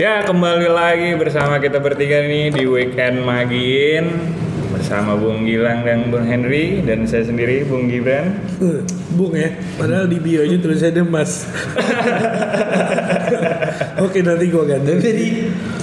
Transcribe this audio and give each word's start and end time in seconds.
Ya 0.00 0.24
kembali 0.24 0.64
lagi 0.72 1.12
bersama 1.20 1.60
kita 1.60 1.76
bertiga 1.76 2.24
nih 2.24 2.48
di 2.48 2.64
weekend 2.64 3.20
Magin 3.20 4.32
bersama 4.72 5.12
Bung 5.12 5.44
Gilang 5.44 5.84
dan 5.84 6.08
Bung 6.08 6.24
Henry 6.24 6.80
dan 6.80 7.04
saya 7.04 7.28
sendiri 7.28 7.68
Bung 7.68 7.84
Gibran. 7.84 8.32
Eh, 8.64 8.80
Bung 9.12 9.36
ya, 9.36 9.52
padahal 9.76 10.08
di 10.08 10.16
bio 10.16 10.40
nya 10.40 10.56
tulisannya 10.56 11.04
Mas. 11.04 11.44
Oke 14.08 14.24
nanti 14.24 14.48
gua 14.48 14.64
ganti. 14.64 14.88
Jadi 15.04 15.26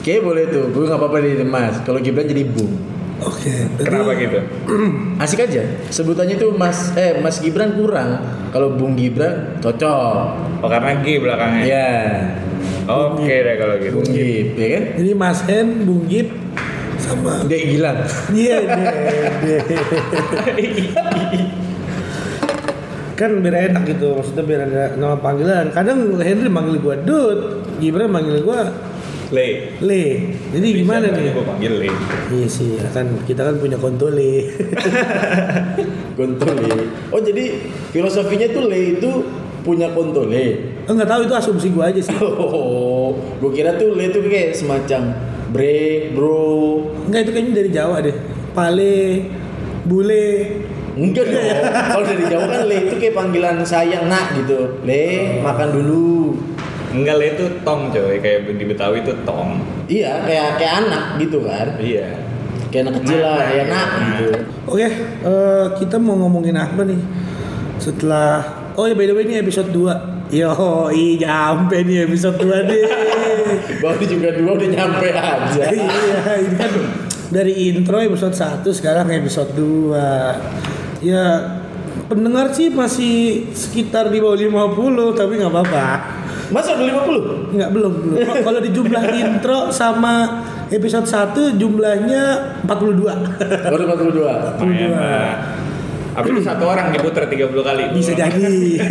kayak 0.01 0.25
boleh 0.25 0.49
tuh, 0.49 0.65
gue 0.73 0.83
nggak 0.89 0.97
apa-apa 0.97 1.21
jadi 1.21 1.45
Mas. 1.45 1.77
Kalau 1.85 2.01
Gibran 2.01 2.25
jadi 2.25 2.41
Bung. 2.41 2.73
Oke. 3.21 3.53
berarti- 3.77 3.85
Kenapa 3.85 4.11
gitu? 4.17 4.39
Asik 5.21 5.45
aja. 5.45 5.61
Sebutannya 5.93 6.41
tuh 6.41 6.57
Mas 6.57 6.89
eh 6.97 7.21
Mas 7.21 7.37
Gibran 7.37 7.77
kurang. 7.77 8.17
Kalau 8.49 8.73
Bung 8.73 8.97
Gibran 8.97 9.61
cocok. 9.61 10.17
Oh 10.65 10.69
karena 10.73 11.05
G 11.05 11.21
belakangnya. 11.21 11.61
Iya. 11.69 11.93
Oke 12.87 13.35
deh 13.43 13.55
kalau 13.59 13.75
gitu. 13.83 13.99
Bung 13.99 14.09
Gib, 14.15 14.55
ya 14.55 14.67
kan? 14.79 14.83
Jadi 14.95 15.11
Mas 15.11 15.39
Hen, 15.43 15.67
Bung 15.83 16.07
Gip, 16.07 16.31
sama 17.03 17.43
Dek 17.43 17.61
Gilang. 17.67 17.99
Iya 18.31 18.57
deh. 18.63 19.61
kan 23.17 23.33
biar 23.41 23.73
enak 23.73 23.83
gitu, 23.89 24.13
maksudnya 24.13 24.43
biar 24.45 24.61
ada 24.71 24.83
nama 24.95 25.17
panggilan. 25.19 25.73
Kadang 25.75 26.21
Henry 26.21 26.47
manggil 26.47 26.79
gua 26.79 26.95
Dut, 27.01 27.65
Gibran 27.81 28.07
manggil 28.07 28.45
gua 28.45 28.71
Le. 29.31 29.75
Le. 29.83 30.05
Jadi 30.55 30.67
gimana 30.83 31.11
nih? 31.11 31.35
Gue 31.35 31.43
panggil 31.43 31.73
Le. 31.83 31.91
Iya 32.31 32.47
sih, 32.47 32.79
ya 32.79 32.87
kan 32.95 33.11
kita 33.27 33.43
kan 33.43 33.59
punya 33.59 33.75
konto 33.75 34.07
Le. 34.07 34.47
Kontole. 36.17 36.71
Oh 37.11 37.19
jadi 37.19 37.59
filosofinya 37.91 38.47
tuh 38.49 38.71
Le 38.71 38.97
itu 38.97 39.11
punya 39.67 39.91
kontole. 39.91 40.47
Enggak 40.87 41.07
tahu 41.11 41.21
itu 41.27 41.33
asumsi 41.35 41.67
gua 41.75 41.91
aja 41.91 41.99
sih. 41.99 42.15
Oh, 42.39 43.15
gue 43.39 43.51
kira 43.55 43.75
tuh 43.75 43.95
Le 43.95 44.11
itu 44.11 44.19
kayak 44.23 44.55
semacam 44.55 45.11
bre, 45.51 46.11
bro. 46.15 46.83
Enggak 47.07 47.27
itu 47.27 47.31
kayaknya 47.35 47.53
dari 47.59 47.69
Jawa 47.71 47.95
deh. 47.99 48.15
Pale, 48.55 49.27
bule. 49.83 50.27
Enggak 50.95 51.27
dong. 51.27 51.43
Kalau 51.71 52.03
dari 52.07 52.23
Jawa 52.27 52.45
kan 52.47 52.61
Le 52.67 52.77
itu 52.87 52.95
kayak 52.99 53.15
panggilan 53.15 53.57
sayang 53.63 54.07
nak 54.07 54.35
gitu. 54.39 54.79
Le, 54.87 55.39
makan 55.43 55.67
dulu. 55.75 56.35
Enggak 56.95 57.15
Le 57.19 57.25
itu 57.35 57.45
tong 57.67 57.91
coy 57.91 58.19
kayak 58.23 58.47
di 58.51 58.63
Betawi 58.63 59.03
itu 59.03 59.13
tong. 59.27 59.59
Iya, 59.87 60.23
kayak 60.27 60.59
kayak 60.59 60.73
anak 60.87 61.03
gitu 61.19 61.43
kan. 61.43 61.67
Iya. 61.79 62.07
Kayak 62.67 62.83
anak 62.91 62.95
kecil 62.99 63.19
lah, 63.23 63.43
ya 63.47 63.63
nak 63.71 63.89
gitu. 64.03 64.25
Oke, 64.67 64.83
eh, 64.83 65.65
kita 65.79 65.95
mau 65.95 66.19
ngomongin 66.19 66.59
apa 66.59 66.83
nih? 66.83 66.99
Setelah 67.79 68.66
Oh 68.77 68.85
ya 68.85 68.93
by 68.93 69.09
the 69.09 69.13
way 69.17 69.25
ini 69.25 69.41
episode 69.41 69.73
2 69.73 70.17
Yo, 70.27 70.51
i 70.93 71.17
nyampe 71.17 71.81
nih 71.87 72.03
episode 72.03 72.35
2 72.35 72.67
nih. 72.67 72.83
Baru 73.83 74.03
juga 74.03 74.35
dua 74.35 74.59
udah 74.59 74.69
nyampe 74.75 75.07
aja. 75.15 75.63
iya, 75.71 76.43
ini 76.43 76.55
kan 76.59 76.71
dari 77.31 77.71
intro 77.71 77.95
episode 78.03 78.35
1 78.35 78.59
sekarang 78.75 79.07
episode 79.07 79.55
2. 79.55 80.99
Ya, 80.99 81.57
pendengar 82.11 82.51
sih 82.51 82.67
masih 82.67 83.47
sekitar 83.55 84.11
di 84.11 84.19
bawah 84.19 84.35
50 84.35 85.15
tapi 85.15 85.39
nggak 85.39 85.53
apa-apa. 85.55 85.85
Masa 86.51 86.75
udah 86.75 87.07
50? 87.07 87.55
Enggak, 87.55 87.69
belum, 87.71 87.93
belum. 88.03 88.17
Kalau 88.51 88.59
di 88.59 88.69
jumlah 88.75 89.03
intro 89.15 89.71
sama 89.71 90.43
episode 90.67 91.07
1 91.07 91.55
jumlahnya 91.55 92.23
42. 92.67 92.99
Baru 93.63 93.83
42. 93.95 94.59
42. 94.59 95.55
42. 95.55 95.56
Habis 96.17 96.29
itu 96.33 96.41
satu 96.41 96.65
orang 96.65 96.89
diputer 96.89 97.29
30 97.29 97.53
kali. 97.61 97.83
Bisa 97.93 98.17
jadi. 98.17 98.81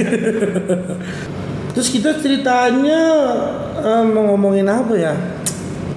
Terus 1.75 1.89
kita 1.91 2.23
ceritanya 2.23 3.03
um, 3.83 4.07
mau 4.15 4.25
ngomongin 4.33 4.71
apa 4.71 4.95
ya? 4.95 5.15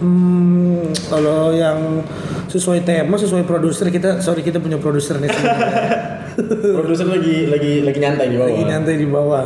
Hmm, 0.01 0.89
kalau 1.05 1.53
yang 1.53 2.01
sesuai 2.49 2.81
tema, 2.81 3.13
sesuai 3.15 3.45
produser 3.45 3.93
kita, 3.93 4.25
sorry 4.25 4.41
kita 4.41 4.57
punya 4.57 4.81
produser 4.81 5.21
nih. 5.21 5.29
produser 6.81 7.05
lagi 7.05 7.45
lagi 7.45 7.85
lagi 7.85 7.99
nyantai 8.01 8.25
di 8.25 8.35
bawah. 8.35 8.49
Lagi 8.49 8.63
nyantai 8.65 8.95
di 8.97 9.07
bawah. 9.07 9.45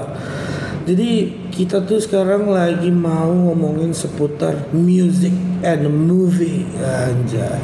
Jadi 0.83 1.09
kita 1.51 1.83
tuh 1.83 2.00
sekarang 2.00 2.47
lagi 2.47 2.91
mau 2.91 3.31
ngomongin 3.31 3.91
seputar 3.91 4.71
music 4.71 5.35
and 5.63 5.88
movie 5.88 6.63
aja 6.79 7.55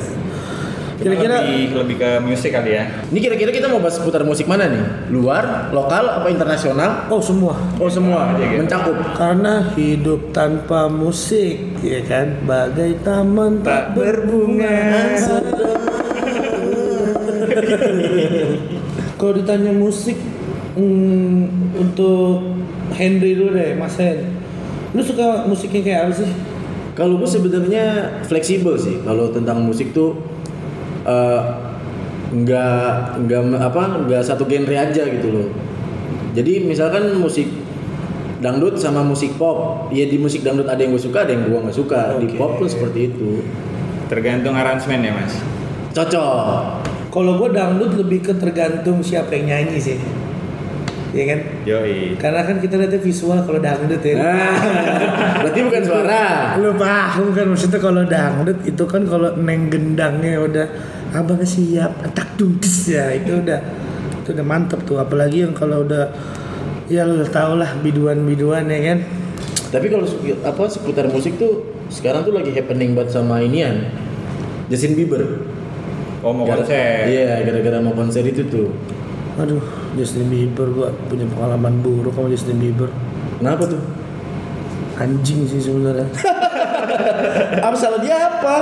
Kira-kira 1.00 1.40
lebih, 1.48 1.80
lebih 1.80 1.96
ke 1.96 2.10
musik 2.20 2.52
kali 2.52 2.76
ya. 2.76 2.84
Ini 3.08 3.20
kira-kira 3.24 3.56
kita 3.56 3.72
mau 3.72 3.80
bahas 3.80 3.96
seputar 3.96 4.28
musik 4.28 4.52
mana 4.52 4.68
nih? 4.68 4.84
Luar, 5.16 5.72
lokal, 5.72 6.12
apa 6.20 6.28
internasional? 6.28 7.08
oh 7.08 7.24
semua 7.24 7.56
Oh 7.80 7.88
semua 7.88 8.36
gitu. 8.36 8.60
mencakup. 8.60 9.00
Karena 9.16 9.64
hidup 9.80 10.36
tanpa 10.36 10.92
musik, 10.92 11.80
ya 11.80 12.04
kan, 12.04 12.44
bagai 12.44 13.00
taman 13.00 13.64
tak 13.64 13.96
berbunga. 13.96 14.76
Kalau 19.20 19.34
ditanya 19.36 19.72
musik, 19.72 20.20
hmm, 20.76 21.80
untuk 21.80 22.60
Henry 22.92 23.40
dulu 23.40 23.56
deh, 23.56 23.80
Mas 23.80 23.96
Hen. 23.96 24.36
Lu 24.92 25.00
suka 25.00 25.48
musiknya 25.48 25.80
kayak 25.80 26.02
apa 26.12 26.14
sih? 26.24 26.32
Kalau 26.98 27.16
gue 27.16 27.30
sebenarnya 27.30 28.12
fleksibel 28.28 28.76
sih. 28.76 29.00
Kalau 29.08 29.32
tentang 29.32 29.64
musik 29.64 29.96
tuh 29.96 30.39
eh, 31.06 31.42
nggak 32.30 33.26
nggak 33.26 33.42
apa 33.58 33.84
nggak 34.06 34.22
satu 34.22 34.46
genre 34.46 34.76
aja 34.76 35.04
gitu 35.06 35.28
loh. 35.30 35.48
Jadi 36.38 36.62
misalkan 36.62 37.18
musik 37.18 37.50
dangdut 38.40 38.80
sama 38.80 39.04
musik 39.04 39.36
pop, 39.36 39.90
ya 39.92 40.08
di 40.08 40.16
musik 40.16 40.46
dangdut 40.46 40.70
ada 40.70 40.80
yang 40.80 40.96
gue 40.96 41.04
suka, 41.04 41.28
ada 41.28 41.32
yang 41.36 41.50
gue 41.50 41.60
nggak 41.60 41.76
suka. 41.76 42.16
Di 42.22 42.28
Oke. 42.30 42.38
pop 42.38 42.52
pun 42.62 42.68
seperti 42.70 43.12
itu. 43.12 43.44
Tergantung 44.08 44.56
aransemen 44.56 45.06
ya 45.06 45.12
mas. 45.14 45.34
Cocok. 45.94 46.86
Kalau 47.10 47.42
gue 47.42 47.50
dangdut 47.50 47.98
lebih 47.98 48.22
ke 48.22 48.34
tergantung 48.38 49.02
siapa 49.02 49.34
yang 49.34 49.54
nyanyi 49.54 49.78
sih. 49.82 49.98
Ya 51.10 51.24
kan? 51.26 51.40
Yoi. 51.66 52.14
Karena 52.16 52.46
kan 52.46 52.62
kita 52.62 52.78
lihatnya 52.78 53.02
visual 53.02 53.42
kalau 53.42 53.58
dangdut 53.58 53.98
ya. 54.00 54.14
Nah, 54.14 54.54
berarti 55.42 55.60
bukan 55.66 55.82
suara. 55.82 56.26
Lu 56.62 56.78
paham 56.78 57.34
kan 57.34 57.46
maksudnya 57.50 57.80
kalau 57.82 58.06
dangdut 58.06 58.62
itu 58.62 58.84
kan 58.86 59.02
kalau 59.10 59.34
neng 59.34 59.74
gendangnya 59.74 60.38
udah 60.38 60.68
abang 61.10 61.42
siap 61.42 61.90
tak 62.14 62.38
dudis 62.38 62.94
ya 62.94 63.10
itu 63.10 63.42
udah 63.42 63.58
itu 64.22 64.30
udah 64.30 64.46
mantep 64.46 64.86
tuh 64.86 65.02
apalagi 65.02 65.42
yang 65.42 65.58
kalau 65.58 65.82
udah 65.82 66.14
ya 66.86 67.02
lu 67.02 67.26
tau 67.26 67.58
lah 67.58 67.74
biduan-biduan 67.82 68.70
ya 68.70 68.94
kan 68.94 69.00
Tapi 69.70 69.90
kalau 69.90 70.06
apa 70.42 70.64
seputar 70.66 71.10
musik 71.10 71.38
tuh 71.38 71.66
sekarang 71.90 72.22
tuh 72.22 72.34
lagi 72.34 72.54
happening 72.54 72.94
banget 72.94 73.14
sama 73.14 73.42
inian. 73.42 73.90
Justin 74.70 74.94
Bieber. 74.94 75.42
Oh 76.22 76.30
mau 76.30 76.46
Gara- 76.46 76.62
konser. 76.62 77.10
Iya, 77.10 77.42
gara-gara 77.42 77.78
mau 77.80 77.94
konser 77.94 78.22
itu 78.22 78.46
tuh. 78.46 78.70
aduh 79.38 79.62
Justin 79.96 80.30
Bieber 80.30 80.68
gua 80.70 80.88
punya 81.08 81.26
pengalaman 81.26 81.82
buruk 81.82 82.14
sama 82.14 82.30
Justin 82.30 82.58
Bieber 82.60 82.90
Kenapa 83.40 83.64
tuh? 83.66 83.82
anjing 85.00 85.48
sih 85.48 85.64
sebenarnya 85.64 86.08
Apa 87.66 87.76
salah 87.76 88.04
dia 88.04 88.20
apa? 88.20 88.56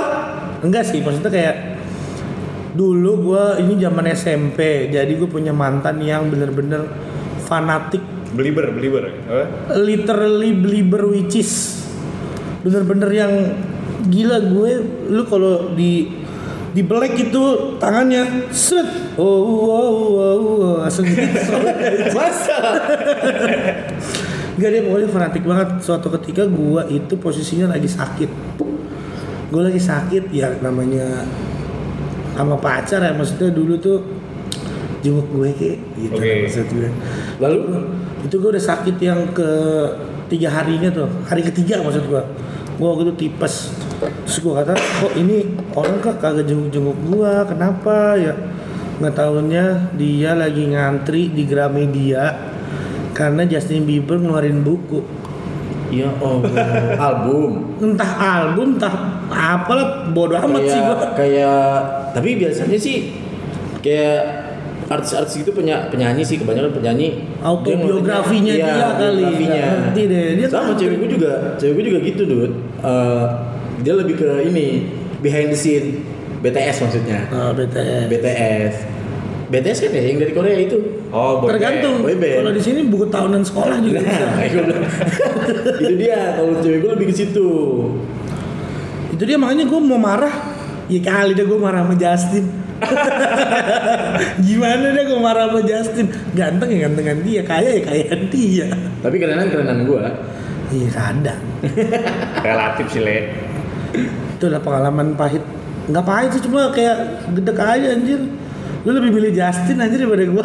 enggak 0.58 0.86
sih 0.86 0.98
maksudnya 0.98 1.30
kayak 1.30 1.56
dulu 2.74 3.30
gua 3.30 3.58
ini 3.58 3.74
zaman 3.78 4.06
SMP 4.10 4.90
jadi 4.90 5.08
gue 5.08 5.26
punya 5.26 5.50
mantan 5.50 5.98
yang 5.98 6.30
bener-bener 6.30 6.86
fanatik 7.42 8.02
Belieber, 8.28 8.68
belieber. 8.70 9.08
Apa? 9.24 9.74
literally 9.80 10.52
believer 10.52 11.08
which 11.08 11.34
is 11.34 11.80
bener-bener 12.60 13.08
yang 13.08 13.32
gila 14.04 14.38
gue 14.42 14.70
lu 15.08 15.22
kalau 15.24 15.72
di 15.72 16.17
di 16.78 16.86
black 16.86 17.18
itu 17.18 17.74
tangannya 17.82 18.46
set. 18.54 18.86
Oh 19.18 19.66
wow 19.66 19.94
wow 20.14 20.38
wow 20.38 20.74
langsung 20.86 21.10
gitu. 21.10 21.26
Masa? 22.14 22.58
Gak 24.54 24.70
dia 24.70 24.86
pokoknya 24.86 25.08
fanatik 25.10 25.42
banget. 25.42 25.82
Suatu 25.82 26.06
ketika 26.14 26.46
gue 26.46 26.82
itu 26.94 27.18
posisinya 27.18 27.74
lagi 27.74 27.90
sakit. 27.90 28.30
Gue 29.50 29.62
lagi 29.66 29.82
sakit 29.82 30.30
ya 30.30 30.54
namanya 30.62 31.26
sama 32.38 32.54
pacar 32.62 33.02
ya. 33.02 33.10
Maksudnya 33.10 33.50
dulu 33.50 33.74
tuh 33.82 33.98
jenguk 35.02 35.26
gue 35.34 35.50
kayak 35.58 35.78
gitu 35.98 36.14
Oke. 36.14 36.30
maksud 36.46 36.66
gue. 36.78 36.90
Lalu? 37.42 37.58
Itu 38.22 38.38
gue 38.38 38.54
udah 38.54 38.62
sakit 38.62 39.02
yang 39.02 39.34
ke 39.34 39.50
tiga 40.30 40.54
harinya 40.54 40.94
tuh. 40.94 41.10
Hari 41.26 41.42
ketiga 41.42 41.82
maksud 41.82 42.06
gue 42.06 42.22
gue 42.78 42.86
waktu 42.86 43.10
itu 43.10 43.14
tipes 43.26 43.74
terus 43.98 44.38
gue 44.38 44.52
kata 44.54 44.74
kok 44.74 45.12
ini 45.14 45.42
orang 45.74 45.98
kok 45.98 46.16
kagak 46.18 46.46
jenguk-jenguk 46.46 46.98
gue 47.04 47.32
kenapa 47.46 48.14
ya? 48.14 48.34
Nggak 48.98 49.14
tahunya 49.14 49.64
dia 49.94 50.30
lagi 50.34 50.62
ngantri 50.70 51.30
di 51.30 51.42
Gramedia 51.42 52.34
karena 53.10 53.42
Justin 53.42 53.82
Bieber 53.82 54.18
ngeluarin 54.18 54.62
buku. 54.62 55.02
Ya 55.88 56.12
oh 56.20 56.44
album. 57.00 57.72
entah 57.80 58.12
album 58.12 58.76
entah 58.76 58.92
apalah 59.26 60.12
bodoh 60.12 60.36
amat 60.36 60.62
sih 60.62 60.76
gue 60.78 60.96
kayak 61.16 61.64
tapi 62.12 62.36
biasanya 62.36 62.76
sih 62.76 63.16
kayak 63.80 64.20
artis-artis 64.88 65.44
itu 65.44 65.50
punya 65.52 65.88
penyanyi 65.88 66.20
sih 66.20 66.36
kebanyakan 66.36 66.72
penyanyi. 66.72 67.24
Autobiografinya 67.40 68.52
Iya, 68.56 68.66
dia 68.68 68.88
kali, 68.96 69.20
biografinya. 69.20 69.64
ngerti 69.84 70.02
deh. 70.08 70.28
Dia 70.36 70.46
sama 70.48 70.72
cewek 70.72 70.96
gue 70.96 71.08
juga 71.16 71.32
cewek 71.56 71.72
gue 71.76 71.84
juga 71.88 71.98
gitu 72.04 72.22
dude 72.24 72.54
Eh, 72.78 73.26
dia 73.78 73.94
lebih 73.94 74.14
ke 74.14 74.28
ini 74.44 74.86
behind 75.18 75.48
the 75.48 75.56
scene 75.56 76.02
BTS 76.38 76.76
maksudnya 76.80 77.26
Ah, 77.28 77.50
BTS. 77.50 78.06
BTS 78.06 78.74
BTS 79.48 79.78
kan 79.80 79.90
ya 79.90 80.02
yang 80.04 80.18
dari 80.18 80.32
Korea 80.32 80.56
itu 80.56 80.78
Oh, 81.08 81.40
boy 81.40 81.48
Tergantung. 81.48 82.04
boy 82.04 82.12
band. 82.14 82.36
Kalau 82.38 82.52
di 82.52 82.60
sini 82.60 82.84
buku 82.84 83.08
tahunan 83.08 83.40
sekolah 83.40 83.80
juga. 83.80 84.04
Nah, 84.04 84.44
itu 85.80 85.94
dia 85.96 86.36
kalau 86.36 86.60
cewek 86.60 86.84
gue 86.84 86.90
lebih 86.92 87.06
ke 87.08 87.14
situ 87.16 87.48
Itu 89.08 89.22
dia 89.24 89.40
makanya 89.40 89.64
gue 89.64 89.80
mau 89.80 89.96
marah. 89.96 90.52
Ya 90.86 91.00
kali 91.00 91.32
deh 91.32 91.42
gue 91.42 91.56
marah 91.56 91.80
sama 91.80 91.96
Justin. 91.96 92.44
Gimana 94.44 94.92
deh 94.92 95.04
gue 95.04 95.18
marah 95.18 95.48
sama 95.48 95.60
Justin? 95.64 96.06
Ganteng 96.32 96.68
ya 96.68 96.78
gantengan 96.84 97.18
dia, 97.22 97.40
kaya 97.42 97.70
ya 97.72 97.82
kayaan 97.82 98.20
dia. 98.28 98.68
tapi 99.00 99.16
kerenan 99.16 99.48
kerenan 99.48 99.84
gue 99.84 100.00
Iya 100.68 100.88
kadang. 100.92 101.40
Relatif 102.38 102.86
sih, 102.92 103.00
Le. 103.00 103.18
Itu 103.94 104.46
lah 104.52 104.60
pengalaman 104.60 105.16
pahit. 105.16 105.42
Nggak 105.88 106.04
pahit 106.04 106.30
sih 106.36 106.42
cuma 106.44 106.68
kayak 106.70 107.28
gedek 107.32 107.58
aja 107.58 107.96
anjir. 107.96 108.20
Lu 108.86 108.90
lebih 108.94 109.10
milih 109.10 109.32
Justin 109.34 109.82
anjir 109.82 110.04
daripada 110.04 110.24
gua. 110.28 110.44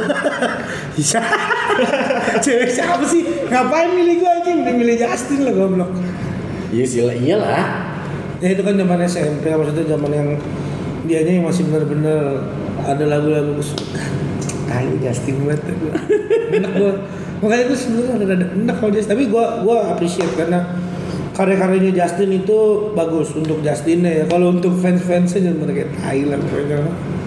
Bisa. 0.98 1.22
Cewek 2.44 2.69
siapa 2.69 3.04
sih? 3.06 3.24
Ngapain 3.50 3.94
milih 3.94 4.24
gua? 4.24 4.34
Udah 4.44 4.75
milih 4.75 4.95
Justin 4.95 5.40
lah 5.44 5.54
goblok. 5.54 5.92
iya 6.74 6.86
sih 6.90 7.06
lah, 7.06 7.13
iyalah 7.13 7.94
Ya 8.42 8.57
itu 8.57 8.66
kan 8.66 8.74
zaman 8.74 9.00
SMP 9.06 9.46
maksudnya 9.54 9.86
zaman 9.94 10.12
yang 10.12 10.30
dianya 11.06 11.31
yang 11.39 11.46
masih 11.46 11.63
bener-bener 11.69 12.44
ada 12.84 13.04
lagu-lagu 13.07 13.56
kesukaan. 13.60 14.12
Kayak 14.68 15.00
Justin 15.00 15.36
banget. 15.48 15.62
Enak 16.51 16.72
gua. 16.75 16.92
Makanya 17.44 17.63
gua 17.72 17.78
sebenarnya 17.78 18.13
ada 18.19 18.25
ada 18.39 18.46
enak 18.56 18.75
kalau 18.80 18.92
Justin. 18.92 19.12
Tapi 19.16 19.24
gua 19.31 19.46
gua 19.63 19.96
appreciate 19.96 20.34
karena 20.36 20.60
karya-karyanya 21.33 21.91
Justin 21.91 22.30
itu 22.31 22.57
bagus 22.94 23.33
untuk 23.33 23.59
Justinnya 23.65 24.21
ya. 24.21 24.24
Kalau 24.30 24.53
untuk 24.53 24.77
fans-fansnya 24.77 25.50
jangan 25.50 25.57
mereka 25.65 25.89
Thailand 25.97 26.41
pokoknya. 26.45 26.77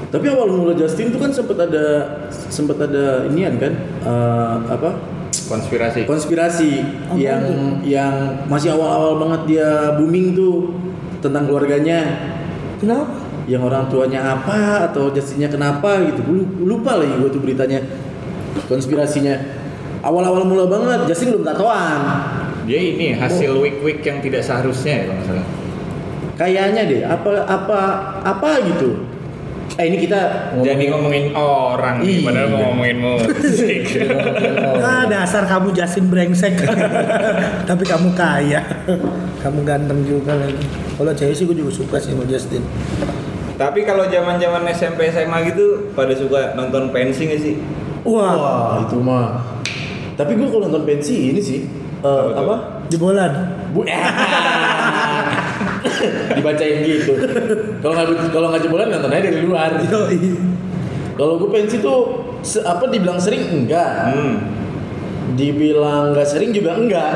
tapi 0.07 0.27
awal 0.31 0.49
mula 0.49 0.73
Justin 0.79 1.11
tuh 1.11 1.19
kan 1.19 1.35
sempat 1.35 1.59
ada 1.59 1.87
sempat 2.31 2.79
ada 2.79 3.27
inian 3.27 3.59
kan 3.59 3.75
eh, 4.07 4.55
apa 4.71 4.95
Konspirasi. 5.47 6.07
konspirasi 6.09 6.71
Apa 7.11 7.19
yang 7.19 7.43
yang 7.83 8.15
masih 8.47 8.73
awal-awal 8.75 9.19
banget 9.21 9.41
dia 9.59 9.95
booming 9.99 10.33
tuh 10.35 10.73
tentang 11.21 11.47
keluarganya 11.51 12.03
Kenapa? 12.79 13.19
yang 13.47 13.63
orang 13.63 13.87
tuanya 13.87 14.35
apa 14.39 14.91
atau 14.91 15.11
Justinnya 15.15 15.47
kenapa 15.47 16.03
gitu 16.03 16.23
lupa 16.63 16.99
lagi 16.99 17.15
gue 17.15 17.31
tuh 17.31 17.43
beritanya 17.43 17.79
konspirasinya 18.67 19.39
awal-awal 20.03 20.43
mula 20.47 20.67
banget 20.67 21.11
Justin 21.11 21.35
belum 21.35 21.45
tatoan 21.47 22.01
Dia 22.67 22.81
ini 22.83 23.15
hasil 23.15 23.55
week-week 23.55 24.03
yang 24.03 24.19
tidak 24.19 24.43
seharusnya 24.43 24.93
ya 24.93 25.03
kalau 25.05 25.17
nggak 25.17 25.29
salah. 25.29 25.47
kayaknya 26.37 26.83
deh 26.85 27.01
apa 27.01 27.31
apa 27.49 27.79
apa 28.21 28.49
gitu 28.63 29.09
eh 29.73 29.87
ini 29.87 29.97
kita 29.99 30.53
Jadi 30.59 30.85
ngomongin 30.87 31.33
orang 31.33 32.01
nih, 32.01 32.21
Iya. 32.21 32.25
padahal 32.25 32.49
mau 32.49 32.61
ngomongin 32.67 32.97
musik. 33.05 33.83
Ah 34.79 35.05
dasar 35.05 35.45
kamu 35.45 35.73
Justin 35.73 36.07
brengsek. 36.07 36.57
Tapi 37.69 37.85
kamu 37.85 38.13
kaya. 38.13 38.61
kamu 39.39 39.61
ganteng 39.63 40.01
juga 40.03 40.33
lagi. 40.35 40.65
Kalau 40.93 41.13
cewek 41.13 41.35
sih 41.35 41.45
gue 41.45 41.57
juga 41.57 41.73
suka 41.75 41.97
sih 41.97 42.11
sama 42.11 42.25
Justin. 42.25 42.65
Tapi 43.55 43.85
kalau 43.85 44.05
zaman-zaman 44.07 44.65
SMP 44.71 45.09
SMA 45.09 45.39
gitu 45.47 45.93
pada 45.93 46.13
suka 46.13 46.53
nonton 46.53 46.89
pensi 46.91 47.25
nggak 47.27 47.41
sih? 47.43 47.55
Wah, 48.03 48.33
wah 48.33 48.75
itu 48.81 48.97
mah 48.97 49.45
tapi 50.15 50.33
gue 50.33 50.49
kalau 50.49 50.65
nonton 50.65 50.85
pensi 50.85 51.29
ini 51.29 51.37
sih 51.39 51.61
eh, 52.01 52.25
Apa 52.35 52.55
jebolan. 52.89 53.33
Bu 53.71 53.85
dibacain 56.33 56.79
gitu. 56.83 57.13
Kalau 57.81 57.93
nggak 57.95 58.07
kalau 58.31 58.47
nggak 58.51 58.63
jebolan 58.63 58.89
nonton 58.91 59.11
aja 59.11 59.29
dari 59.29 59.43
luar. 59.43 59.71
Kalau 61.17 61.41
gue 61.41 61.49
pensi 61.49 61.81
tuh 61.81 62.01
se- 62.43 62.61
apa 62.61 62.87
dibilang 62.87 63.17
sering 63.17 63.43
enggak, 63.49 64.13
Hmm. 64.13 64.37
dibilang 65.33 66.13
nggak 66.13 66.29
sering 66.29 66.53
juga 66.53 66.77
enggak. 66.77 67.13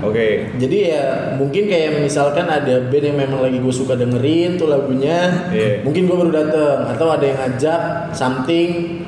Oke. 0.00 0.52
Jadi 0.54 0.76
ya 0.86 1.04
mungkin 1.34 1.64
kayak 1.64 1.96
misalkan 1.98 2.44
ada 2.44 2.88
band 2.88 3.04
yang 3.04 3.18
memang 3.18 3.40
lagi 3.40 3.56
gue 3.56 3.72
suka 3.72 3.96
dengerin 3.96 4.56
tuh 4.56 4.68
lagunya, 4.68 5.48
Iya. 5.48 5.80
mungkin 5.80 6.04
gue 6.04 6.16
baru 6.18 6.32
dateng 6.34 6.88
atau 6.88 7.06
ada 7.10 7.24
yang 7.24 7.38
ngajak 7.38 7.80
something 8.12 9.00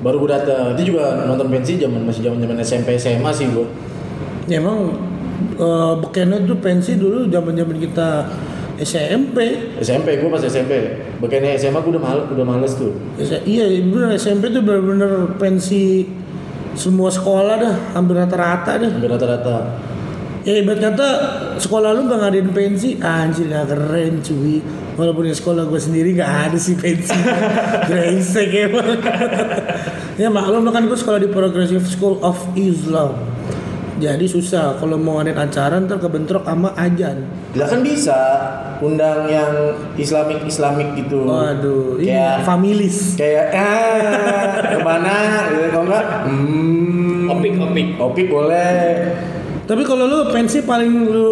baru 0.00 0.16
gue 0.18 0.30
dateng. 0.30 0.64
Itu 0.72 0.92
juga 0.94 1.24
nonton 1.24 1.48
pensi 1.48 1.76
zaman 1.76 2.00
masih 2.02 2.22
zaman 2.22 2.38
zaman 2.38 2.56
SMP 2.60 2.96
SMA 2.96 3.28
sih 3.30 3.48
gue. 3.48 3.66
Ya, 4.46 4.62
emang 4.62 4.94
eh, 5.58 5.94
bekennya 6.00 6.42
tuh 6.46 6.58
pensi 6.62 6.94
dulu 6.94 7.26
zaman-zaman 7.26 7.76
kita 7.82 8.08
SMP. 8.76 9.72
SMP 9.80 10.20
gue 10.20 10.28
pas 10.28 10.42
SMP, 10.42 10.72
bukannya 11.16 11.56
SMA 11.56 11.80
gue 11.80 11.92
udah 11.96 12.02
mal 12.02 12.18
udah 12.28 12.44
males 12.44 12.76
tuh. 12.76 12.92
S- 13.16 13.44
iya, 13.48 13.64
bener 13.80 14.14
SMP 14.14 14.52
tuh 14.52 14.60
bener-bener 14.60 15.34
pensi 15.40 16.04
semua 16.76 17.08
sekolah 17.08 17.56
dah, 17.56 17.74
hampir 17.96 18.14
rata-rata 18.14 18.76
dah. 18.76 18.90
Hampir 18.92 19.08
rata-rata. 19.08 19.56
Ya 20.46 20.62
ibarat 20.62 20.78
kata 20.78 21.08
sekolah 21.58 21.90
lu 21.90 22.06
gak 22.06 22.22
ngadain 22.22 22.54
pensi, 22.54 22.94
anjir 23.02 23.50
gak 23.50 23.66
keren 23.66 24.22
cuy. 24.22 24.62
Walaupun 24.94 25.26
di 25.26 25.34
sekolah 25.34 25.66
gue 25.66 25.80
sendiri 25.80 26.14
gak 26.14 26.52
ada 26.52 26.58
sih 26.60 26.78
pensi. 26.78 27.18
Brengsek 27.90 28.54
emang. 28.54 28.94
ya 30.22 30.30
maklum 30.30 30.70
kan 30.70 30.86
gue 30.86 30.94
sekolah 30.94 31.18
di 31.18 31.28
Progressive 31.34 31.82
School 31.90 32.22
of 32.22 32.38
Islam. 32.54 33.18
Jadi 33.96 34.28
susah 34.28 34.76
kalau 34.76 35.00
mau 35.00 35.16
ngadain 35.16 35.40
acara 35.40 35.80
ntar 35.80 35.96
kebentrok 35.96 36.44
sama 36.44 36.68
ajan. 36.76 37.24
Lah 37.56 37.64
kan 37.64 37.80
bisa 37.80 38.18
undang 38.78 39.24
yang 39.24 39.52
Islamik 39.96 40.44
Islamik 40.44 40.92
gitu. 40.94 41.24
Waduh, 41.24 41.96
ini 41.96 42.12
Kayak 42.12 42.36
familis. 42.44 43.16
kayak 43.16 43.46
ah 43.56 44.52
ke 44.68 44.78
mana 44.84 45.16
gitu 45.48 45.66
kalau 45.72 45.86
enggak 45.88 46.04
hmm, 46.28 47.32
Opik, 47.32 47.52
opik. 47.56 47.88
opik 47.96 48.26
boleh 48.28 48.70
Tapi 49.64 49.82
kalau 49.82 50.04
lu 50.04 50.18
pensi 50.28 50.60
paling 50.60 50.92
lu 51.08 51.28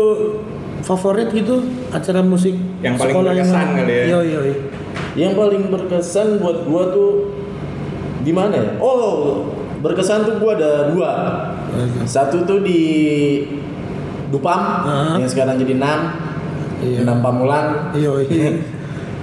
favorit 0.81 1.29
gitu 1.31 1.63
acara 1.89 2.19
musik 2.19 2.57
Yang 2.81 2.95
paling 2.99 3.13
sekolah 3.13 3.31
berkesan 3.31 3.67
kali 3.77 3.93
ya. 3.93 4.05
Yo 4.09 4.19
yo. 4.21 4.41
yo. 4.43 4.55
yang 5.15 5.33
paling 5.33 5.63
berkesan 5.69 6.41
buat 6.41 6.65
gua 6.65 6.83
tuh 6.91 7.13
di 8.21 8.33
mana 8.33 8.57
ya 8.57 8.73
oh 8.81 9.45
berkesan 9.85 10.25
tuh 10.25 10.35
gua 10.37 10.57
ada 10.57 10.89
dua 10.89 11.11
satu 12.03 12.41
tuh 12.43 12.59
di 12.59 12.81
Dupam 14.27 14.61
Ah. 14.83 15.15
yang 15.15 15.29
sekarang 15.29 15.55
jadi 15.57 15.77
enam 15.77 16.01
Iya. 16.77 17.07
enam 17.07 17.21
Pamulang 17.21 17.93
Yo 17.93 18.19
yo. 18.19 18.27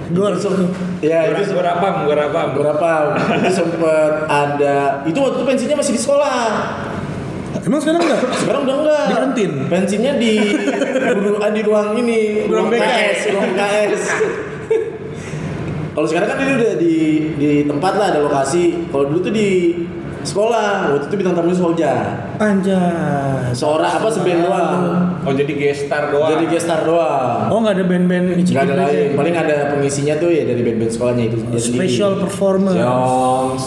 Gue 0.08 0.28
Itu 0.28 0.40
sem- 0.40 0.72
ya 1.00 1.24
itu 1.26 1.52
berapa? 1.52 2.04
Berapa? 2.04 2.40
berapa 2.52 2.90
itu 3.34 3.48
sempet 3.50 4.12
ada 4.24 5.02
itu 5.02 5.16
waktu 5.16 5.36
itu 5.36 5.46
pensinya 5.46 5.76
masih 5.76 5.92
di 5.92 6.00
sekolah 6.00 6.42
Emang 7.60 7.78
sekarang 7.78 8.02
enggak? 8.02 8.20
sekarang 8.34 8.60
udah 8.62 8.76
enggak 8.78 9.04
Di 9.04 9.14
kantin? 9.14 9.50
pensinya 9.68 10.12
di 10.14 10.32
ah, 11.38 11.50
di 11.50 11.60
ruang 11.62 11.88
ini 11.96 12.20
Ruang 12.44 12.66
ruang 12.66 12.68
BKS. 12.72 12.88
KS 12.88 13.18
ruang 13.30 13.52
KS 13.52 14.02
kalau 15.92 16.06
sekarang 16.06 16.24
kan 16.26 16.38
ini 16.40 16.52
udah 16.56 16.72
di 16.74 16.94
di 17.36 17.50
tempat 17.62 17.92
lah 17.94 18.06
ada 18.08 18.20
lokasi 18.20 18.88
kalau 18.88 19.06
dulu 19.06 19.20
tuh 19.22 19.30
di 19.30 19.48
sekolah 20.22 20.66
waktu 20.90 21.06
itu 21.06 21.16
bintang 21.16 21.34
tamunya 21.34 21.54
Soja 21.54 21.92
Anjay. 22.36 23.50
seorang 23.52 23.90
apa 23.92 24.08
seband 24.08 24.40
doang 24.40 24.72
Oh 25.20 25.30
jadi 25.30 25.52
gestar 25.52 26.08
doang. 26.08 26.30
jadi 26.30 26.44
gestar 26.48 26.82
doang 26.82 27.46
Oh 27.46 27.58
nggak 27.58 27.74
ada 27.74 27.84
band-band 27.84 28.26
nggak 28.36 28.64
ada 28.64 28.76
lain 28.80 29.08
paling 29.12 29.34
ada 29.34 29.56
pengisinya 29.68 30.14
tuh 30.16 30.28
ya 30.28 30.42
dari 30.42 30.60
band-band 30.60 30.90
sekolahnya 30.90 31.24
itu 31.26 31.36
sendiri. 31.38 31.62
Special 31.80 32.12
performer. 32.18 32.72
Songs. 32.72 33.64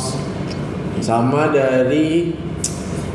sama 0.97 1.49
dari 1.49 2.33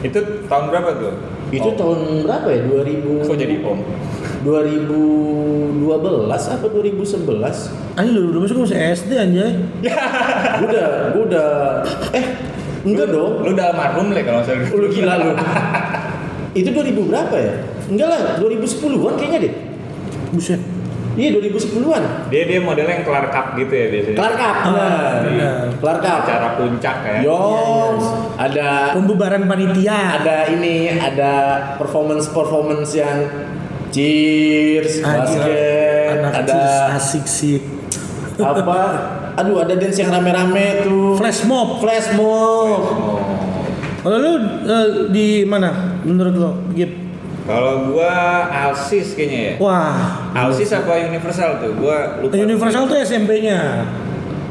Itu 0.00 0.16
tahun 0.46 0.64
berapa 0.68 0.90
tuh? 0.94 1.12
itu 1.50 1.60
Oh. 1.62 1.74
tahun 1.74 1.98
berapa 2.22 2.46
ya 2.46 2.60
2000 2.64 3.20
Kok 3.20 3.34
jadi 3.34 3.56
om? 3.60 3.82
2012 4.40 5.84
apa 6.30 6.66
2011 6.66 7.98
Anjir 7.98 8.14
lu 8.14 8.30
udah 8.30 8.40
masuk 8.40 8.56
masih 8.62 8.78
SD 8.94 9.12
anjay. 9.14 9.52
gue 9.82 9.92
udah 10.64 10.88
gue 11.12 11.22
udah 11.26 11.48
eh 12.12 12.24
enggak 12.82 13.08
dong 13.08 13.32
Lu 13.40 13.50
udah 13.50 13.66
almarhum 13.68 14.08
le 14.10 14.22
kalau 14.22 14.40
salah. 14.40 14.66
lu 14.66 14.86
gila 14.88 15.14
lu 15.16 15.30
itu 16.50 16.68
2000 16.68 16.74
berapa 17.04 17.36
ya 17.36 17.54
enggak 17.86 18.06
lah 18.06 18.18
2010-an 18.38 19.14
kayaknya 19.14 19.38
deh 19.40 19.52
Buset. 20.30 20.60
iya 21.12 21.30
2010-an 21.32 22.02
Dia 22.28 22.42
dia 22.44 22.58
modelnya 22.58 22.92
yang 22.92 23.04
kelar 23.04 23.26
cup 23.28 23.54
gitu 23.54 23.70
ya 23.70 23.86
biasanya. 23.88 24.16
kelar 24.16 24.34
cup 24.34 24.56
Ah, 24.60 24.70
nah. 24.70 25.12
benar. 25.20 25.54
kelar 25.76 25.98
cup 25.98 26.18
Acara 26.22 26.48
puncak 26.54 26.96
kayak. 27.00 27.22
Yongs 27.22 28.06
ada 28.36 28.68
Pembubaran 28.94 29.42
panitia. 29.44 30.00
ada 30.16 30.36
ini 30.48 30.74
ada 30.90 31.32
performance 31.76 32.26
performance 32.28 32.90
yang 32.92 33.26
cheers 33.90 34.98
Anjir, 35.00 35.42
basket 35.42 36.14
Anak 36.16 36.32
ada 36.36 36.46
cheers 36.48 36.76
asik 36.96 37.24
sih. 37.26 37.58
apa 38.38 38.78
aduh 39.40 39.64
ada 39.64 39.74
dance 39.76 39.96
yang 39.96 40.12
rame-rame 40.12 40.84
tuh. 40.84 41.16
Flash 41.16 41.48
mob. 41.48 41.80
Flash 41.80 42.12
mob. 42.14 42.80
Oh. 42.80 43.18
Kalau 44.00 44.16
lu 44.16 44.32
eh, 44.64 44.86
di 45.12 45.44
mana 45.44 46.00
menurut 46.04 46.34
lo? 46.36 46.50
Gip? 46.72 46.92
Kalau 47.44 47.90
gua 47.90 48.46
Alsis 48.46 49.16
kayaknya 49.18 49.40
ya. 49.40 49.54
Wah, 49.58 50.30
Alsis 50.36 50.70
apa 50.70 51.02
Universal 51.02 51.58
tuh? 51.58 51.72
Gua 51.74 52.20
lupa. 52.22 52.36
Universal 52.36 52.86
tuh 52.86 52.96
SMP-nya. 53.00 53.84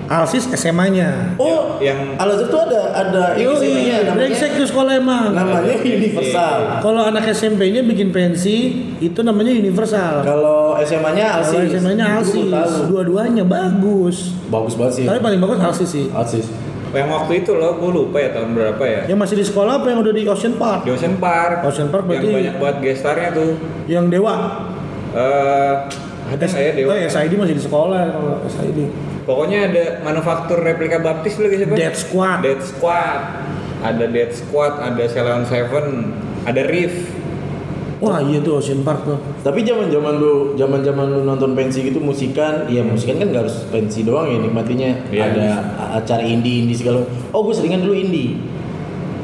Alsis 0.09 0.49
SMA-nya. 0.49 1.37
Oh, 1.37 1.77
Yang- 1.77 2.17
Al 2.17 2.33
Azhar 2.33 2.49
tuh 2.49 2.61
ada 2.63 2.81
ada 2.91 3.23
Yo, 3.37 3.53
SMP-nya 3.53 4.09
brengsek 4.09 4.41
namanya. 4.47 4.57
tuh 4.57 4.67
sekolah 4.67 4.93
emang. 4.95 5.25
Namanya 5.31 5.75
Universal. 5.79 6.57
Kalau 6.81 7.01
anak 7.03 7.23
SMP-nya 7.29 7.81
bikin 7.85 8.09
pensi, 8.09 8.57
itu 8.97 9.19
namanya 9.21 9.53
universal. 9.53 10.25
Kalau 10.25 10.73
SMA-nya 10.79 11.25
Kalau 11.37 11.61
Alsis. 11.61 11.77
SMA-nya 11.77 12.05
Gua 12.09 12.17
Alsis, 12.19 12.49
dua-duanya 12.85 13.43
bagus. 13.43 14.33
Bagus 14.47 14.73
banget 14.73 14.93
sih. 14.95 15.05
Tapi 15.05 15.19
paling 15.19 15.37
bagus 15.37 15.57
Alsis 15.59 15.87
sih. 15.87 16.05
Alsis. 16.09 16.49
Yang 16.89 17.05
waktu 17.07 17.33
itu 17.39 17.51
loh, 17.53 17.77
gua 17.77 17.91
lupa 17.95 18.17
ya 18.17 18.33
tahun 18.33 18.49
berapa 18.51 18.81
ya. 18.81 19.01
Yang 19.05 19.19
masih 19.21 19.35
di 19.37 19.45
sekolah 19.45 19.73
apa 19.77 19.87
yang 19.87 20.01
udah 20.01 20.09
di 20.09 20.25
Ocean 20.25 20.57
Park? 20.57 20.79
Di 20.83 20.91
Ocean 20.91 21.15
Park. 21.15 21.61
Ocean 21.63 21.87
Park 21.87 22.03
yang 22.03 22.17
berarti- 22.17 22.33
banyak 22.33 22.55
buat 22.57 22.75
gestarnya 22.81 23.29
tuh. 23.29 23.51
Yang 23.85 24.05
Dewa. 24.09 24.33
Eh 25.11 25.73
ada 26.29 26.45
saya 26.45 26.69
Dewa. 26.77 26.93
Oh, 26.93 26.97
ya, 26.97 27.09
SID 27.09 27.33
masih 27.35 27.55
di 27.57 27.63
sekolah 27.63 28.01
kalau 28.13 28.33
SID. 28.45 28.79
Pokoknya 29.25 29.69
ada 29.69 29.83
manufaktur 30.01 30.61
replika 30.61 31.01
baptis 31.01 31.37
lagi 31.37 31.61
siapa? 31.61 31.75
Dead 31.77 31.95
Squad. 31.97 32.37
Dead 32.45 32.61
Squad. 32.61 33.21
Ada 33.79 34.05
Dead 34.11 34.31
Squad, 34.33 34.73
ada 34.83 35.03
Ceylon 35.07 35.43
Seven, 35.47 36.13
ada 36.43 36.61
Riff. 36.67 37.15
Wah 37.99 38.23
iya 38.23 38.39
tuh 38.39 38.63
Ocean 38.63 38.79
Park 38.87 39.03
tuh. 39.03 39.19
Tapi 39.43 39.59
zaman-zaman 39.67 40.23
lu 40.23 40.55
zaman-zaman 40.55 41.19
lu 41.19 41.27
nonton 41.27 41.51
pensi 41.51 41.83
gitu 41.83 41.99
musikan, 41.99 42.63
ya 42.71 42.79
musikan 42.79 43.19
kan 43.19 43.27
gak 43.35 43.43
harus 43.43 43.67
pensi 43.67 44.07
doang 44.07 44.31
ya 44.31 44.39
nikmatinya. 44.39 44.89
Iya, 45.11 45.23
ada 45.35 45.47
acara 45.99 46.23
indie 46.23 46.63
indie 46.63 46.79
segala. 46.79 47.03
Oh, 47.35 47.43
gue 47.43 47.51
seringan 47.51 47.83
dulu 47.83 47.99
indie. 47.99 48.39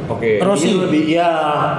Oke. 0.06 0.38
Terus- 0.38 0.62
Rossi. 0.62 0.70
Ini 0.70 0.82
lebih 0.86 1.04
ya 1.10 1.30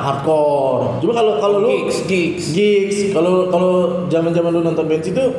hardcore. 0.03 0.99
Cuma 1.03 1.13
kalau 1.15 1.33
kalau 1.39 1.57
lu 1.63 1.69
Gigs, 1.87 1.99
gigs. 2.11 2.45
gigs, 2.53 2.99
kalau 3.15 3.47
kalau 3.49 4.05
zaman-zaman 4.11 4.51
lu 4.51 4.61
nonton 4.63 4.87
pensi 4.87 5.15
tuh 5.15 5.31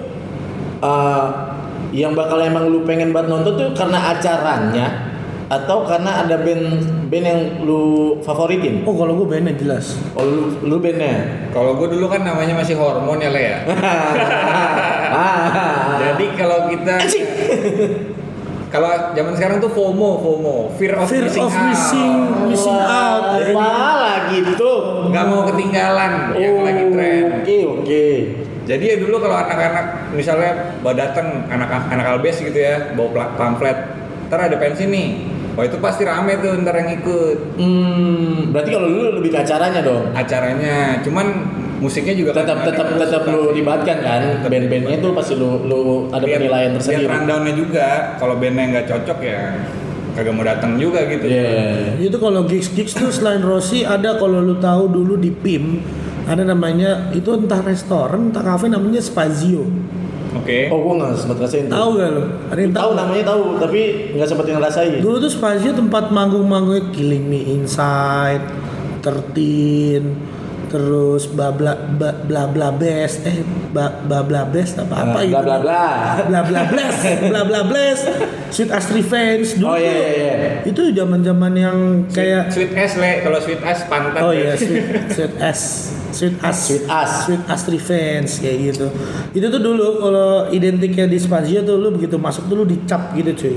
uh, 0.80 1.26
yang 1.92 2.16
bakal 2.16 2.40
emang 2.40 2.68
lu 2.68 2.84
pengen 2.84 3.12
banget 3.12 3.32
nonton 3.32 3.54
tuh 3.56 3.70
karena 3.76 4.12
acaranya 4.12 4.88
atau 5.48 5.88
karena 5.88 6.28
ada 6.28 6.44
band 6.44 6.64
band 7.08 7.26
yang 7.26 7.42
lu 7.64 8.16
favoritin. 8.20 8.84
Oh 8.84 8.92
kalau 8.96 9.16
gue 9.16 9.28
bandnya 9.28 9.56
jelas. 9.56 9.96
Oh 10.12 10.24
lu 10.24 10.52
lu 10.64 10.76
bandnya. 10.80 11.48
Kalau 11.56 11.80
gue 11.80 11.88
dulu 11.92 12.12
kan 12.12 12.24
namanya 12.24 12.56
masih 12.56 12.76
hormon 12.76 13.20
ya 13.20 13.32
Le 13.32 13.42
ya. 13.42 13.58
ah. 15.16 15.96
Jadi 16.04 16.26
kalau 16.36 16.68
kita 16.68 17.00
kalau 18.68 18.88
zaman 19.12 19.32
sekarang 19.32 19.58
tuh 19.58 19.70
FOMO, 19.70 20.20
FOMO, 20.20 20.56
fear 20.76 20.94
of 20.94 21.08
Fear 21.08 21.26
missing 21.26 21.42
of 21.42 21.52
out. 21.52 21.66
missing 21.66 22.12
missing 22.48 22.76
out. 22.78 23.24
Apa 23.40 23.72
lagi 23.98 24.38
tuh? 24.54 25.08
Nggak 25.08 25.26
mau 25.26 25.42
ketinggalan 25.46 26.12
yang 26.36 26.56
lagi 26.60 26.84
tren. 26.90 27.24
Oke 27.40 27.58
oke. 27.64 28.06
Jadi 28.68 28.84
ya 28.84 28.96
dulu 29.00 29.16
kalau 29.18 29.40
anak-anak 29.40 29.86
misalnya 30.12 30.52
bawa 30.78 30.92
datang 30.94 31.48
anak 31.48 31.72
anak 31.88 32.06
albes 32.10 32.38
gitu 32.38 32.56
ya, 32.56 32.92
bawa 32.94 33.32
pamflet, 33.34 33.78
ntar 34.28 34.40
ada 34.44 34.60
pensi 34.60 34.84
nih. 34.84 35.08
Wah 35.56 35.64
itu 35.64 35.80
pasti 35.80 36.04
rame 36.04 36.38
tuh 36.38 36.54
ntar 36.62 36.76
yang 36.76 36.92
ikut 36.94 37.58
Hmm, 37.58 38.52
berarti 38.52 38.70
kalau 38.70 38.86
lu 38.86 39.02
lebih 39.18 39.32
ke 39.32 39.40
acaranya 39.40 39.80
dong. 39.82 40.12
acaranya. 40.12 41.00
Cuman 41.02 41.28
musiknya 41.78 42.14
juga 42.14 42.32
Tetap 42.32 42.46
kadang-kadang 42.58 42.68
tetap 42.68 42.86
lu 42.88 42.98
tetap 43.00 43.22
suka 43.22 43.32
lu 43.32 43.42
sih. 43.44 43.54
libatkan 43.56 43.98
kan. 44.00 44.22
Band-bandnya 44.44 44.98
tuh 44.98 45.12
pasti 45.14 45.34
lu 45.34 45.50
lu 45.64 45.80
ada 46.08 46.22
Lihat- 46.22 46.40
penilaian 46.40 46.72
tersendiri. 46.74 47.06
rundownnya 47.08 47.54
juga. 47.54 47.88
Kalau 48.16 48.36
bandnya 48.36 48.66
nggak 48.72 48.86
cocok 48.88 49.20
ya 49.22 49.42
kagak 50.12 50.34
mau 50.34 50.42
datang 50.42 50.72
juga 50.76 51.06
gitu. 51.06 51.26
Iya. 51.26 51.94
Itu 51.96 52.18
kalau 52.18 52.42
gigs 52.44 52.70
gigs 52.70 52.92
tuh 52.92 53.10
selain 53.10 53.40
Rossi 53.40 53.82
ada 53.82 54.16
kalau 54.16 54.40
lu 54.40 54.58
tahu 54.58 54.90
dulu 54.92 55.14
di 55.16 55.30
PIM 55.30 55.78
ada 56.26 56.42
namanya 56.42 57.14
itu 57.14 57.30
entah 57.32 57.62
restoran 57.62 58.30
entah 58.30 58.42
kafe 58.42 58.66
namanya 58.66 58.98
Spazio. 58.98 59.70
Oke. 60.34 60.68
Oh, 60.68 60.82
gua 60.82 60.94
nggak 61.00 61.12
sempat 61.16 61.38
rasain 61.40 61.66
tuh. 61.66 61.74
Tahu 61.74 61.90
gak 61.96 62.10
lu? 62.12 62.24
Ada 62.48 62.60
yang 62.60 62.72
Tahu 62.72 62.82
tahu? 62.84 62.92
namanya 62.96 63.24
tahu, 63.28 63.44
tapi 63.58 63.82
nggak 64.12 64.28
sempat 64.28 64.46
ngerasain. 64.48 65.00
Dulu 65.00 65.16
tuh 65.20 65.32
Spazio 65.32 65.72
tempat 65.72 66.10
manggung-manggungnya 66.10 66.84
Killing 66.92 67.26
Me 67.26 67.42
Inside, 67.54 68.44
Tertin, 69.02 70.04
terus 70.68 71.28
bla 71.28 71.50
bla 71.50 71.74
bla 71.74 72.12
bla 72.20 72.44
bla 72.46 72.70
best, 72.70 73.24
eh 73.24 73.40
bla 73.70 74.02
bla 74.02 74.20
bla 74.22 74.44
best 74.44 74.76
apa 74.76 74.96
apa 75.02 75.18
Ah, 75.18 75.26
bla 75.26 75.42
bla 75.42 75.58
bla. 75.58 75.84
bla 76.24 76.40
bla 76.44 76.62
blast, 76.66 77.00
bla 77.24 77.42
bla 77.44 77.62
blast, 77.64 78.04
Sweet 78.50 78.70
As 78.70 78.88
Revenge 78.90 79.48
dulu 79.56 79.68
Oh 79.68 79.78
iya 79.78 79.96
iya 80.10 80.34
itu 80.64 80.82
zaman-zaman 80.90 81.54
yang 81.54 81.78
kayak 82.08 82.52
Sweet 82.52 82.72
S 82.74 82.92
le, 82.96 83.12
kalau 83.22 83.40
sweet 83.40 83.60
S 83.60 83.80
pantat. 83.88 84.20
Oh 84.20 84.32
ya. 84.32 84.52
iya, 84.52 84.54
sweet, 84.54 84.84
sweet 85.08 85.34
as, 85.40 85.60
sweet 86.12 86.36
as, 86.40 86.58
Sweet 86.58 86.86
as. 86.86 87.10
sweet 87.24 87.44
as 87.46 87.62
revenge 87.66 88.32
kayak 88.38 88.58
gitu. 88.68 88.88
Itu 89.32 89.48
tuh 89.48 89.62
dulu 89.62 89.88
kalau 89.98 90.30
identiknya 90.50 91.06
di 91.06 91.16
Spazio 91.16 91.62
tuh 91.62 91.76
lu 91.76 91.92
begitu 91.92 92.16
masuk 92.16 92.46
tuh 92.46 92.56
lu 92.56 92.66
dicap 92.66 93.12
gitu 93.14 93.32
cuy. 93.34 93.56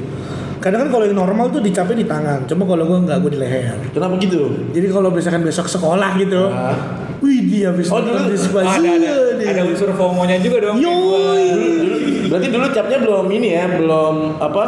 Kadang 0.60 0.84
kan 0.84 0.90
kalau 0.90 1.04
yang 1.04 1.16
normal 1.16 1.48
tuh 1.48 1.58
dicapnya 1.58 1.96
di 1.96 2.04
tangan, 2.04 2.44
cuma 2.44 2.62
kalau 2.64 2.84
gua 2.84 3.00
nggak 3.00 3.16
gua 3.18 3.30
di 3.32 3.40
leher. 3.40 3.76
Kenapa 3.90 4.20
gitu? 4.20 4.52
Jadi 4.70 4.86
kalau 4.86 5.08
misalkan 5.08 5.40
besok 5.40 5.64
sekolah 5.66 6.14
gitu, 6.14 6.42
Ah. 6.46 6.76
wih 7.18 7.40
dia 7.42 7.72
habis 7.72 7.88
Oh, 7.88 7.96
dulu- 7.98 8.28
di 8.28 8.36
Oh, 8.36 8.38
Spazio 8.38 8.68
ada 8.68 8.90
ada, 8.92 9.12
nih. 9.40 9.46
ada 9.48 9.62
unsur 9.64 9.88
FOMO-nya 9.90 10.36
juga 10.38 10.56
dong. 10.62 10.76
Yoi. 10.76 11.44
Dulu, 11.48 11.96
berarti 12.28 12.48
dulu 12.50 12.66
capnya 12.70 12.98
belum 13.00 13.26
ini 13.32 13.48
ya, 13.50 13.64
belum 13.72 14.14
apa? 14.36 14.64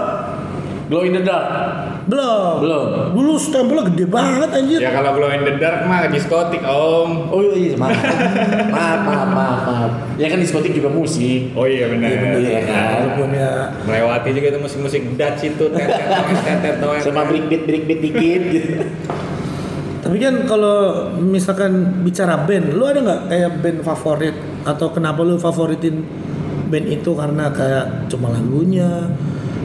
Glow 0.92 1.08
in 1.08 1.16
the 1.16 1.24
dark. 1.24 1.48
Belum. 2.04 2.60
Belum. 2.60 2.84
Dulu 3.16 3.32
stempelnya 3.40 3.88
gede 3.88 4.04
banget 4.12 4.52
anjir. 4.52 4.76
Ya 4.76 4.92
kalau 4.92 5.16
glow 5.16 5.32
in 5.32 5.40
the 5.48 5.56
dark 5.56 5.88
mah 5.88 6.04
diskotik 6.12 6.60
om. 6.68 7.32
Oh 7.32 7.40
iya, 7.56 7.72
maaf. 7.80 7.96
maaf, 7.96 9.00
maaf, 9.00 9.28
maaf, 9.32 9.60
maaf. 9.64 9.92
Ya 10.20 10.28
kan 10.28 10.36
diskotik 10.36 10.76
juga 10.76 10.92
musik. 10.92 11.56
Oh 11.56 11.64
iya 11.64 11.88
benar. 11.88 12.36
Iya 12.36 12.60
kan. 12.68 12.84
Walaupun 12.92 13.28
ya 13.32 13.72
Melewati 13.88 14.28
juga 14.36 14.46
itu 14.52 14.60
musik-musik 14.60 15.00
Dutch 15.16 15.42
itu 15.48 15.64
tetet. 15.72 16.76
Sama 17.00 17.24
break 17.24 17.48
beat, 17.48 17.62
break 17.64 17.82
beat 17.88 18.00
dikit 18.04 18.42
gitu. 18.52 18.72
Tapi 20.04 20.16
kan 20.20 20.34
kalau 20.44 21.08
misalkan 21.24 22.04
bicara 22.04 22.44
band, 22.44 22.76
lu 22.76 22.84
ada 22.84 23.00
nggak 23.00 23.20
kayak 23.32 23.50
band 23.64 23.78
favorit 23.80 24.36
atau 24.68 24.92
kenapa 24.92 25.24
lu 25.24 25.40
favoritin 25.40 26.04
band 26.68 26.84
itu 26.84 27.16
karena 27.16 27.48
kayak 27.48 28.12
cuma 28.12 28.28
lagunya 28.28 29.08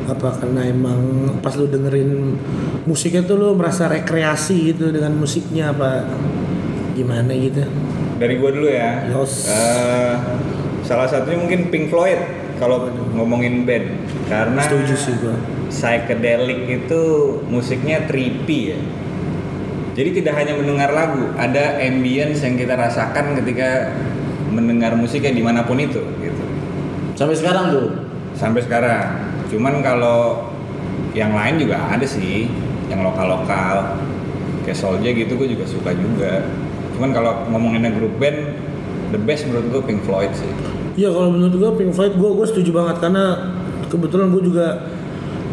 apa 0.07 0.39
karena 0.39 0.63
emang 0.71 0.99
pas 1.43 1.51
lu 1.59 1.67
dengerin 1.67 2.39
musiknya 2.87 3.27
tuh 3.27 3.35
lu 3.35 3.51
merasa 3.59 3.91
rekreasi 3.91 4.71
gitu 4.71 4.87
dengan 4.89 5.11
musiknya 5.19 5.75
apa 5.75 6.07
gimana 6.95 7.35
gitu? 7.35 7.67
Dari 8.17 8.39
gua 8.39 8.49
dulu 8.55 8.71
ya. 8.71 9.05
Yos. 9.11 9.51
Eh, 9.51 10.15
salah 10.87 11.05
satunya 11.05 11.37
mungkin 11.37 11.67
Pink 11.67 11.91
Floyd 11.91 12.17
kalau 12.57 12.87
ngomongin 13.13 13.67
band 13.67 14.07
karena 14.31 14.63
Setuju 14.63 14.95
sih 14.95 15.13
gua. 15.19 15.35
psychedelic 15.67 16.65
itu 16.71 17.01
musiknya 17.51 18.07
trippy 18.07 18.59
ya. 18.73 18.79
Jadi 19.97 20.21
tidak 20.21 20.37
hanya 20.37 20.53
mendengar 20.53 20.93
lagu, 20.93 21.25
ada 21.35 21.81
ambience 21.81 22.45
yang 22.45 22.53
kita 22.53 22.77
rasakan 22.77 23.33
ketika 23.43 23.91
mendengar 24.53 24.93
musiknya 24.95 25.33
di 25.33 25.43
mana 25.43 25.65
pun 25.65 25.81
itu 25.81 25.99
gitu. 26.21 26.43
Sampai 27.17 27.35
sekarang 27.35 27.73
tuh. 27.73 27.87
Sampai 28.37 28.61
sekarang. 28.61 29.27
Cuman 29.47 29.79
kalau 29.81 30.49
yang 31.15 31.33
lain 31.33 31.57
juga 31.61 31.79
ada 31.87 32.05
sih, 32.05 32.51
yang 32.91 33.01
lokal-lokal. 33.03 33.97
Kayak 34.67 34.77
Solja 34.83 35.09
gitu 35.15 35.39
gue 35.39 35.47
juga 35.55 35.63
suka 35.63 35.95
juga. 35.95 36.43
Cuman 36.95 37.15
kalau 37.15 37.47
ngomonginnya 37.47 37.95
grup 37.95 38.19
band, 38.19 38.55
the 39.15 39.19
best 39.21 39.47
menurut 39.47 39.67
gue 39.71 39.81
Pink 39.87 40.03
Floyd 40.03 40.31
sih. 40.35 40.51
Iya 40.97 41.13
kalau 41.13 41.29
menurut 41.29 41.53
gua 41.61 41.71
Pink 41.77 41.93
Floyd 41.93 42.17
gua 42.17 42.33
gua 42.33 42.47
setuju 42.49 42.73
banget. 42.73 42.97
Karena 42.97 43.53
kebetulan 43.85 44.33
gua 44.33 44.41
juga 44.41 44.67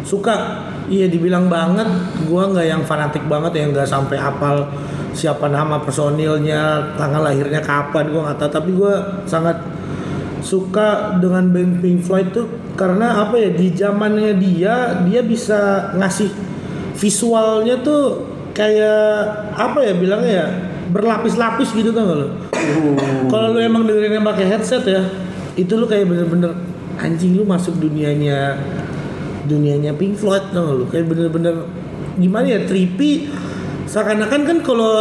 suka. 0.01 0.65
Iya 0.89 1.05
dibilang 1.05 1.49
banget 1.49 1.85
gua 2.25 2.49
nggak 2.49 2.65
yang 2.65 2.81
fanatik 2.81 3.25
banget 3.29 3.61
yang 3.61 3.69
nggak 3.69 3.85
sampai 3.85 4.17
hafal 4.17 4.69
siapa 5.13 5.49
nama 5.49 5.81
personilnya 5.81 6.93
tanggal 6.97 7.21
lahirnya 7.29 7.61
kapan 7.61 8.09
gua 8.09 8.21
nggak 8.29 8.37
tahu. 8.41 8.51
Tapi 8.57 8.69
gua 8.73 8.93
sangat 9.29 9.61
suka 10.41 11.21
dengan 11.21 11.53
band 11.53 11.77
Pink 11.77 12.01
Floyd 12.01 12.33
tuh 12.33 12.49
karena 12.75 13.23
apa 13.23 13.35
ya 13.39 13.49
di 13.55 13.71
zamannya 13.71 14.35
dia 14.35 15.03
dia 15.07 15.21
bisa 15.23 15.91
ngasih 15.95 16.27
visualnya 16.95 17.79
tuh 17.79 18.27
kayak 18.51 19.51
apa 19.55 19.79
ya 19.83 19.93
bilangnya 19.95 20.31
ya 20.31 20.47
berlapis-lapis 20.91 21.75
gitu 21.75 21.91
kan 21.91 22.03
lo? 22.07 22.27
Kalau 23.27 23.55
lu 23.55 23.59
emang 23.59 23.83
dengerin 23.83 24.19
yang 24.21 24.27
pakai 24.27 24.45
headset 24.47 24.83
ya 24.87 25.01
itu 25.55 25.71
lu 25.75 25.87
kayak 25.87 26.07
bener-bener 26.07 26.51
anjing 26.99 27.35
lu 27.35 27.43
masuk 27.43 27.75
dunianya 27.79 28.59
dunianya 29.47 29.95
Pink 29.95 30.19
Floyd 30.19 30.51
tau 30.51 30.71
gak 30.71 30.75
lu 30.75 30.85
kayak 30.91 31.05
bener-bener 31.07 31.55
gimana 32.19 32.45
ya 32.47 32.59
trippy. 32.67 33.31
Seakan-akan 33.85 34.41
kan 34.43 34.57
kalau 34.65 34.95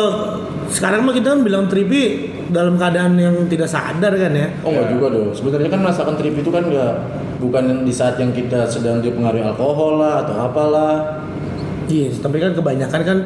sekarang 0.75 1.07
mah 1.07 1.15
kita 1.15 1.39
kan 1.39 1.41
bilang 1.47 1.71
trippy 1.71 2.35
dalam 2.51 2.75
keadaan 2.75 3.15
yang 3.15 3.47
tidak 3.47 3.71
sadar 3.71 4.11
kan 4.11 4.33
ya. 4.35 4.51
Oh 4.67 4.75
nggak 4.75 4.91
juga 4.91 5.07
dong. 5.15 5.31
Sebenarnya 5.31 5.71
kan 5.71 5.81
merasakan 5.87 6.15
trip 6.19 6.35
itu 6.35 6.51
kan 6.51 6.67
nggak 6.67 6.93
bukan 7.39 7.87
di 7.87 7.95
saat 7.95 8.19
yang 8.19 8.35
kita 8.35 8.67
sedang 8.67 8.99
dipengaruhi 8.99 9.47
alkohol 9.47 10.03
lah 10.03 10.27
atau 10.27 10.35
apalah. 10.43 11.23
Iya, 11.87 12.11
tapi 12.19 12.43
kan 12.43 12.59
kebanyakan 12.59 13.01
kan 13.07 13.19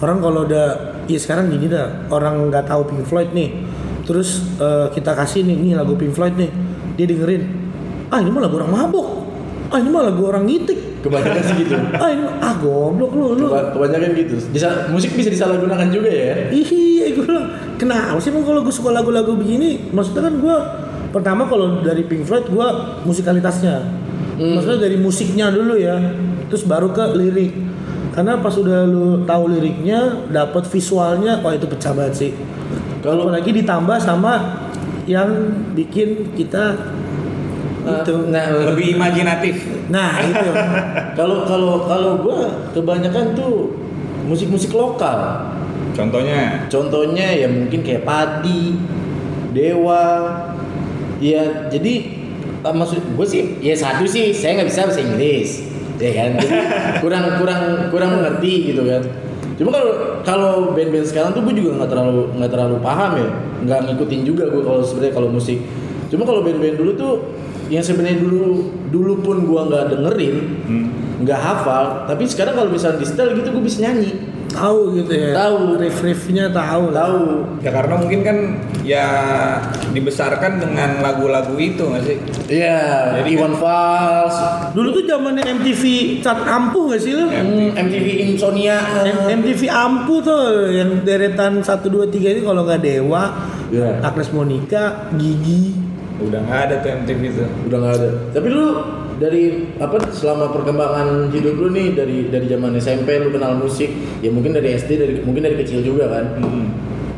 orang 0.00 0.18
kalau 0.24 0.40
udah 0.48 0.66
ya 1.04 1.18
sekarang 1.20 1.52
gini 1.52 1.68
dah, 1.68 2.08
orang 2.08 2.48
nggak 2.48 2.64
tahu 2.72 2.88
Pink 2.88 3.04
Floyd 3.04 3.30
nih. 3.36 3.52
Terus 4.08 4.40
eh, 4.56 4.88
kita 4.96 5.12
kasih 5.12 5.44
nih, 5.44 5.56
nih 5.60 5.72
lagu 5.76 5.92
Pink 6.00 6.16
Floyd 6.16 6.32
nih. 6.40 6.48
Dia 6.96 7.04
dengerin. 7.04 7.42
Ah, 8.08 8.24
ini 8.24 8.32
mah 8.32 8.48
lagu 8.48 8.56
orang 8.62 8.72
mabok. 8.72 9.08
Ah, 9.68 9.76
ini 9.76 9.92
mah 9.92 10.08
lagu 10.08 10.24
orang 10.24 10.48
ngitik. 10.48 10.93
Kebanyakan 11.04 11.42
sih 11.44 11.54
gitu. 11.60 11.76
Ah, 12.00 12.08
ini 12.08 12.24
ah 12.40 12.54
goblok 12.56 13.12
lu 13.12 13.26
lu. 13.36 13.46
Keba- 13.46 13.70
Kebanyakan 13.70 14.10
gitu. 14.16 14.34
Bisa, 14.48 14.88
musik 14.88 15.12
bisa 15.12 15.28
disalahgunakan 15.28 15.88
juga 15.92 16.08
ya. 16.08 16.48
Iya, 16.48 17.12
gue 17.12 17.24
bilang, 17.24 17.46
kenapa 17.76 18.16
sih 18.16 18.32
kalau 18.32 18.64
gue 18.64 18.72
suka 18.72 18.88
lagu-lagu 18.88 19.36
begini? 19.36 19.92
Maksudnya 19.92 20.24
kan 20.24 20.34
gue 20.40 20.56
pertama 21.12 21.44
kalau 21.44 21.78
dari 21.80 22.02
Pink 22.02 22.24
Floyd 22.24 22.48
gue 22.48 22.66
musikalitasnya, 23.04 23.84
maksudnya 24.34 24.80
dari 24.80 24.96
musiknya 24.96 25.52
dulu 25.52 25.76
ya, 25.76 26.00
terus 26.48 26.64
baru 26.64 26.90
ke 26.90 27.04
lirik. 27.12 27.52
Karena 28.10 28.38
pas 28.38 28.54
udah 28.54 28.86
lu 28.86 29.22
tahu 29.22 29.50
liriknya, 29.50 30.30
dapat 30.30 30.64
visualnya, 30.64 31.38
wah 31.38 31.50
itu 31.50 31.66
pecah 31.66 31.92
banget 31.92 32.14
sih. 32.16 32.30
Kalau 33.02 33.28
Apalagi 33.28 33.52
ditambah 33.52 33.98
sama 33.98 34.64
yang 35.04 35.28
bikin 35.74 36.32
kita 36.32 36.78
itu. 37.84 38.14
nah, 38.32 38.44
Lebih 38.72 38.96
imajinatif. 38.96 39.68
Nah 39.92 40.20
itu. 40.24 40.48
kalau 41.18 41.44
kalau 41.44 41.84
kalau 41.84 42.12
gua 42.24 42.70
kebanyakan 42.72 43.36
tuh 43.36 43.76
musik-musik 44.24 44.72
lokal. 44.72 45.52
Contohnya 45.94 46.66
Contohnya 46.66 47.26
ya 47.30 47.46
mungkin 47.46 47.84
kayak 47.84 48.02
Padi, 48.02 48.74
Dewa. 49.54 50.06
Ya 51.22 51.70
jadi 51.70 52.24
ah, 52.66 52.74
maksud 52.74 53.00
gue 53.14 53.26
sih 53.28 53.60
ya 53.60 53.76
satu 53.76 54.08
sih 54.08 54.34
saya 54.34 54.60
nggak 54.60 54.68
bisa 54.72 54.88
bahasa 54.88 55.00
Inggris, 55.04 55.62
ya 56.00 56.10
kan. 56.16 56.30
Jadi 56.40 56.56
kurang 57.04 57.24
kurang 57.38 57.62
kurang 57.92 58.10
mengerti 58.18 58.74
gitu 58.74 58.82
kan. 58.88 59.02
Cuma 59.54 59.70
kalau 59.70 59.92
kalau 60.26 60.52
band-band 60.74 61.06
sekarang 61.06 61.30
tuh 61.30 61.46
gue 61.46 61.54
juga 61.62 61.78
nggak 61.78 61.90
terlalu 61.94 62.22
nggak 62.34 62.50
terlalu 62.50 62.76
paham 62.82 63.12
ya, 63.14 63.28
nggak 63.62 63.80
ngikutin 63.86 64.20
juga 64.26 64.44
gue 64.50 64.62
kalau 64.66 64.82
sebenarnya 64.82 65.14
kalau 65.14 65.28
musik. 65.30 65.62
Cuma 66.10 66.26
kalau 66.26 66.42
band-band 66.42 66.74
dulu 66.74 66.90
tuh 66.98 67.14
yang 67.66 67.80
sebenarnya 67.80 68.18
dulu 68.18 68.44
dulu 68.86 69.14
pun 69.20 69.36
gue 69.42 69.60
nggak 69.64 69.84
dengerin, 69.90 70.36
hmm, 70.62 70.86
nggak 71.20 71.40
hafal, 71.40 71.84
tapi 72.04 72.24
sekarang 72.24 72.54
kalau 72.54 72.68
misalnya 72.68 72.98
di 72.98 73.06
setel 73.06 73.32
gitu 73.32 73.48
gue 73.50 73.62
bisa 73.62 73.82
nyanyi. 73.82 74.12
tahu 74.46 74.94
gitu 74.94 75.10
ya. 75.10 75.34
Tahu. 75.34 75.82
Riff-riffnya 75.82 76.46
tahu. 76.48 76.94
lah. 76.94 77.10
Tahu. 77.10 77.22
ya 77.58 77.70
karena 77.72 77.94
mungkin 77.98 78.20
kan 78.22 78.36
ya 78.82 79.06
dibesarkan 79.90 80.62
dengan 80.62 81.00
lagu-lagu 81.00 81.50
itu 81.54 81.82
nggak 81.82 82.02
sih? 82.02 82.16
Iya, 82.54 82.78
Jadi 83.18 83.34
Iwan 83.34 83.54
Fals, 83.54 84.36
Dulu 84.70 84.88
tuh 84.92 85.02
zamannya 85.04 85.42
MTV 85.42 85.82
cat 86.20 86.38
ampuh 86.40 86.86
gak 86.88 87.00
sih 87.00 87.12
lu? 87.12 87.26
hmm, 87.26 87.74
MTV 87.74 88.06
Insomnia. 88.30 88.78
M- 89.02 89.42
MTV 89.42 89.66
ampuh 89.66 90.22
tuh 90.22 90.42
yang 90.70 91.02
deretan 91.02 91.58
1 91.58 91.66
2 91.66 92.06
3 92.06 92.22
ini 92.30 92.40
kalau 92.40 92.62
nggak 92.62 92.78
Dewa, 92.78 93.24
Iya. 93.70 93.98
Agnes 94.02 94.30
Monica, 94.30 95.10
Gigi. 95.12 95.74
Udah 96.22 96.40
nggak 96.46 96.60
ada 96.70 96.74
tuh 96.78 96.90
MTV 97.02 97.22
tuh. 97.34 97.48
Udah 97.66 97.78
nggak 97.82 97.94
ada. 97.98 98.08
Tapi 98.30 98.46
lu 98.50 98.66
dari 99.18 99.70
apa 99.78 99.96
selama 100.10 100.50
perkembangan 100.50 101.30
hidup 101.30 101.54
lu 101.58 101.68
nih 101.70 101.94
dari 101.94 102.30
dari 102.30 102.46
zaman 102.50 102.74
SMP 102.78 103.18
lu 103.22 103.34
kenal 103.34 103.58
musik, 103.58 103.90
ya 104.22 104.30
mungkin 104.30 104.54
dari 104.54 104.74
SD 104.74 104.90
dari 104.98 105.12
mungkin 105.22 105.42
dari 105.46 105.56
kecil 105.58 105.82
juga 105.82 106.10
kan. 106.10 106.38
Hmm. 106.38 106.66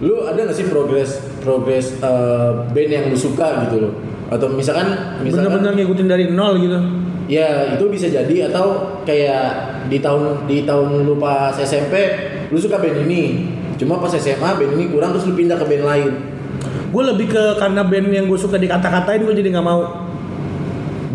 Lu 0.01 0.25
ada 0.25 0.37
nggak 0.45 0.57
sih 0.57 0.69
progres 0.69 1.21
progres 1.41 1.97
eh, 2.01 2.51
band 2.73 2.91
yang 2.93 3.05
lu 3.13 3.17
suka 3.17 3.69
gitu 3.69 3.89
loh? 3.89 3.93
Atau 4.33 4.53
misalkan 4.53 5.21
misalkan 5.21 5.61
Bener-bener 5.61 5.73
ngikutin 5.85 6.09
dari 6.09 6.25
nol 6.33 6.57
gitu. 6.61 6.79
Ya 7.27 7.75
itu 7.75 7.85
bisa 7.91 8.07
jadi 8.07 8.49
atau 8.53 9.03
kayak 9.03 9.49
di 9.91 9.99
tahun 9.99 10.47
di 10.47 10.63
tahun 10.63 11.05
lu 11.05 11.19
pas 11.19 11.53
SMP 11.59 11.95
lu 12.49 12.59
suka 12.61 12.79
band 12.79 13.03
ini, 13.03 13.51
cuma 13.75 13.99
pas 13.99 14.15
SMA 14.15 14.47
band 14.57 14.73
ini 14.79 14.85
kurang 14.95 15.11
terus 15.11 15.27
lu 15.27 15.35
pindah 15.35 15.59
ke 15.59 15.67
band 15.67 15.85
lain. 15.85 16.13
Gue 16.93 17.03
lebih 17.03 17.27
ke 17.33 17.43
karena 17.59 17.83
band 17.83 18.07
yang 18.11 18.27
gue 18.31 18.39
suka 18.39 18.57
dikata-katain 18.57 19.23
gue 19.27 19.35
jadi 19.35 19.49
nggak 19.55 19.67
mau. 19.67 20.07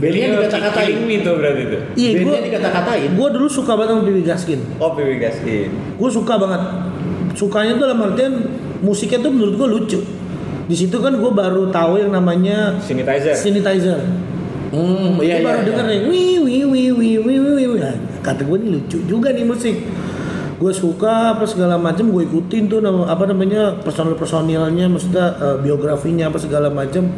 Bandnya 0.01 0.27
dikata-katain, 0.33 0.85
Killing 0.97 1.05
Me 1.05 1.15
tuh 1.21 1.33
berarti 1.37 1.63
tuh. 1.69 1.81
Iya 1.93 2.09
gue. 2.25 2.37
dikata-katain. 2.49 3.09
Gue 3.13 3.27
dulu 3.29 3.47
suka 3.47 3.77
banget 3.77 3.93
sama 3.93 4.03
Bibi 4.09 4.21
Gaskin. 4.25 4.59
Oh, 4.81 4.97
PW 4.97 5.09
Gaskin. 5.21 5.69
Gue 6.01 6.09
suka 6.09 6.33
banget. 6.41 6.61
Sukanya 7.37 7.77
tuh 7.77 7.85
dalam 7.85 8.01
artian 8.01 8.33
musiknya 8.81 9.21
tuh 9.21 9.31
menurut 9.31 9.53
gue 9.61 9.67
lucu. 9.69 9.99
Di 10.65 10.75
situ 10.75 10.97
kan 10.97 11.13
gue 11.13 11.31
baru 11.31 11.69
tahu 11.69 12.01
yang 12.01 12.09
namanya 12.09 12.81
Sanitizer. 12.81 13.37
synthesizer. 13.37 14.01
Hmm, 14.71 15.19
iya 15.19 15.43
iya. 15.43 15.43
baru 15.43 15.59
iya. 15.61 15.67
denger 15.67 15.85
nih, 15.85 15.99
wih 16.07 16.35
wih 16.47 16.63
wih 16.63 16.89
wih 16.95 17.15
wih 17.19 17.37
wih 17.43 17.65
wih. 17.75 17.81
Nah, 17.83 17.95
kata 18.23 18.47
gue 18.47 18.57
ini 18.57 18.79
lucu 18.79 18.97
juga 19.03 19.35
nih 19.35 19.43
musik. 19.43 19.75
Gue 20.61 20.69
suka 20.77 21.33
apa 21.33 21.49
segala 21.49 21.81
macam 21.81 22.13
gue 22.13 22.21
ikutin 22.29 22.69
tuh 22.69 22.85
nama, 22.85 23.09
apa 23.09 23.25
namanya 23.25 23.81
personil 23.81 24.13
personilnya, 24.13 24.85
maksudnya 24.85 25.33
eh, 25.41 25.57
biografinya 25.57 26.29
apa 26.29 26.37
segala 26.37 26.69
macam. 26.69 27.09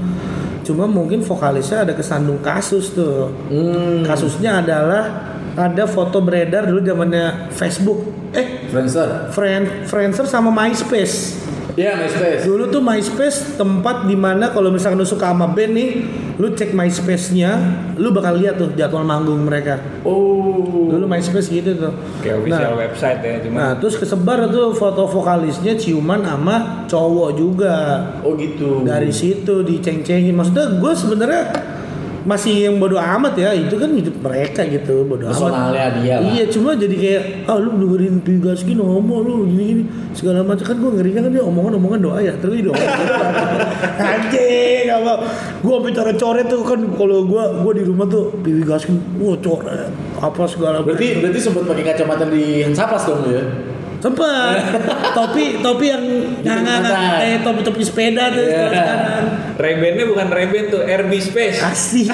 Cuma 0.63 0.87
mungkin 0.87 1.19
vokalisnya 1.19 1.83
ada 1.83 1.91
kesandung 1.91 2.39
kasus 2.39 2.95
tuh. 2.95 3.27
Hmm. 3.51 4.07
Kasusnya 4.07 4.63
adalah 4.63 5.35
ada 5.59 5.83
foto 5.83 6.23
beredar 6.23 6.71
dulu 6.71 6.79
zamannya 6.87 7.51
Facebook. 7.51 8.31
Eh, 8.31 8.71
Friendster. 8.71 9.29
Friend, 9.35 9.85
Friendster 9.91 10.25
sama 10.25 10.47
MySpace. 10.49 11.43
Iya, 11.73 11.97
MySpace. 11.97 12.45
Dulu 12.45 12.69
tuh 12.69 12.81
MySpace 12.85 13.57
tempat 13.57 14.05
di 14.05 14.13
mana 14.13 14.53
kalau 14.53 14.69
misalkan 14.69 15.01
lu 15.01 15.07
suka 15.09 15.33
sama 15.33 15.49
band 15.49 15.73
nih, 15.73 15.89
lu 16.37 16.53
cek 16.53 16.77
MySpace-nya, 16.77 17.51
lu 17.97 18.13
bakal 18.13 18.37
lihat 18.37 18.61
tuh 18.61 18.69
jadwal 18.77 19.01
manggung 19.01 19.41
mereka. 19.41 19.81
Oh. 20.05 20.93
Dulu 20.93 21.09
MySpace 21.09 21.49
gitu 21.49 21.73
tuh. 21.73 21.93
Kayak 22.21 22.45
official 22.45 22.73
Nah, 22.73 22.77
website 22.77 23.19
ya, 23.25 23.33
cuma 23.41 23.55
nah, 23.57 23.71
terus 23.81 23.97
kesebar 23.97 24.45
tuh 24.53 24.77
foto 24.77 25.09
vokalisnya 25.09 25.73
ciuman 25.73 26.21
sama 26.21 26.85
cowok 26.85 27.29
juga. 27.33 27.77
Oh 28.21 28.37
gitu. 28.37 28.85
Dari 28.85 29.09
situ 29.09 29.65
diceng-cengin. 29.65 30.37
Maksudnya 30.37 30.77
gue 30.77 30.93
sebenarnya 30.93 31.43
masih 32.23 32.71
yang 32.71 32.79
bodoh 32.79 32.99
amat 32.99 33.35
ya 33.35 33.51
itu 33.51 33.75
kan 33.75 33.91
hidup 33.91 34.15
mereka 34.23 34.63
gitu 34.63 35.03
bodoh 35.03 35.27
amat. 35.27 35.35
Dia 35.99 36.15
lah. 36.19 36.31
iya 36.31 36.43
cuma 36.47 36.71
jadi 36.75 36.95
kayak 36.95 37.23
ah 37.51 37.59
lu 37.59 37.75
dengerin 37.75 38.23
Pigaskin 38.23 38.79
homo 38.79 39.19
lu 39.19 39.47
gini 39.51 39.63
gini 39.63 39.83
segala 40.15 40.39
macam. 40.43 40.63
Kan 40.63 40.77
gue 40.79 40.91
ngerinya 40.95 41.21
kan 41.27 41.31
dia 41.35 41.43
omongan 41.43 41.73
omongan 41.79 41.99
doa 41.99 42.19
ya 42.23 42.33
terus 42.39 42.63
doa 42.63 42.75
anjing 44.15 44.87
apa? 44.87 45.13
Gue 45.59 45.73
sampai 45.79 45.91
coret-coret 45.91 46.45
tuh 46.47 46.61
kan 46.63 46.79
kalau 46.95 47.17
gue 47.27 47.43
gue 47.63 47.73
di 47.79 47.83
rumah 47.83 48.05
tuh 48.07 48.31
Pigaskin 48.39 48.95
gue 49.19 49.33
coret 49.43 49.91
apa 50.19 50.43
segala 50.47 50.79
Berarti 50.83 51.19
berarti 51.19 51.39
sempat 51.39 51.67
pakai 51.67 51.83
kacamata 51.91 52.23
di 52.27 52.63
Hansaplast 52.63 53.05
dong 53.11 53.27
ya? 53.27 53.43
Sempet 54.03 54.59
topi 55.17 55.63
topi 55.63 55.85
yang 55.87 56.03
nggak 56.43 56.57
nggak 56.59 56.77
nggak 56.83 56.91
santai. 56.91 57.19
kayak 57.23 57.39
topi 57.39 57.61
topi 57.63 57.81
sepeda 57.81 58.23
tuh 58.29 58.43
sebelah 58.43 58.83
kanan 58.91 59.23
Ray-Ban-nya 59.53 60.05
bukan 60.09 60.27
Ray-Ban 60.27 60.65
tuh, 60.67 60.81
RB 60.83 61.11
Space. 61.21 61.61
asli 61.61 62.03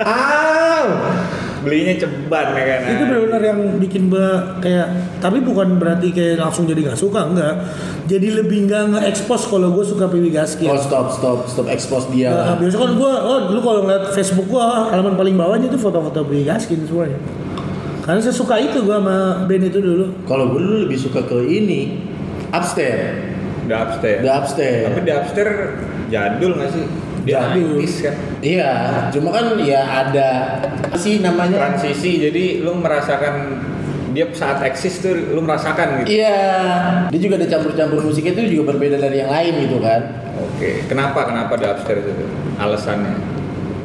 Aw. 0.00 0.86
Belinya 1.60 1.92
ceban 1.92 2.56
ya 2.56 2.64
kan. 2.64 2.80
itu 2.88 3.02
benar-benar 3.04 3.42
yang 3.44 3.60
bikin 3.76 4.08
gua 4.08 4.56
kayak 4.64 4.88
tapi 5.20 5.44
bukan 5.44 5.76
berarti 5.76 6.08
kayak 6.08 6.40
langsung 6.40 6.64
jadi 6.64 6.88
nggak 6.88 6.96
suka 6.96 7.28
enggak 7.28 7.52
jadi 8.08 8.40
lebih 8.40 8.64
nggak 8.64 8.96
nge-expose 8.96 9.44
kalau 9.44 9.68
gue 9.70 9.84
suka 9.84 10.08
Piwi 10.08 10.32
Gaskin 10.32 10.66
Oh 10.66 10.80
stop 10.80 11.12
stop 11.12 11.44
stop 11.44 11.68
expose 11.68 12.08
dia. 12.08 12.32
Nah, 12.32 12.56
biasa 12.56 12.74
kan 12.74 12.96
gue, 12.96 13.12
oh 13.12 13.38
dulu 13.46 13.60
kalau 13.60 13.80
ngeliat 13.84 14.10
Facebook 14.10 14.48
gue, 14.48 14.64
halaman 14.64 15.14
paling 15.14 15.36
bawahnya 15.36 15.68
itu 15.68 15.76
foto-foto 15.76 16.24
Piwi 16.24 16.42
Gaskin 16.42 16.80
semuanya. 16.88 17.20
Karena 18.00 18.20
saya 18.20 18.34
suka 18.34 18.56
itu 18.58 18.82
gue 18.82 18.96
sama 18.96 19.44
band 19.44 19.64
itu 19.68 19.78
dulu. 19.78 20.06
Kalau 20.24 20.50
gue 20.52 20.60
dulu 20.60 20.76
lebih 20.88 20.98
suka 20.98 21.24
ke 21.24 21.36
ini 21.46 22.00
upstairs. 22.50 23.30
The 23.70 23.78
Upstairs. 23.78 24.20
The 24.26 24.32
upstairs. 24.34 24.84
Tapi 24.90 25.00
The 25.06 25.14
Upstairs 25.14 25.54
jadul 26.10 26.58
nggak 26.58 26.70
sih? 26.74 26.84
Dia 27.22 27.38
Jadul. 27.46 27.78
90s 27.78 27.94
kan. 28.02 28.14
Iya, 28.42 28.72
cuma 29.14 29.28
kan 29.30 29.46
ya 29.62 29.82
ada 29.86 30.28
apa 30.90 30.96
sih 30.98 31.22
namanya? 31.22 31.70
Transisi, 31.70 32.18
jadi 32.18 32.66
lu 32.66 32.74
merasakan 32.82 33.62
dia 34.10 34.26
saat 34.34 34.58
eksis 34.66 34.98
tuh 34.98 35.14
lu 35.14 35.38
merasakan 35.38 36.02
gitu. 36.02 36.18
Iya, 36.18 36.42
dia 37.14 37.20
juga 37.22 37.38
ada 37.38 37.46
campur-campur 37.46 38.02
musiknya 38.02 38.34
itu 38.34 38.58
juga 38.58 38.74
berbeda 38.74 38.98
dari 38.98 39.22
yang 39.22 39.30
lain 39.30 39.70
gitu 39.70 39.78
kan. 39.78 40.00
Oke, 40.34 40.82
kenapa 40.90 41.30
kenapa 41.30 41.54
The 41.54 41.68
Upstairs 41.70 42.02
itu? 42.10 42.26
Alasannya? 42.58 43.14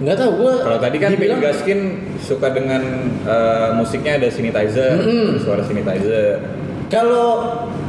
Nggak 0.02 0.18
tahu 0.18 0.32
gue. 0.38 0.54
Kalau 0.60 0.78
tadi 0.78 0.98
kan 0.98 1.10
Billy 1.14 1.38
Gaskin 1.38 1.80
suka 2.18 2.52
dengan 2.52 2.82
eh, 3.24 3.70
musiknya 3.74 4.18
ada 4.18 4.28
synthesizer, 4.28 4.98
Mm-mm. 4.98 5.40
suara 5.40 5.62
synthesizer. 5.62 6.42
Kalau 6.86 7.28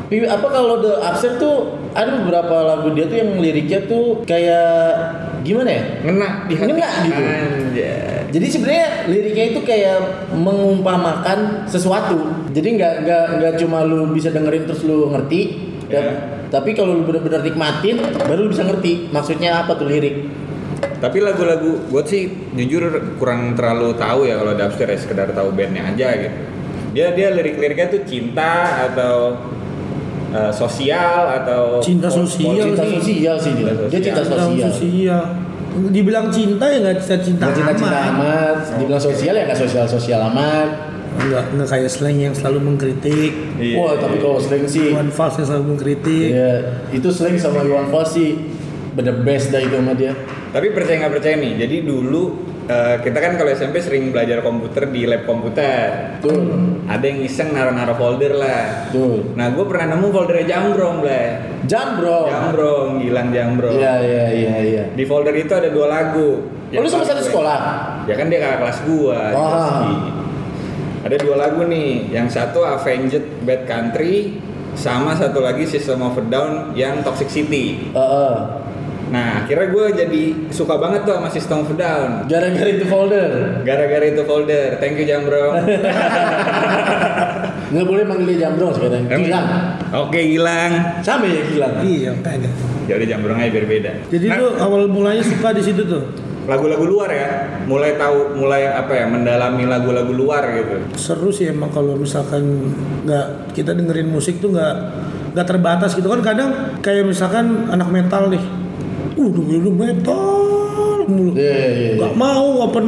apa 0.06 0.46
kalau 0.46 0.78
The 0.78 1.02
Upstairs 1.02 1.36
tuh 1.36 1.56
ada 1.90 2.14
beberapa 2.16 2.56
lagu 2.64 2.94
dia 2.94 3.04
tuh 3.04 3.16
yang 3.16 3.30
liriknya 3.36 3.84
tuh 3.84 4.22
kayak 4.22 4.94
gimana 5.42 5.68
ya? 5.68 5.82
Ngena 6.00 6.28
di 6.46 6.54
hati. 6.54 6.68
Ngena 6.68 6.88
gitu. 7.02 7.20
Anjay. 7.20 8.14
Jadi 8.26 8.46
sebenarnya 8.48 8.86
liriknya 9.06 9.44
itu 9.50 9.60
kayak 9.62 9.98
mengumpamakan 10.32 11.66
sesuatu. 11.66 12.18
Jadi 12.50 12.68
nggak 12.76 12.94
nggak 13.02 13.24
nggak 13.36 13.52
cuma 13.58 13.82
lu 13.82 14.10
bisa 14.10 14.30
dengerin 14.30 14.64
terus 14.64 14.82
lu 14.82 15.10
ngerti, 15.10 15.40
Ya. 15.86 16.02
dan- 16.02 16.18
Tapi 16.46 16.78
kalau 16.78 16.94
lu 16.94 17.02
benar-benar 17.02 17.42
nikmatin, 17.42 17.98
baru 18.22 18.46
lu 18.46 18.50
bisa 18.50 18.62
ngerti 18.62 19.10
maksudnya 19.10 19.66
apa 19.66 19.74
tuh 19.74 19.90
lirik. 19.90 20.30
Tapi 20.96 21.18
lagu-lagu 21.20 21.86
gue 21.86 22.02
sih 22.04 22.22
jujur 22.52 22.88
kurang 23.16 23.52
terlalu 23.52 23.92
tahu 23.94 24.24
ya 24.24 24.40
kalau 24.40 24.52
dubstep 24.52 24.88
ya 24.88 24.96
sekedar 24.96 25.28
tahu 25.30 25.52
bandnya 25.52 25.84
aja 25.86 26.08
gitu. 26.16 26.36
Dia 26.92 27.12
dia 27.12 27.28
lirik-liriknya 27.30 27.92
tuh 27.92 28.02
cinta 28.04 28.52
atau 28.88 29.36
eh, 30.32 30.48
sosial 30.50 31.28
atau 31.36 31.84
Cinta 31.84 32.08
sosial 32.08 32.72
Cinta 32.72 32.80
politik. 32.80 33.00
sosial 33.04 33.36
sih 33.36 33.52
dia. 33.54 33.72
Dia 33.86 34.00
cinta 34.00 34.20
Cinta 34.24 34.36
sosial. 34.40 34.70
sosial. 34.72 35.22
Dibilang 35.76 36.32
cinta 36.32 36.64
ya 36.64 36.78
nggak 36.80 36.96
cinta 36.98 37.16
cinta 37.20 37.44
Nggak 37.44 37.56
cinta-cinta 37.58 37.98
amat. 38.00 38.16
amat. 38.16 38.56
Dibilang 38.80 39.02
sosial 39.02 39.34
ya 39.36 39.42
nggak 39.44 39.60
sosial-sosial 39.60 40.20
amat. 40.32 40.68
Nggak 41.16 41.44
nggak 41.52 41.68
kayak 41.68 41.90
slang 41.92 42.16
yang 42.16 42.32
selalu 42.32 42.58
mengkritik. 42.64 43.32
Iya. 43.56 43.76
Wah, 43.76 43.92
tapi 43.96 44.16
kalau 44.16 44.40
slang 44.40 44.64
sih 44.64 44.92
One 44.92 45.08
Fals 45.08 45.36
yang 45.36 45.46
selalu 45.46 45.64
mengkritik. 45.70 46.28
ya 46.32 46.52
itu 46.88 47.08
slang 47.08 47.36
sama 47.36 47.60
Iwan 47.60 47.88
Fals 47.88 48.12
sih 48.12 48.40
bener 48.96 49.20
best 49.20 49.52
dah 49.52 49.60
itu 49.60 49.76
sama 49.76 49.92
dia. 49.92 50.16
Tapi 50.56 50.72
percaya 50.72 51.04
nggak 51.04 51.14
percaya 51.20 51.36
nih, 51.36 51.52
jadi 51.60 51.76
dulu 51.84 52.22
eh, 52.64 52.96
kita 53.04 53.18
kan 53.20 53.36
kalau 53.36 53.52
SMP 53.52 53.76
sering 53.84 54.08
belajar 54.08 54.40
komputer 54.40 54.88
di 54.88 55.04
lab 55.04 55.28
komputer. 55.28 56.16
Tuh, 56.24 56.32
Ada 56.88 57.04
yang 57.04 57.20
iseng 57.28 57.52
naruh-naruh 57.52 57.92
folder 57.92 58.32
lah. 58.40 58.88
tuh. 58.88 59.36
Nah, 59.36 59.52
gue 59.52 59.68
pernah 59.68 59.92
nemu 59.92 60.08
foldernya 60.08 60.46
Jambrong, 60.48 61.04
Blay. 61.04 61.60
Jambro. 61.68 62.24
Jambrong, 62.24 63.04
Gilang 63.04 63.28
Jambrong. 63.36 63.76
Iya, 63.76 63.94
iya, 64.00 64.24
iya, 64.32 64.56
iya. 64.64 64.84
Di 64.96 65.04
folder 65.04 65.36
itu 65.36 65.52
ada 65.52 65.68
dua 65.68 65.92
lagu. 65.92 66.48
Oh, 66.48 66.80
lu 66.80 66.88
sama 66.88 67.04
satu 67.04 67.20
sekolah? 67.20 67.60
Ya 68.08 68.16
kan 68.16 68.32
dia 68.32 68.40
kakak 68.40 68.58
kelas 68.64 68.78
gua. 68.88 69.20
I. 69.36 69.92
Ada 71.04 71.16
dua 71.20 71.36
lagu 71.36 71.68
nih. 71.68 72.08
Yang 72.16 72.32
satu 72.32 72.64
Avenged 72.64 73.44
Bad 73.44 73.68
Country 73.68 74.40
sama 74.72 75.12
satu 75.12 75.44
lagi 75.44 75.68
System 75.68 76.00
of 76.00 76.16
a 76.16 76.24
Down 76.24 76.72
yang 76.72 77.04
Toxic 77.04 77.28
City. 77.28 77.92
Heeh. 77.92 78.34
Nah, 79.06 79.40
akhirnya 79.40 79.70
gue 79.70 79.86
jadi 79.96 80.22
suka 80.50 80.76
banget 80.76 81.06
tuh 81.06 81.14
sama 81.14 81.30
System 81.30 81.62
of 81.62 81.70
Down. 81.72 82.26
Gara-gara 82.26 82.66
itu 82.66 82.84
folder. 82.84 83.62
Gara-gara 83.62 84.02
itu 84.02 84.22
folder. 84.22 84.76
Thank 84.76 84.98
you 84.98 85.06
Jambrong. 85.06 85.62
Nggak 87.66 87.86
boleh 87.86 88.02
manggil 88.02 88.26
dia 88.30 88.46
Jambrong 88.46 88.72
sekarang. 88.72 89.06
Gilang. 89.06 89.46
Oke, 89.92 90.20
Gilang. 90.24 90.72
Sama 91.02 91.26
ya 91.26 91.42
Gilang. 91.44 91.74
Iya 91.82 92.10
kagak. 92.18 92.52
Ya 92.86 92.94
udah 92.94 93.08
Jambrong 93.08 93.38
aja 93.38 93.50
biar 93.50 93.66
beda. 93.66 93.90
Jadi 94.06 94.24
Nah, 94.26 94.36
lu 94.38 94.46
awal 94.56 94.82
mulanya 94.86 95.22
suka 95.22 95.50
di 95.50 95.62
situ 95.62 95.82
tuh. 95.82 96.02
lagu-lagu 96.46 96.86
luar 96.86 97.10
ya. 97.10 97.30
Mulai 97.66 97.98
tahu 97.98 98.38
mulai 98.38 98.70
apa 98.70 98.94
ya? 98.94 99.10
Mendalami 99.10 99.66
lagu-lagu 99.66 100.14
luar 100.14 100.46
gitu. 100.54 100.78
Seru 100.94 101.30
sih 101.30 101.50
emang 101.50 101.74
kalau 101.74 101.98
misalkan 101.98 102.70
nggak 103.02 103.50
kita 103.50 103.74
dengerin 103.74 104.06
musik 104.06 104.38
tuh 104.38 104.54
nggak 104.54 104.74
nggak 105.34 105.42
terbatas 105.42 105.98
gitu 105.98 106.06
kan 106.06 106.22
kadang 106.22 106.50
kayak 106.78 107.02
misalkan 107.02 107.66
anak 107.66 107.90
metal 107.90 108.30
nih. 108.30 108.38
Uh 109.16 109.28
dengerin 109.32 109.74
metal 109.74 110.56
mulu. 111.08 111.32
Iya, 111.34 111.50
iya, 111.50 111.68
iya. 111.72 111.90
Nggak 111.98 112.14
mau 112.14 112.46
open 112.68 112.86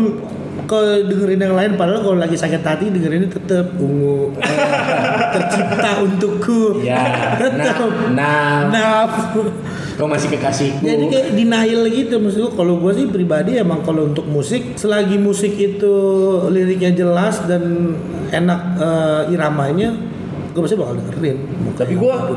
ke 0.69 0.81
dengerin 1.09 1.41
yang 1.41 1.57
lain 1.57 1.71
padahal 1.81 2.05
kalau 2.05 2.19
lagi 2.21 2.37
sakit 2.37 2.61
hati 2.61 2.93
dengerinnya 2.93 3.33
tetep 3.33 3.73
ungu 3.81 4.37
tercipta 5.35 6.05
untukku 6.05 6.85
Ya, 6.85 7.33
tetep 7.41 7.89
nah, 8.13 8.69
nah. 8.69 9.07
Naf. 9.09 9.33
Kau 9.97 10.07
masih 10.07 10.29
kekasihku. 10.31 10.85
Jadi 10.85 11.05
kayak 11.09 11.29
denial 11.35 11.83
gitu 11.91 12.21
maksud 12.21 12.39
gua 12.45 12.53
kalau 12.55 12.79
gue 12.85 12.93
sih 13.01 13.07
pribadi 13.09 13.57
emang 13.59 13.81
kalau 13.83 14.13
untuk 14.13 14.29
musik 14.29 14.77
selagi 14.77 15.17
musik 15.17 15.57
itu 15.57 15.95
liriknya 16.53 16.93
jelas 16.95 17.43
dan 17.49 17.97
enak 18.31 18.61
eh, 18.79 19.23
iramanya 19.35 19.97
gue 20.53 20.61
pasti 20.63 20.77
bakal 20.77 21.01
dengerin. 21.01 21.39
Tapi 21.75 21.95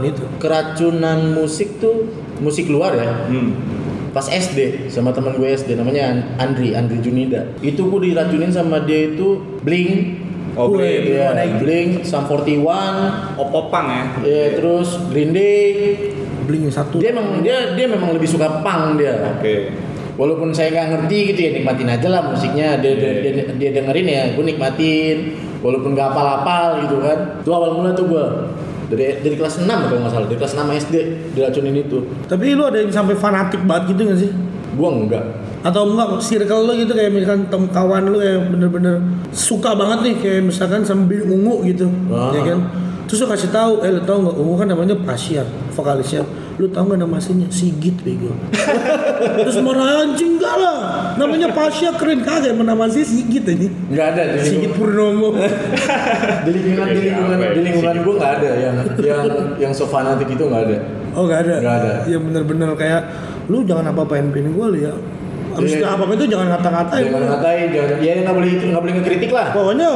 itu. 0.07 0.23
keracunan 0.39 1.35
musik 1.35 1.83
tuh 1.83 2.09
musik 2.41 2.71
luar 2.71 2.95
ya. 2.97 3.13
Hmm. 3.29 3.80
Pas 4.11 4.23
SD 4.23 4.91
sama 4.91 5.11
teman 5.11 5.33
gue 5.33 5.47
SD 5.47 5.75
namanya 5.75 6.11
An- 6.11 6.25
Andri, 6.37 6.75
Andri 6.75 6.99
Junida. 6.99 7.47
Itu 7.59 7.87
gue 7.87 8.11
diracunin 8.11 8.51
sama 8.51 8.83
dia 8.83 9.09
itu 9.09 9.39
Blink, 9.63 10.19
Oh, 10.51 10.67
Blink. 10.67 11.15
ya? 11.15 11.31
Blink, 11.57 12.03
Sum 12.03 12.27
41, 12.27 13.39
Opopang 13.39 13.87
ya. 13.87 14.03
ya 14.19 14.43
terus 14.53 14.99
Green 15.07 15.31
Day. 15.31 15.95
Bling 16.43 16.67
satu. 16.67 16.99
Dia 16.99 17.15
emang 17.15 17.39
dia 17.39 17.71
dia 17.71 17.87
memang 17.87 18.11
lebih 18.11 18.27
suka 18.27 18.59
punk 18.59 18.99
dia. 18.99 19.15
Oke. 19.31 19.71
Walaupun 20.19 20.51
saya 20.51 20.75
nggak 20.75 20.87
ngerti 20.91 21.17
gitu 21.31 21.39
ya 21.39 21.49
nikmatin 21.55 21.87
aja 21.87 22.07
lah 22.11 22.21
musiknya 22.27 22.77
dia 22.77 22.93
dia, 22.99 23.11
dia, 23.23 23.31
dia 23.55 23.69
dengerin 23.71 24.05
ya 24.05 24.23
gue 24.35 24.43
nikmatin 24.43 25.17
walaupun 25.63 25.95
nggak 25.95 26.11
apal-apal 26.11 26.83
gitu 26.83 26.99
kan 26.99 27.39
itu 27.39 27.49
awal 27.49 27.79
mula 27.79 27.95
tuh 27.95 28.05
gue 28.11 28.25
dari 28.91 29.17
dari 29.19 29.35
kelas 29.35 29.55
6 29.57 29.67
kalau 29.67 29.99
nggak 29.99 30.11
salah 30.11 30.27
dari 30.27 30.37
kelas 30.37 30.53
6 30.53 30.81
SD 30.83 30.95
diracunin 31.31 31.75
itu 31.77 31.97
Tapi 32.27 32.43
lu 32.51 32.63
ada 32.63 32.77
yang 32.77 32.91
sampai 32.91 33.15
fanatik 33.15 33.63
banget 33.63 33.95
gitu 33.95 34.01
gak 34.05 34.19
sih? 34.19 34.31
gue 34.71 34.89
enggak 34.89 35.23
Atau 35.61 35.83
enggak 35.87 36.19
circle 36.19 36.63
lu 36.63 36.73
gitu 36.75 36.91
kayak 36.91 37.11
misalkan 37.11 37.45
tem 37.45 37.63
kawan 37.67 38.03
lu 38.07 38.19
yang 38.19 38.49
bener-bener 38.49 38.97
suka 39.29 39.71
banget 39.73 39.99
nih 40.01 40.15
kayak 40.17 40.41
misalkan 40.43 40.81
sambil 40.81 41.21
ungu 41.23 41.61
gitu, 41.63 41.85
Ah. 42.09 42.33
ya 42.33 42.41
kan? 42.43 42.59
Terus 43.05 43.21
lu 43.21 43.27
kasih 43.27 43.51
tahu, 43.51 43.71
eh 43.81 43.91
lu 43.91 44.01
tau 44.01 44.17
nggak 44.19 44.35
ungu 44.35 44.53
kan 44.55 44.67
namanya 44.67 44.95
Pasya, 44.97 45.43
vokalisnya. 45.71 46.23
Lu 46.61 46.69
tau 46.69 46.85
nggak 46.85 47.01
nama 47.01 47.17
aslinya? 47.17 47.49
Sigit 47.49 47.97
bego. 48.05 48.29
Terus 49.49 49.57
marah 49.65 50.05
anjing 50.05 50.37
enggak 50.37 50.55
lah. 50.61 50.77
Namanya 51.17 51.49
Pasya 51.49 51.97
keren 51.97 52.21
kagak 52.21 52.53
emang 52.53 52.69
nama 52.69 52.85
aslinya 52.85 53.09
Sigit 53.09 53.45
ini. 53.49 53.65
nggak 53.89 54.05
ada 54.13 54.21
di 54.29 54.45
Sigit 54.45 54.71
Purnomo. 54.77 55.33
di 56.45 56.49
lingkungan 56.53 56.85
di 56.85 57.01
lingkungan, 57.01 57.37
ya? 57.41 57.49
di 57.49 57.61
lingkungan 57.65 57.95
gue 57.97 58.13
nggak 58.13 58.33
ada 58.37 58.49
yang 58.53 58.75
yang 59.01 59.21
yang 59.57 59.71
so 59.73 59.89
fanatik 59.89 60.29
itu 60.29 60.45
nggak 60.45 60.69
ada 60.69 60.77
Oh 61.17 61.25
nggak 61.25 61.39
ada. 61.49 61.55
Nggak 61.65 61.75
ada. 61.81 61.91
Ya 62.05 62.17
bener-bener 62.21 62.69
kayak 62.77 63.01
lu 63.49 63.65
jangan 63.65 63.89
apa-apain 63.89 64.29
pin 64.29 64.53
gue 64.53 64.65
lu 64.69 64.77
ya. 64.77 64.93
Abis 65.51 65.75
Iya. 65.75 65.77
itu 65.81 65.85
apa 65.89 66.03
itu 66.13 66.25
jangan 66.29 66.47
ngata-ngatain. 66.47 67.05
jangan 67.09 67.23
ngatain 67.27 67.67
jangan 67.73 67.95
ya 67.99 68.11
nggak 68.21 68.35
boleh 68.37 68.49
itu 68.53 68.63
nggak 68.69 68.83
boleh 68.85 68.93
ngekritik 69.01 69.31
lah 69.33 69.47
Pokoknya 69.51 69.89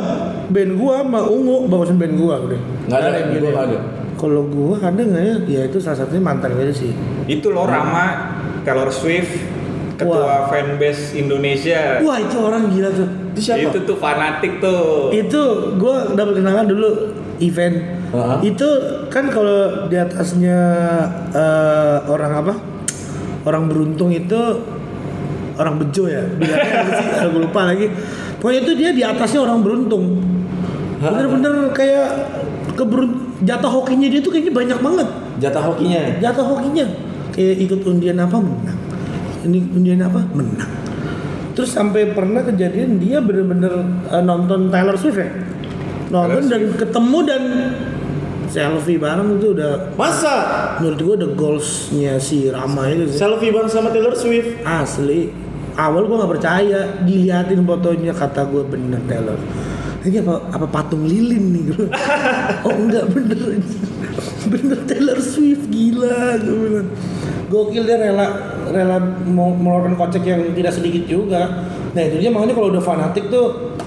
band 0.51 0.71
gua 0.75 0.95
sama 0.99 1.19
Ungu 1.23 1.56
bagusin 1.71 1.95
band 1.95 2.13
gua 2.19 2.36
udah. 2.43 2.60
nggak 2.89 2.99
ada 2.99 3.10
nggak 3.23 3.65
ada 3.69 3.78
Kalau 4.15 4.47
gua 4.47 4.80
ada 4.80 5.01
nggak 5.01 5.23
ya? 5.23 5.36
Ya 5.43 5.62
itu 5.67 5.78
salah 5.84 6.04
satunya 6.04 6.23
mantan 6.23 6.56
gue 6.56 6.71
sih. 6.71 6.91
Itu 7.28 7.51
loh 7.51 7.67
Rama 7.67 8.36
Taylor 8.63 8.88
Swift 8.89 9.32
ketua 9.95 10.47
fanbase 10.51 11.15
Indonesia. 11.19 11.99
Wah 12.04 12.19
itu 12.19 12.38
orang 12.39 12.71
gila 12.71 12.89
tuh. 12.91 13.08
itu 13.36 13.39
siapa 13.51 13.67
Itu 13.67 13.80
tuh 13.84 13.97
fanatik 13.99 14.63
tuh. 14.63 15.12
Itu 15.12 15.75
gua 15.80 16.15
dapat 16.15 16.39
kenalan 16.39 16.67
dulu 16.67 16.89
event. 17.43 17.75
Hah? 18.15 18.39
Itu 18.39 18.67
kan 19.12 19.28
kalau 19.28 19.88
di 19.91 19.95
atasnya 19.99 20.60
eh, 21.36 21.97
orang 22.08 22.32
apa? 22.39 22.54
Orang 23.45 23.67
beruntung 23.67 24.15
itu 24.15 24.39
orang 25.60 25.75
bejo 25.80 26.08
ya. 26.08 26.23
Bilangnya 26.39 27.28
lupa 27.36 27.62
lagi. 27.67 27.91
Pokoknya 28.39 28.60
itu 28.63 28.73
dia 28.80 28.89
di 28.91 29.04
atasnya 29.04 29.43
orang 29.43 29.60
beruntung. 29.63 30.23
Bener-bener 30.99 31.69
kayak 31.75 32.08
keberun 32.73 33.38
jatah 33.45 33.69
hokinya 33.69 34.08
dia 34.10 34.19
tuh 34.23 34.34
kayaknya 34.34 34.54
banyak 34.54 34.80
banget. 34.82 35.08
jatah 35.38 35.62
hokinya 35.62 36.01
jatuh 36.23 36.45
hokinya. 36.45 36.86
Kayak 37.36 37.56
ikut 37.67 37.80
undian 37.84 38.17
apa 38.17 38.38
menang. 38.39 38.80
Ini 39.43 39.60
undian 39.75 40.01
apa 40.01 40.23
menang. 40.32 40.71
Terus 41.56 41.71
sampai 41.71 42.12
pernah 42.12 42.43
kejadian 42.43 42.97
dia 42.99 43.19
bener-bener 43.19 43.84
eh, 44.10 44.23
nonton 44.23 44.71
Taylor 44.71 44.95
Swift 44.95 45.19
ya? 45.19 45.30
Nonton 46.10 46.47
Taylor 46.47 46.51
dan 46.51 46.63
ketemu 46.80 47.17
dan 47.28 47.43
selfie 48.47 48.99
bareng 48.99 49.39
itu 49.39 49.51
udah 49.51 49.95
masa? 49.99 50.36
Menurut 50.80 50.99
gua 51.04 51.15
udah 51.23 51.30
goalsnya 51.36 52.15
si 52.19 52.47
Rama 52.47 52.88
itu 52.91 53.12
sih. 53.12 53.19
Selfie 53.19 53.51
bareng 53.51 53.71
sama 53.71 53.91
Taylor 53.91 54.15
Swift? 54.15 54.63
Asli. 54.63 55.32
Awal 55.75 56.08
gua 56.08 56.23
nggak 56.23 56.34
percaya. 56.39 56.82
Diliatin 57.04 57.67
fotonya 57.67 58.15
kata 58.15 58.47
gua 58.47 58.63
bener 58.63 59.04
Taylor 59.08 59.39
ini 60.06 60.22
apa 60.22 60.36
apa 60.54 60.68
patung 60.70 61.04
lilin 61.10 61.44
nih 61.50 61.63
gua 61.74 61.86
oh 62.70 62.76
enggak 62.78 63.06
bener. 63.10 63.58
Bener 64.46 64.80
Taylor 64.86 65.20
Swift 65.20 65.65
gila 65.74 66.38
gue 66.38 66.56
bilang. 66.56 66.89
Gokil 67.50 67.84
dia 67.86 67.98
rela 67.98 68.28
rela 68.70 68.98
mau 69.26 69.54
mengeluarkan 69.54 69.98
kocek 69.98 70.24
yang 70.26 70.41
tidak 70.54 70.74
sedikit 70.78 71.04
juga. 71.10 71.65
Nah 71.94 72.02
itu 72.02 72.22
dia 72.22 72.30
makanya 72.30 72.54
kalau 72.54 72.70
udah 72.70 72.84
fanatik 72.84 73.34
tuh 73.34 73.78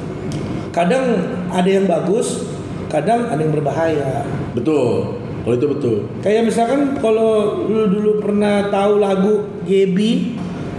kadang 0.75 1.23
ada 1.51 1.71
yang 1.71 1.87
bagus 1.87 2.47
kadang 2.91 3.31
ada 3.31 3.39
yang 3.39 3.55
berbahaya. 3.55 4.27
Betul. 4.59 5.23
Kalau 5.47 5.55
itu 5.55 5.67
betul. 5.71 5.97
Kayak 6.21 6.51
misalkan 6.51 6.99
kalau 6.99 7.65
lu 7.71 7.89
dulu 7.89 8.11
pernah 8.21 8.69
tahu 8.69 9.01
lagu 9.01 9.35
Gebi 9.65 10.37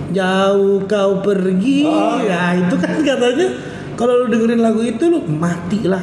Jauh 0.09 0.89
kau 0.89 1.21
pergi 1.21 1.85
Oh, 1.85 2.17
Ya 2.25 2.57
itu 2.57 2.75
kan 2.81 2.97
katanya 3.05 3.68
Kalau 3.99 4.23
lu 4.23 4.25
dengerin 4.31 4.63
lagu 4.63 4.79
itu 4.79 5.11
lu 5.11 5.27
mati 5.27 5.83
lah 5.83 5.99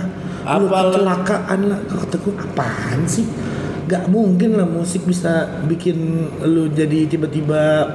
Lu? 0.60 0.68
kecelakaan 0.68 1.60
lah. 1.64 1.80
Kata 1.88 2.16
gue 2.20 2.34
apaan 2.36 3.08
sih? 3.08 3.24
Gak 3.88 4.12
mungkin 4.12 4.60
lah 4.60 4.68
musik 4.68 5.08
bisa 5.08 5.64
bikin 5.64 6.28
lu 6.44 6.68
jadi 6.68 7.08
tiba-tiba 7.08 7.88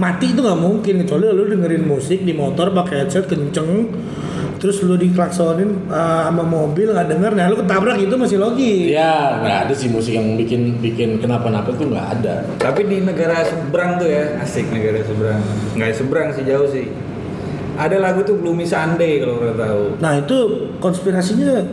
mati. 0.00 0.32
Itu 0.32 0.40
nggak 0.40 0.56
mungkin. 0.56 1.04
Kecuali 1.04 1.28
lu 1.30 1.44
dengerin 1.52 1.84
musik 1.84 2.24
di 2.24 2.32
motor 2.32 2.72
pakai 2.72 3.04
headset 3.04 3.28
kenceng 3.28 3.92
terus 4.62 4.78
lu 4.86 4.94
diklaksonin 4.94 5.90
uh, 5.90 6.30
sama 6.30 6.46
mobil 6.46 6.94
nggak 6.94 7.10
denger. 7.10 7.34
Nah 7.34 7.50
lu 7.50 7.58
ketabrak 7.58 7.98
itu 7.98 8.14
masih 8.14 8.38
logis 8.38 8.94
Ya, 8.94 9.42
nggak 9.42 9.58
ada 9.66 9.74
sih 9.74 9.90
musik 9.90 10.14
yang 10.14 10.38
bikin 10.38 10.78
bikin 10.78 11.18
kenapa-napa 11.18 11.74
tuh 11.74 11.90
nggak 11.90 12.08
ada. 12.18 12.46
Tapi 12.62 12.86
di 12.86 13.02
negara 13.02 13.42
seberang 13.42 13.98
tuh 13.98 14.06
ya, 14.06 14.38
asik 14.38 14.70
negara 14.70 15.02
seberang. 15.02 15.42
Nggak 15.74 15.90
seberang 15.98 16.30
sih 16.30 16.46
jauh 16.46 16.70
sih. 16.70 16.86
Ada 17.82 17.96
lagu 17.98 18.22
tuh 18.22 18.38
Gloomy 18.38 18.62
Sunday 18.62 19.18
kalau 19.18 19.42
udah 19.42 19.54
tahu. 19.54 19.84
nah 19.98 20.14
itu 20.16 20.36
konspirasinya 20.78 21.66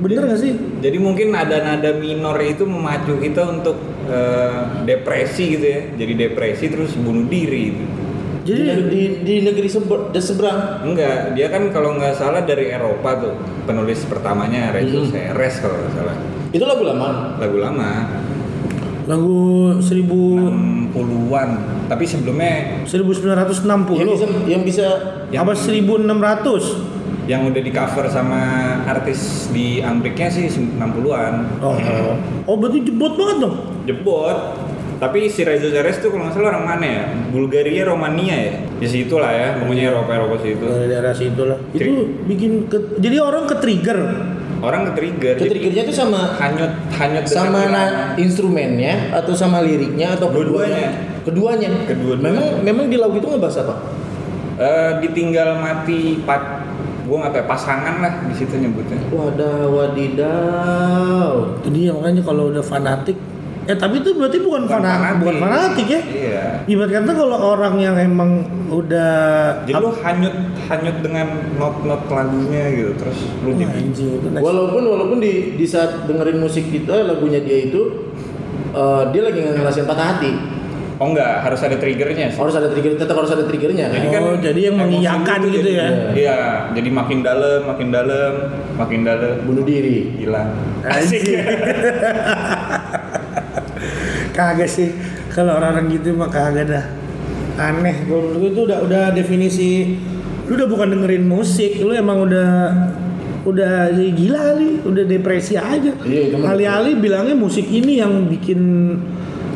bener 0.00 0.24
nggak 0.24 0.40
sih 0.40 0.52
Jadi 0.80 0.96
mungkin 0.96 1.28
nada-nada 1.28 1.92
minor 1.92 2.40
itu 2.40 2.64
memacu 2.64 3.20
kita 3.20 3.44
untuk 3.44 3.76
eh, 4.06 4.60
depresi 4.84 5.44
gitu 5.54 5.66
ya. 5.66 5.80
Jadi 5.94 6.12
depresi 6.18 6.64
terus 6.66 6.96
bunuh 6.96 7.28
diri 7.28 7.64
gitu. 7.70 7.84
Jadi 8.40 8.88
di, 8.88 9.02
di 9.20 9.34
negeri 9.44 9.68
seber, 9.68 10.08
di 10.08 10.18
seberang. 10.18 10.80
Enggak, 10.82 11.36
dia 11.36 11.52
kan 11.52 11.68
kalau 11.68 11.94
nggak 11.94 12.16
salah 12.16 12.40
dari 12.40 12.72
Eropa 12.72 13.12
tuh. 13.20 13.34
Penulis 13.68 14.00
pertamanya 14.08 14.72
Rezo 14.72 15.04
Hmm. 15.04 15.12
Serres 15.12 15.60
kalau 15.60 15.76
nggak 15.76 15.92
salah. 15.92 16.16
Itu 16.50 16.64
lagu 16.64 16.82
lama. 16.82 17.36
Lagu 17.36 17.60
lama, 17.60 17.88
lagu 19.10 19.38
1000 19.76 20.06
60-an. 20.90 21.48
Tapi 21.86 22.04
sebelumnya 22.04 22.86
1960 22.86 23.98
Yang 23.98 24.08
bisa 24.08 24.26
yang 24.46 24.62
bisa 24.62 24.86
Yang- 25.28 25.42
apa 25.42 25.52
1600 25.52 26.98
yang 27.26 27.46
udah 27.46 27.62
di 27.62 27.70
cover 27.70 28.06
sama 28.06 28.42
artis 28.84 29.20
di 29.50 29.78
Ameriknya 29.78 30.26
sih 30.28 30.46
60-an. 30.48 31.62
oh 31.62 31.78
oh 32.44 32.56
berarti 32.56 32.82
jebot 32.82 33.14
banget 33.14 33.36
dong 33.40 33.56
Jebot. 33.82 34.38
Tapi 34.98 35.24
si 35.26 35.40
Reza 35.40 35.64
Serres 35.66 35.96
tuh 35.96 36.10
kalau 36.10 36.26
nggak 36.26 36.34
salah 36.34 36.52
orang 36.52 36.64
mana 36.66 36.84
ya? 36.84 37.02
Bulgaria, 37.30 37.88
Romania 37.88 38.36
ya? 38.36 38.52
Di 38.76 38.84
situ 38.84 39.16
lah 39.16 39.32
ya, 39.32 39.48
pokoknya 39.56 39.88
Eropa-Eropa 39.88 40.36
situ. 40.36 40.60
dari 40.60 40.86
daerah 40.86 41.14
situ 41.14 41.42
lah 41.42 41.56
itu 41.72 41.90
bikin 42.26 42.68
ke- 42.68 42.98
jadi 42.98 43.16
orang 43.18 43.46
ke 43.46 43.56
trigger 43.56 43.98
Orang 44.60 44.84
ke-trigger. 44.84 45.34
jadi 45.34 45.48
Ketriggernya 45.48 45.82
tuh 45.88 45.96
sama 45.96 46.36
hanyut 46.36 46.68
hanyut 47.00 47.24
sama 47.24 47.72
na- 47.72 48.12
instrumennya 48.20 49.08
atau 49.16 49.32
sama 49.32 49.64
liriknya 49.64 50.20
atau 50.20 50.28
Dua-duanya. 50.28 51.16
Keduanya. 51.24 51.68
Kedua-duanya. 51.88 52.24
Memang 52.28 52.46
memang 52.60 52.86
di 52.92 52.96
lagu 53.00 53.16
itu 53.16 53.24
ngebahas 53.24 53.64
apa? 53.64 53.74
Eh, 54.60 54.92
ditinggal 55.00 55.56
mati 55.56 56.20
pat 56.28 56.68
gua 57.08 57.26
nggak 57.26 57.32
tahu 57.32 57.44
pasangan 57.48 57.94
lah 58.04 58.12
di 58.28 58.34
situ 58.36 58.54
nyebutnya. 58.60 59.00
Wadah 59.08 59.64
wadidaw. 59.66 61.32
itu 61.64 61.68
dia 61.72 61.90
makanya 61.96 62.22
kalau 62.22 62.52
udah 62.52 62.60
fanatik 62.60 63.16
eh 63.62 63.76
tapi 63.76 64.00
itu 64.00 64.10
berarti 64.12 64.38
bukan, 64.38 64.64
Bukan 64.64 64.72
fanatik 64.74 64.96
fanatik. 64.96 65.20
bukan 65.20 65.36
fanatik 65.38 65.86
ya 65.86 66.00
Iya. 66.02 66.44
ibarat 66.64 66.90
kata 66.92 67.12
kalau 67.12 67.38
orang 67.50 67.74
yang 67.76 67.94
emang 67.94 68.30
udah 68.66 69.12
Jadi 69.62 69.76
lu 69.76 69.90
hanyut 69.96 70.34
hanyut 70.64 70.96
dengan 71.00 71.26
not-not 71.54 72.02
lagunya 72.06 72.64
gitu 72.70 72.92
terus 72.96 73.18
lu 73.40 73.52
itu 73.52 73.68
next. 74.26 74.40
Walaupun 74.40 74.82
walaupun 74.82 75.18
di 75.18 75.32
di 75.54 75.64
saat 75.64 76.04
dengerin 76.04 76.38
musik 76.38 76.66
kita 76.66 77.04
lagunya 77.04 77.38
dia 77.38 77.68
itu 77.68 78.10
eh, 78.70 79.02
dia 79.08 79.22
lagi 79.22 79.38
ngerasain 79.38 79.84
patah 79.84 80.08
hati. 80.08 80.32
oh 80.96 81.08
enggak 81.08 81.40
harus 81.40 81.56
ada 81.58 81.74
triggernya 81.74 82.28
sih. 82.28 82.36
Harus 82.36 82.52
ada 82.54 82.68
trigger, 82.68 82.92
tetap 82.94 83.16
harus 83.16 83.30
ada 83.30 83.42
triggernya. 83.42 83.88
Jadi 83.88 84.06
kan? 84.06 84.14
kan 84.14 84.22
Oh, 84.22 84.36
jadi 84.36 84.60
yang 84.68 84.76
mengiyakan 84.76 85.38
itu 85.42 85.48
gitu 85.54 85.70
jadi- 85.72 85.80
ya? 85.80 85.88
Iya, 86.12 86.38
jadi 86.76 86.88
makin 86.90 87.18
dalam, 87.20 87.60
makin 87.64 87.88
dalam, 87.88 88.32
makin 88.76 89.00
dalam 89.02 89.34
bunuh 89.42 89.64
diri. 89.64 90.12
hilang. 90.18 90.52
Anjing. 90.82 91.24
kagak 94.32 94.70
sih. 94.70 94.90
Kalau 95.30 95.58
orang-orang 95.58 95.90
gitu 95.94 96.14
mah 96.16 96.30
kagak 96.30 96.66
dah. 96.70 96.84
Aneh 97.60 98.08
kalau 98.08 98.32
menurut 98.32 98.50
itu 98.56 98.60
udah 98.66 98.78
udah 98.86 99.04
definisi 99.12 99.98
lu 100.48 100.58
udah 100.58 100.66
bukan 100.66 100.88
dengerin 100.96 101.24
musik 101.28 101.78
lu 101.78 101.94
emang 101.94 102.26
udah 102.26 102.48
udah 103.46 103.92
gila 103.94 104.40
kali 104.52 104.70
udah 104.84 105.04
depresi 105.06 105.54
aja. 105.56 105.92
Iya, 106.04 106.36
alih-alih 106.40 106.98
bilangnya 107.00 107.36
musik 107.36 107.68
ini 107.68 108.00
yang 108.00 108.28
bikin 108.28 108.60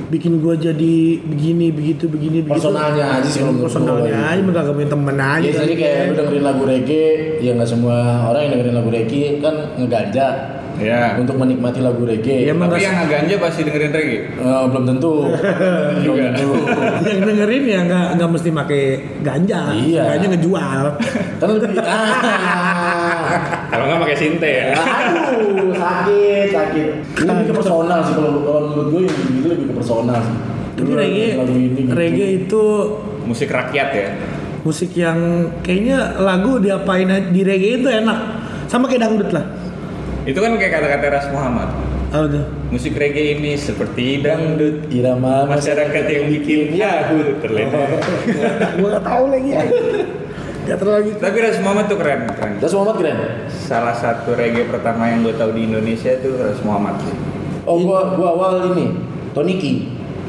bikin 0.09 0.39
gua 0.39 0.55
jadi 0.55 1.19
begini 1.27 1.75
begitu 1.75 2.07
begini 2.07 2.45
begitu. 2.45 2.71
Personalnya 2.71 3.19
aja 3.19 3.29
sih 3.29 3.41
kalau 3.43 3.67
personalnya 3.67 4.15
gua, 4.15 4.31
aja 4.31 4.41
mereka 4.45 4.71
punya 4.71 4.91
temen 4.93 5.17
aja 5.19 5.49
Ya. 5.49 5.55
jadi 5.65 5.75
kayak 5.75 5.99
lu 6.07 6.13
dengerin 6.15 6.45
lagu 6.45 6.63
reggae, 6.69 7.09
ya 7.43 7.51
nggak 7.57 7.69
semua 7.69 7.97
orang 8.31 8.41
yang 8.47 8.53
dengerin 8.57 8.77
lagu 8.79 8.91
reggae 8.95 9.25
kan 9.43 9.55
ngeganja 9.81 10.27
Iya. 10.75 11.17
untuk 11.17 11.35
menikmati 11.35 11.79
lagu 11.79 12.03
reggae. 12.03 12.49
Emang 12.49 12.67
Tapi 12.67 12.83
nggak 12.83 12.93
yang 12.93 13.07
ganja 13.07 13.35
pasti 13.39 13.61
dengerin 13.63 13.91
reggae. 13.91 14.19
Eh, 14.35 14.65
belum 14.67 14.85
tentu. 14.85 15.15
belum 16.03 16.17
Juga. 16.17 16.25
tentu. 16.31 16.51
yang 17.11 17.23
dengerin 17.23 17.63
ya 17.65 17.79
nggak 17.85 18.07
nggak 18.15 18.31
mesti 18.31 18.49
pakai 18.51 18.83
ganja 19.21 19.61
Iya. 19.71 20.03
ganja 20.15 20.27
ngejual 20.31 20.83
Kan 21.41 21.49
lebih 21.51 21.69
ah. 21.79 23.39
Kalau 23.69 23.85
nggak 23.85 24.01
pakai 24.03 24.17
sinte 24.17 24.51
ya. 24.51 24.67
Aduh, 24.73 25.71
sakit, 25.73 26.47
sakit. 26.51 26.89
Ini 27.17 27.27
lebih 27.27 27.45
ke 27.47 27.55
personal 27.55 27.99
sih 28.01 28.15
kalau 28.15 28.31
kalau 28.43 28.61
menurut 28.69 28.89
gue 28.91 29.01
yang 29.05 29.17
gitu 29.33 29.47
lebih 29.49 29.67
ke 29.71 29.75
personal 29.75 30.19
sih. 30.19 30.37
Tapi 30.75 30.91
reggae, 30.91 31.29
lagu 31.39 31.55
ini 31.55 31.71
gitu. 31.77 31.93
reggae 31.93 32.29
itu 32.41 32.63
Musik 33.25 33.49
rakyat 33.49 33.89
ya. 33.91 34.09
musik 34.61 34.91
yang 34.93 35.17
kayaknya 35.61 35.97
lagu 36.19 36.57
diapain 36.57 37.05
di 37.31 37.41
reggae 37.41 37.79
itu 37.79 37.87
enak. 37.87 38.19
Sama 38.65 38.85
kayak 38.85 39.05
dangdut 39.05 39.31
lah. 39.31 39.45
Itu 40.25 40.39
kan 40.41 40.57
kayak 40.57 40.73
kata-kata 40.81 41.07
Ras 41.13 41.29
Muhammad. 41.29 41.69
Apa 42.09 42.27
tuh? 42.31 42.45
Musik 42.73 42.97
reggae 42.97 43.37
ini 43.37 43.59
seperti 43.61 44.25
dangdut. 44.25 44.89
irama 44.89 45.45
Masyarakat 45.45 46.05
yang 46.09 46.25
bikin 46.33 46.81
aku 46.81 47.45
terlena. 47.45 47.85
Gue 48.81 48.89
gak 48.89 49.05
tahu 49.05 49.25
lagi. 49.29 49.51
Gak 50.65 50.79
terlalu 50.81 51.03
gitu. 51.13 51.19
Tapi 51.21 51.37
Ras 51.45 51.59
Muhammad 51.61 51.85
tuh 51.93 51.99
keren, 52.01 52.25
keren. 52.33 52.53
Das 52.57 52.73
Muhammad 52.73 52.97
keren. 52.97 53.19
Salah 53.53 53.93
satu 53.93 54.33
reggae 54.33 54.65
pertama 54.65 55.13
yang 55.13 55.21
gue 55.21 55.37
tahu 55.37 55.53
di 55.53 55.69
Indonesia 55.69 56.17
itu 56.17 56.33
Ras 56.41 56.61
Muhammad. 56.65 56.97
Oh, 57.65 57.81
gua 57.81 58.13
gua 58.13 58.29
awal 58.37 58.77
ini 58.77 58.93
Tony 59.33 59.57
Ki. 59.57 59.73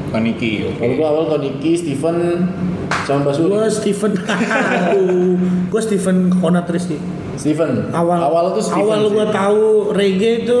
Koniki, 0.06 0.64
oke. 0.70 0.80
Kalau 0.80 0.94
gua 0.96 1.08
awal 1.12 1.24
Tony 1.36 1.50
Ki, 1.60 1.76
Steven 1.76 2.48
sama 3.04 3.32
Basuri. 3.32 3.52
Gue 3.52 3.68
Steven. 3.68 4.12
Aduh. 4.92 5.36
Gue 5.68 5.80
Steven 5.82 6.32
Konatris 6.40 6.88
sih. 6.88 7.00
Steven. 7.36 7.92
Awal 7.92 8.18
awal 8.18 8.44
tuh 8.52 8.62
Steven. 8.64 8.80
awal 8.82 9.00
gue 9.06 9.26
tahu 9.28 9.62
reggae 9.92 10.44
itu 10.44 10.58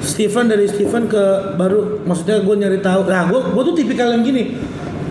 Steven 0.00 0.46
dari 0.46 0.68
Steven 0.68 1.08
ke 1.08 1.24
baru 1.56 2.04
maksudnya 2.04 2.44
gue 2.44 2.54
nyari 2.54 2.78
tahu 2.78 3.08
nah 3.08 3.24
gue 3.24 3.40
gue 3.40 3.62
tuh 3.64 3.74
tipikal 3.74 4.12
yang 4.12 4.20
gini 4.20 4.52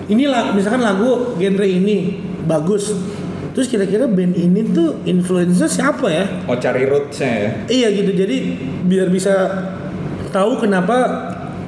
inilah 0.06 0.54
misalkan 0.54 0.86
lagu 0.86 1.34
genre 1.36 1.66
ini 1.66 2.22
bagus 2.46 2.94
terus 3.54 3.70
kira-kira 3.70 4.06
band 4.06 4.34
ini 4.34 4.66
tuh 4.70 5.02
influencer 5.06 5.66
siapa 5.66 6.10
ya 6.10 6.26
Mau 6.46 6.58
cari 6.58 6.86
rootsnya 6.86 7.30
ya. 7.30 7.50
iya 7.70 7.88
gitu 7.90 8.14
jadi 8.14 8.36
biar 8.86 9.10
bisa 9.10 9.34
tahu 10.30 10.62
kenapa 10.62 10.98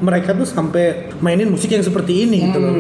mereka 0.02 0.34
tuh 0.34 0.46
sampai 0.46 1.10
mainin 1.22 1.48
musik 1.48 1.72
yang 1.72 1.82
seperti 1.82 2.26
ini 2.26 2.50
gitu 2.50 2.58
loh 2.62 2.74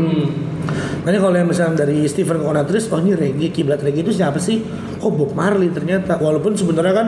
Makanya 1.02 1.20
kalau 1.22 1.36
yang 1.38 1.50
misalnya 1.50 1.86
dari 1.86 2.06
Stephen 2.10 2.42
Conatris, 2.42 2.90
oh 2.90 3.00
ini 3.00 3.14
reggae, 3.14 3.54
kiblat 3.54 3.82
reggae 3.82 4.02
itu 4.02 4.14
siapa 4.14 4.42
sih? 4.42 4.62
Oh 5.02 5.14
Bob 5.14 5.38
Marley 5.38 5.70
ternyata. 5.70 6.18
Walaupun 6.18 6.58
sebenarnya 6.58 6.94
kan 6.96 7.08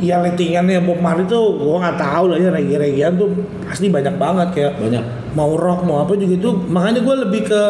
ya 0.00 0.20
lettingannya 0.20 0.84
Bob 0.84 1.00
Marley 1.00 1.24
tuh 1.24 1.56
gua 1.56 1.80
nggak 1.80 1.96
tahu 1.96 2.24
lah 2.32 2.38
ya 2.40 2.52
reggae 2.52 2.76
reggaean 2.76 3.16
tuh 3.16 3.32
pasti 3.64 3.88
banyak 3.88 4.14
banget 4.20 4.48
kayak 4.52 4.72
Banyak. 4.76 5.04
mau 5.32 5.56
rock 5.56 5.88
mau 5.88 6.04
apa 6.04 6.12
juga 6.16 6.36
itu 6.36 6.50
makanya 6.68 7.00
gue 7.00 7.16
lebih 7.28 7.42
ke 7.48 7.60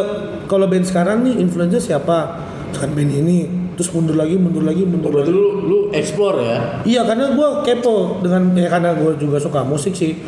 kalau 0.51 0.67
band 0.67 0.83
sekarang 0.83 1.23
nih 1.23 1.39
influencer 1.39 1.79
siapa 1.79 2.43
misalkan 2.71 2.99
band 2.99 3.13
ini 3.15 3.47
terus 3.79 3.95
mundur 3.95 4.19
lagi 4.19 4.35
mundur 4.35 4.67
lagi 4.67 4.83
Oh, 4.83 4.91
mundur 4.91 5.11
berarti 5.15 5.31
lagi 5.31 5.39
lu 5.39 5.51
lu 5.71 5.79
explore 5.95 6.39
ya. 6.43 6.59
iya 6.83 7.01
karena 7.07 7.31
gue 7.31 7.49
kepo 7.63 8.19
dengan 8.27 8.43
ya 8.59 8.69
karena 8.75 8.91
gue 8.99 9.13
juga 9.23 9.39
suka 9.39 9.63
musik 9.63 9.95
sih 9.95 10.19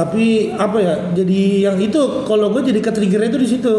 tapi 0.00 0.56
apa 0.56 0.80
ya 0.80 0.94
jadi 1.12 1.68
yang 1.68 1.76
itu 1.76 2.24
kalau 2.24 2.48
gue 2.56 2.64
jadi 2.64 2.80
ke 2.80 2.88
triggernya 2.88 3.28
itu 3.28 3.40
di 3.44 3.48
situ 3.52 3.74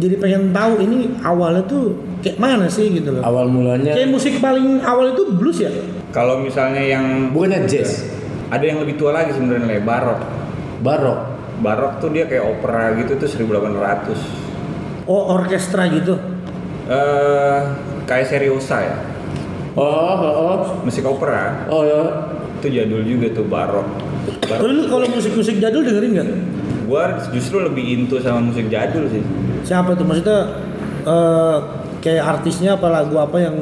jadi 0.00 0.16
pengen 0.16 0.48
tahu 0.56 0.80
ini 0.80 1.20
awalnya 1.20 1.68
tuh 1.68 2.00
kayak 2.24 2.40
mana 2.40 2.64
sih 2.64 2.88
gitu 2.96 3.12
loh 3.12 3.20
Awal 3.20 3.52
mulanya 3.52 3.92
kayak 3.92 4.08
musik 4.08 4.40
paling 4.40 4.80
awal 4.80 5.12
itu 5.12 5.36
blues 5.36 5.60
ya 5.60 5.68
Kalau 6.16 6.40
misalnya 6.40 6.80
yang 6.80 7.28
bukannya 7.28 7.68
jazz, 7.68 8.08
ada 8.48 8.64
yang 8.64 8.80
lebih 8.80 8.96
tua 8.96 9.12
lagi 9.12 9.36
sebenarnya 9.36 9.84
barok. 9.84 10.20
barok. 10.80 11.20
Barok 11.60 12.00
tuh 12.00 12.08
dia 12.08 12.24
kayak 12.24 12.56
opera 12.56 12.96
gitu 12.96 13.20
tuh 13.20 13.28
1800. 13.28 15.04
oh 15.04 15.22
orkestra 15.36 15.84
gitu 15.92 16.16
Eh 16.88 17.58
kayak 18.08 18.32
seriosa 18.32 18.80
ya. 18.80 18.96
Oh, 19.76 20.16
oh, 20.16 20.34
oh. 20.40 20.58
Musik 20.88 21.04
opera 21.04 21.68
Oh 21.68 21.84
ya. 21.84 22.32
itu 22.64 22.72
jadul 22.72 23.04
juga 23.04 23.28
tuh 23.36 23.44
barok. 23.44 23.84
Lalu 24.46 24.72
lu 24.78 24.82
kalau 24.86 25.06
musik-musik 25.10 25.58
jadul 25.58 25.82
dengerin 25.82 26.10
nggak? 26.16 26.28
Gua 26.86 27.18
justru 27.34 27.58
lebih 27.62 27.82
into 27.82 28.22
sama 28.22 28.38
musik 28.42 28.70
jadul 28.70 29.10
sih. 29.10 29.22
siapa 29.66 29.98
tuh? 29.98 30.06
Maksudnya 30.06 30.38
eh, 31.02 31.56
kayak 32.02 32.24
artisnya 32.38 32.78
apa 32.78 32.86
lagu 32.86 33.18
apa 33.18 33.36
yang 33.42 33.56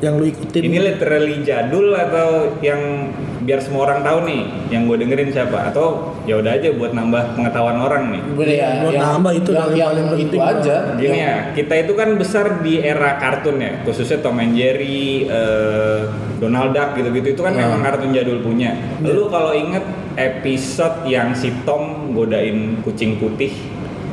yang 0.00 0.20
lu 0.20 0.28
ikutin? 0.28 0.60
Ini 0.64 0.78
literally 0.80 1.40
jadul 1.44 1.92
atau 1.96 2.56
yang 2.60 3.12
biar 3.40 3.56
semua 3.56 3.88
orang 3.88 4.00
tahu 4.00 4.18
nih 4.24 4.42
yang 4.68 4.84
gue 4.84 4.96
dengerin 4.96 5.28
siapa 5.28 5.72
atau 5.72 6.12
ya 6.22 6.36
udah 6.36 6.52
aja 6.52 6.70
buat 6.70 6.92
nambah 6.92 7.34
pengetahuan 7.34 7.76
orang 7.76 8.12
nih. 8.12 8.22
Bener 8.36 8.48
ya, 8.52 8.68
Buat 8.80 8.94
nambah 8.94 9.32
itu 9.34 9.50
yang, 9.50 9.70
yang 9.70 9.90
yang 9.96 10.06
paling 10.06 10.20
itu 10.20 10.36
penting. 10.36 10.60
aja. 10.60 10.76
Gini 10.94 11.18
ya, 11.18 11.34
kita 11.50 11.74
itu 11.78 11.92
kan 11.94 12.08
besar 12.14 12.60
di 12.60 12.74
era 12.78 13.16
kartun 13.16 13.56
ya, 13.56 13.80
khususnya 13.80 14.20
Tom 14.20 14.36
and 14.36 14.52
Jerry, 14.52 15.24
eh, 15.24 16.00
Donald 16.36 16.70
Duck 16.70 16.94
gitu-gitu 16.94 17.32
itu 17.32 17.40
kan 17.40 17.52
Hmm. 17.52 17.64
memang 17.66 17.80
kartun 17.82 18.12
jadul 18.12 18.40
punya. 18.40 18.76
Lu 19.00 19.26
kalau 19.26 19.50
inget 19.50 19.82
episode 20.14 21.04
yang 21.04 21.32
si 21.32 21.48
Tom 21.62 22.12
godain 22.12 22.76
kucing 22.80 23.16
putih 23.16 23.52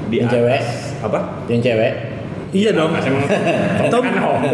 di 0.07 0.19
Yang 0.19 0.29
cewek? 0.33 0.55
atas 0.57 0.69
apa? 1.01 1.19
Yang 1.47 1.61
cewek. 1.65 1.93
Iya 2.55 2.71
dong. 2.71 2.95
Tom 3.93 4.05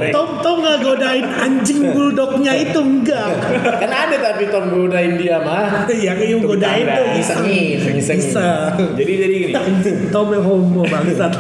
Tom. 0.09 0.29
Tom, 0.41 0.55
nggak 0.63 0.77
godain 0.81 1.25
anjing 1.27 1.93
bulldognya 1.93 2.53
itu 2.57 2.79
enggak. 2.79 3.37
kan 3.77 3.91
ada 3.91 4.15
tapi 4.17 4.49
Tom 4.49 4.73
godain 4.73 5.13
dia 5.19 5.37
mah. 5.37 5.85
Yang 5.89 6.17
yang 6.33 6.41
godain 6.41 6.85
tuh 6.89 7.05
iseng. 7.19 7.45
Isengin. 7.45 8.17
Iseng. 8.17 8.73
Jadi 8.97 9.11
jadi 9.13 9.33
gini. 9.45 9.53
Tom 10.13 10.33
yang 10.33 10.41
homo 10.45 10.81
bangsat. 10.89 11.33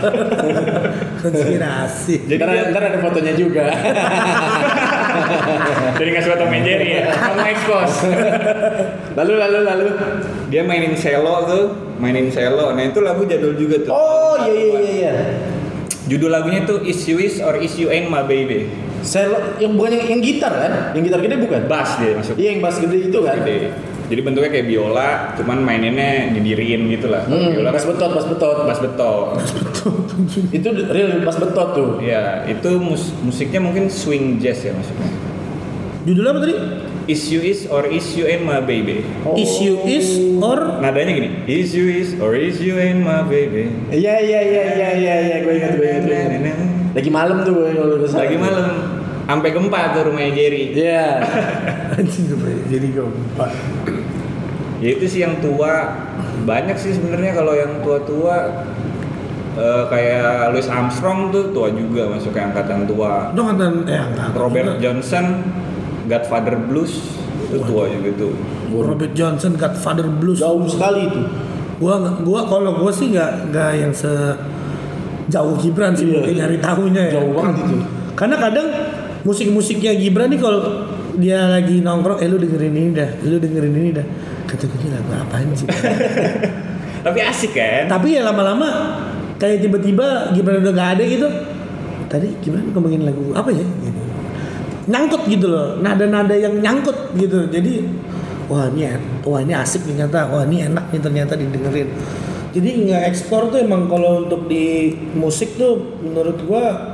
Konspirasi. 1.23 2.29
Jadi 2.29 2.37
ntar, 2.37 2.69
ntar 2.69 2.83
ada 2.93 2.99
fotonya 3.01 3.33
juga. 3.33 3.65
Jadi 5.97 6.07
nggak 6.09 6.23
suka 6.25 6.35
Tom 6.37 6.53
and 6.53 6.65
Jerry 6.65 6.99
ya, 6.99 7.09
kamu 7.13 7.41
expose. 7.53 7.97
lalu 9.17 9.33
lalu 9.39 9.57
lalu. 9.65 9.85
Dia 10.53 10.61
mainin 10.65 10.93
cello 10.93 11.47
tuh, 11.49 11.63
mainin 11.97 12.29
cello. 12.29 12.73
Nah 12.77 12.83
itu 12.85 12.99
lagu 13.01 13.25
jadul 13.25 13.57
juga 13.57 13.81
tuh. 13.81 13.93
Oh 13.93 14.35
iya 14.45 14.53
iya 14.53 14.67
iya 14.67 14.91
iya. 14.91 15.13
Judul 16.03 16.29
lagunya 16.29 16.67
tuh 16.67 16.83
Is 16.83 16.99
You 17.07 17.17
Is 17.17 17.39
or 17.39 17.55
Is 17.55 17.79
You 17.79 17.87
Ain't 17.87 18.11
My 18.11 18.23
Baby. 18.23 18.67
Selo 19.03 19.55
yang 19.55 19.75
bukan 19.75 19.95
yang, 19.95 20.07
yang 20.15 20.21
gitar 20.23 20.51
kan? 20.51 20.71
Yang 20.95 21.11
gitar 21.11 21.19
gede 21.23 21.35
bukan? 21.39 21.61
Bass 21.67 21.99
dia 21.99 22.15
masuk. 22.15 22.35
Iya 22.35 22.49
yang 22.55 22.61
bass 22.61 22.79
gede 22.79 23.07
itu 23.07 23.19
kan. 23.19 23.39
Gede. 23.39 23.71
Jadi 24.03 24.19
bentuknya 24.19 24.51
kayak 24.51 24.67
biola, 24.67 25.09
cuman 25.39 25.63
maininnya 25.63 26.27
nyindirin 26.29 26.91
gitu 26.91 27.07
lah. 27.07 27.23
Hmm, 27.23 27.55
Biola 27.55 27.71
bass 27.71 27.87
kan 27.87 27.95
betot, 27.95 28.11
bass 28.11 28.27
betot. 28.27 28.57
bass 28.67 28.79
betot. 28.79 29.27
Itu 30.51 30.67
real 30.87 31.23
bass 31.23 31.39
betot 31.39 31.69
tuh. 31.71 31.89
Iya, 32.03 32.47
itu 32.47 32.69
mus- 32.77 33.15
musiknya 33.23 33.63
mungkin 33.63 33.87
swing 33.87 34.39
jazz 34.39 34.59
ya 34.61 34.75
maksudnya. 34.75 35.07
Judulnya 36.03 36.31
apa 36.35 36.39
tadi? 36.43 36.55
Is 37.03 37.27
You 37.27 37.43
Is 37.43 37.67
or 37.67 37.83
Is 37.83 38.15
You 38.15 38.31
Ain't 38.31 38.47
My 38.47 38.63
Baby. 38.63 39.03
Issue 39.35 39.83
is 39.83 40.39
or 40.39 40.79
Nadanya 40.79 41.11
gini, 41.11 41.29
Is 41.51 41.75
You 41.75 41.91
Is 41.91 42.15
or 42.23 42.31
Is 42.31 42.63
You 42.63 42.79
Ain't 42.79 43.03
My 43.03 43.27
Baby. 43.27 43.67
Iya 43.91 44.23
iya 44.23 44.39
iya 44.39 44.63
iya 44.71 44.89
iya 44.95 45.15
iya 45.19 45.37
gue 45.43 45.53
ingat 45.59 45.73
gue 45.75 45.87
ingat. 45.87 46.55
Lagi 46.95 47.09
malam 47.11 47.43
tuh 47.43 47.51
gue 47.59 47.75
kalau 47.75 47.99
udah 47.99 48.07
Lagi 48.07 48.37
malam, 48.39 48.65
sampai 49.27 49.49
gempa 49.51 49.81
tuh 49.91 50.01
rumahnya 50.07 50.31
Jerry. 50.31 50.63
Iya. 50.71 51.07
anjing 51.99 52.25
apa 52.31 52.45
ya? 52.47 52.57
Jadi 52.71 52.87
gempa. 52.95 53.47
Ya 54.83 54.89
itu 54.99 55.05
sih 55.07 55.19
yang 55.23 55.39
tua 55.43 55.95
banyak 56.43 56.75
sih 56.75 56.95
sebenarnya 56.95 57.31
kalau 57.35 57.55
yang 57.55 57.83
tua-tua 57.83 58.63
eh, 59.59 59.83
kayak 59.91 60.55
Louis 60.55 60.67
Armstrong 60.67 61.31
tuh 61.31 61.51
tua 61.51 61.67
juga 61.71 62.07
masuk 62.15 62.31
ke 62.31 62.39
angkatan 62.39 62.87
tua. 62.87 63.31
Itu 63.31 63.41
angkatan 63.43 63.73
eh 63.91 63.99
angkatan. 63.99 64.39
Robert 64.39 64.67
juga. 64.75 64.79
Johnson, 64.79 65.25
Godfather 66.05 66.55
Blues 66.59 66.93
itu 67.43 67.57
tua 67.61 67.85
juga 67.87 68.09
tuh. 68.17 68.33
Robert 68.73 69.13
Johnson 69.13 69.53
Godfather 69.53 70.07
Blues. 70.09 70.41
Jauh 70.41 70.65
sekali 70.65 71.05
itu. 71.05 71.21
Gua 71.77 71.99
nggak- 71.99 72.19
gua 72.23 72.41
kalau 72.43 72.71
gua 72.75 72.89
sih 72.89 73.11
nggak 73.11 73.51
nggak 73.51 73.71
yang 73.77 73.91
se 73.91 74.09
jauh 75.25 75.55
Gibran 75.55 75.93
sih 75.93 76.07
Iya. 76.07 76.13
mungkin 76.19 76.33
nyari 76.35 76.57
tahunya 76.59 77.01
ya. 77.07 77.11
Jauh 77.17 77.31
banget 77.31 77.55
itu. 77.61 77.75
Karena 78.13 78.35
kadang 78.37 78.67
musik-musiknya 79.23 79.91
Gibran 79.95 80.27
nih 80.27 80.39
kalau 80.39 80.61
dia 81.13 81.45
lagi 81.45 81.79
nongkrong, 81.79 82.17
eh 82.17 82.27
lu 82.27 82.41
dengerin 82.41 82.73
ini 82.73 82.89
dah, 82.91 83.09
lu 83.21 83.37
dengerin 83.37 83.73
ini 83.73 83.91
dah. 83.93 84.05
Kata 84.43 84.65
gue 84.65 84.89
lagu 84.89 85.11
apaan 85.13 85.49
sih? 85.53 85.69
Tapi 87.05 87.19
asik 87.19 87.51
kan? 87.53 87.85
Tapi 87.85 88.17
ya 88.17 88.23
lama-lama 88.23 88.67
kayak 89.37 89.61
tiba-tiba 89.61 90.31
Gibran 90.31 90.63
udah 90.63 90.73
gak 90.73 90.89
ada 90.97 91.03
gitu. 91.03 91.27
Tadi 92.07 92.27
Gibran 92.41 92.65
ngomongin 92.71 93.05
lagu 93.05 93.29
apa 93.33 93.49
ya? 93.49 93.65
Nyangkut 94.83 95.23
gitu 95.31 95.47
loh, 95.47 95.79
nada-nada 95.79 96.35
yang 96.35 96.59
nyangkut 96.59 97.15
gitu. 97.15 97.47
Jadi 97.47 97.87
wah 98.51 98.67
ini 98.67 98.91
wah 99.23 99.39
ini 99.39 99.55
asik 99.55 99.87
ternyata, 99.87 100.27
wah 100.27 100.43
ini 100.43 100.67
enak 100.67 100.91
nih 100.91 100.99
ternyata 100.99 101.33
didengerin. 101.39 101.87
Jadi 102.53 102.69
nggak 102.85 103.01
ekspor 103.09 103.49
tuh 103.49 103.63
emang 103.63 103.87
kalau 103.87 104.27
untuk 104.27 104.45
di 104.51 104.93
musik 105.15 105.55
tuh 105.55 105.97
menurut 106.03 106.37
gua 106.45 106.93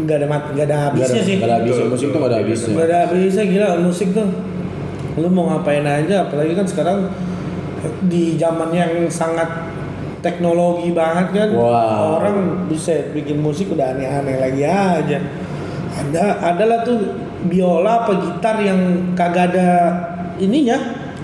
nggak 0.00 0.16
ada 0.16 0.26
mat, 0.26 0.42
nggak 0.56 0.66
ada 0.66 0.78
habisnya 0.88 1.22
sih. 1.22 1.36
Gak 1.36 1.46
ada 1.46 1.56
habisnya. 1.60 1.86
Musik 1.92 2.08
tuh 2.08 2.18
gak 2.24 2.30
ada 2.32 2.38
habisnya. 2.40 2.72
Gak 2.72 2.86
ada 2.88 2.96
habisnya 3.04 3.44
gila 3.44 3.68
musik 3.84 4.08
tuh. 4.16 4.28
Lu 5.20 5.28
mau 5.28 5.44
ngapain 5.52 5.84
aja 5.84 6.24
apalagi 6.24 6.56
kan 6.56 6.64
sekarang 6.64 6.98
di 8.08 8.40
zaman 8.40 8.72
yang 8.72 8.92
sangat 9.12 9.48
teknologi 10.24 10.92
banget 10.96 11.26
kan. 11.36 11.48
Wow. 11.52 12.20
Orang 12.20 12.36
bisa 12.72 13.12
bikin 13.12 13.40
musik 13.44 13.72
udah 13.72 13.92
aneh-aneh 13.92 14.36
lagi 14.40 14.62
aja. 14.64 15.18
Ada 16.00 16.24
adalah 16.54 16.78
tuh 16.80 16.98
biola 17.44 18.04
apa 18.04 18.12
gitar 18.16 18.56
yang 18.64 19.12
kagak 19.12 19.52
ada 19.52 19.68
ininya, 20.40 20.76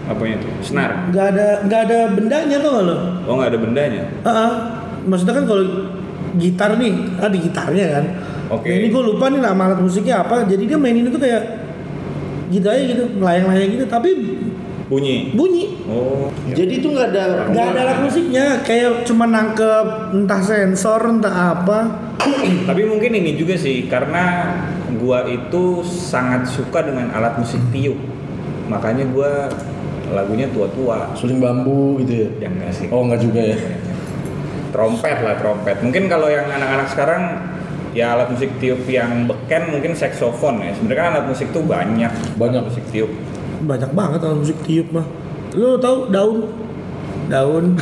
Apanya 0.07 0.39
tuh? 0.39 0.51
Senar. 0.63 1.11
nggak 1.11 1.27
ada 1.35 1.47
nggak 1.67 1.81
ada 1.91 1.99
bendanya 2.15 2.57
tuh 2.63 2.73
lo. 2.87 2.97
Oh 3.27 3.35
nggak 3.41 3.51
ada 3.51 3.59
bendanya. 3.59 4.03
Heeh. 4.23 4.51
Maksudnya 5.07 5.35
kan 5.39 5.45
kalau 5.47 5.65
gitar 6.39 6.71
nih, 6.79 6.95
ada 7.19 7.35
gitarnya 7.35 7.87
kan. 7.91 8.05
Oke. 8.55 8.71
Nah, 8.71 8.77
ini 8.79 8.87
gue 8.91 9.03
lupa 9.03 9.27
nih 9.31 9.43
nama 9.43 9.63
alat 9.71 9.81
musiknya 9.83 10.23
apa. 10.23 10.47
Jadi 10.47 10.71
dia 10.71 10.79
mainin 10.79 11.11
itu 11.11 11.19
kayak 11.19 11.43
gitu 12.47 12.67
aja 12.71 12.83
gitu, 12.87 13.05
melayang-layang 13.19 13.71
gitu, 13.75 13.87
tapi 13.91 14.11
Bunyi. 14.87 15.35
bunyi. 15.35 15.83
Oh. 15.91 16.31
Jadi 16.47 16.79
itu 16.79 16.87
nggak 16.95 17.11
ada. 17.11 17.51
Gak 17.51 17.67
ada 17.75 17.81
alat 17.83 17.99
musiknya, 18.07 18.63
kayak 18.63 19.03
cuma 19.03 19.27
nangkep 19.27 20.15
entah 20.15 20.39
sensor, 20.39 21.03
entah 21.11 21.59
apa. 21.59 21.79
Tapi 22.71 22.83
mungkin 22.87 23.19
ini 23.19 23.35
juga 23.35 23.59
sih 23.59 23.91
karena 23.91 24.55
gua 24.95 25.27
itu 25.27 25.83
sangat 25.83 26.47
suka 26.47 26.87
dengan 26.87 27.11
alat 27.11 27.35
musik 27.35 27.59
tiup. 27.75 27.99
Makanya 28.71 29.11
gua 29.11 29.51
lagunya 30.15 30.47
tua-tua. 30.55 31.11
Suling 31.19 31.43
bambu 31.43 31.99
gitu 32.07 32.27
ya. 32.27 32.47
Yang 32.47 32.53
enggak 32.55 32.73
sih. 32.79 32.87
Oh 32.95 33.03
enggak 33.03 33.21
juga 33.27 33.43
ya. 33.43 33.59
Trompet 34.71 35.19
lah, 35.19 35.35
trompet. 35.35 35.83
Mungkin 35.83 36.07
kalau 36.07 36.31
yang 36.31 36.47
anak-anak 36.47 36.87
sekarang 36.95 37.23
ya 37.91 38.15
alat 38.15 38.29
musik 38.31 38.55
tiup 38.63 38.85
yang 38.87 39.27
beken 39.27 39.75
mungkin 39.75 39.99
saksofon 39.99 40.63
ya. 40.63 40.71
Sebenarnya 40.79 41.03
kan 41.03 41.13
alat 41.19 41.27
musik 41.27 41.51
tuh 41.51 41.67
banyak. 41.67 42.13
Banyak. 42.39 42.63
alat 42.63 42.69
musik 42.71 42.87
tiup. 42.95 43.11
Banyak 43.67 43.91
banget 43.93 44.21
alat 44.23 44.39
musik 44.39 44.59
tiup 44.63 44.89
mah. 44.95 45.07
Lu 45.59 45.77
tahu 45.83 46.09
daun? 46.15 46.47
Daun. 47.27 47.75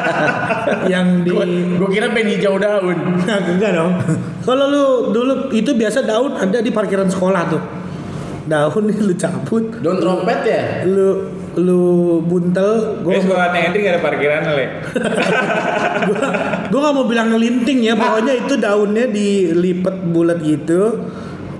yang 0.92 1.20
di 1.20 1.30
Gue 1.76 1.88
kira 1.92 2.08
band 2.08 2.28
hijau 2.32 2.56
daun. 2.56 2.96
Nah, 3.28 3.38
enggak 3.44 3.76
dong. 3.76 3.92
Kalau 4.42 4.64
lu 4.72 4.84
dulu 5.12 5.32
itu 5.52 5.76
biasa 5.76 6.08
daun 6.08 6.32
ada 6.40 6.64
di 6.64 6.72
parkiran 6.72 7.12
sekolah 7.12 7.42
tuh. 7.52 7.62
Daun 8.42 8.82
nih 8.90 8.98
lu 8.98 9.14
cabut, 9.14 9.64
Daun 9.78 10.02
trompet 10.02 10.40
ya? 10.42 10.62
lu 10.82 11.30
lu 11.52 11.80
buntel, 12.24 13.04
Gue 13.04 13.12
gua 13.12 13.20
sekolahnya 13.20 13.58
Hendrik 13.68 13.82
gak 13.84 13.92
ada 13.92 14.02
parkiran 14.02 14.40
le. 14.56 14.66
gua, 16.08 16.20
gua 16.72 16.80
nggak 16.80 16.94
mau 16.96 17.06
bilang 17.06 17.28
ngelinting 17.30 17.84
ya, 17.84 17.92
pokoknya 17.92 18.34
itu 18.40 18.54
daunnya 18.56 19.04
dilipet 19.12 19.96
bulat 20.10 20.40
gitu, 20.40 21.06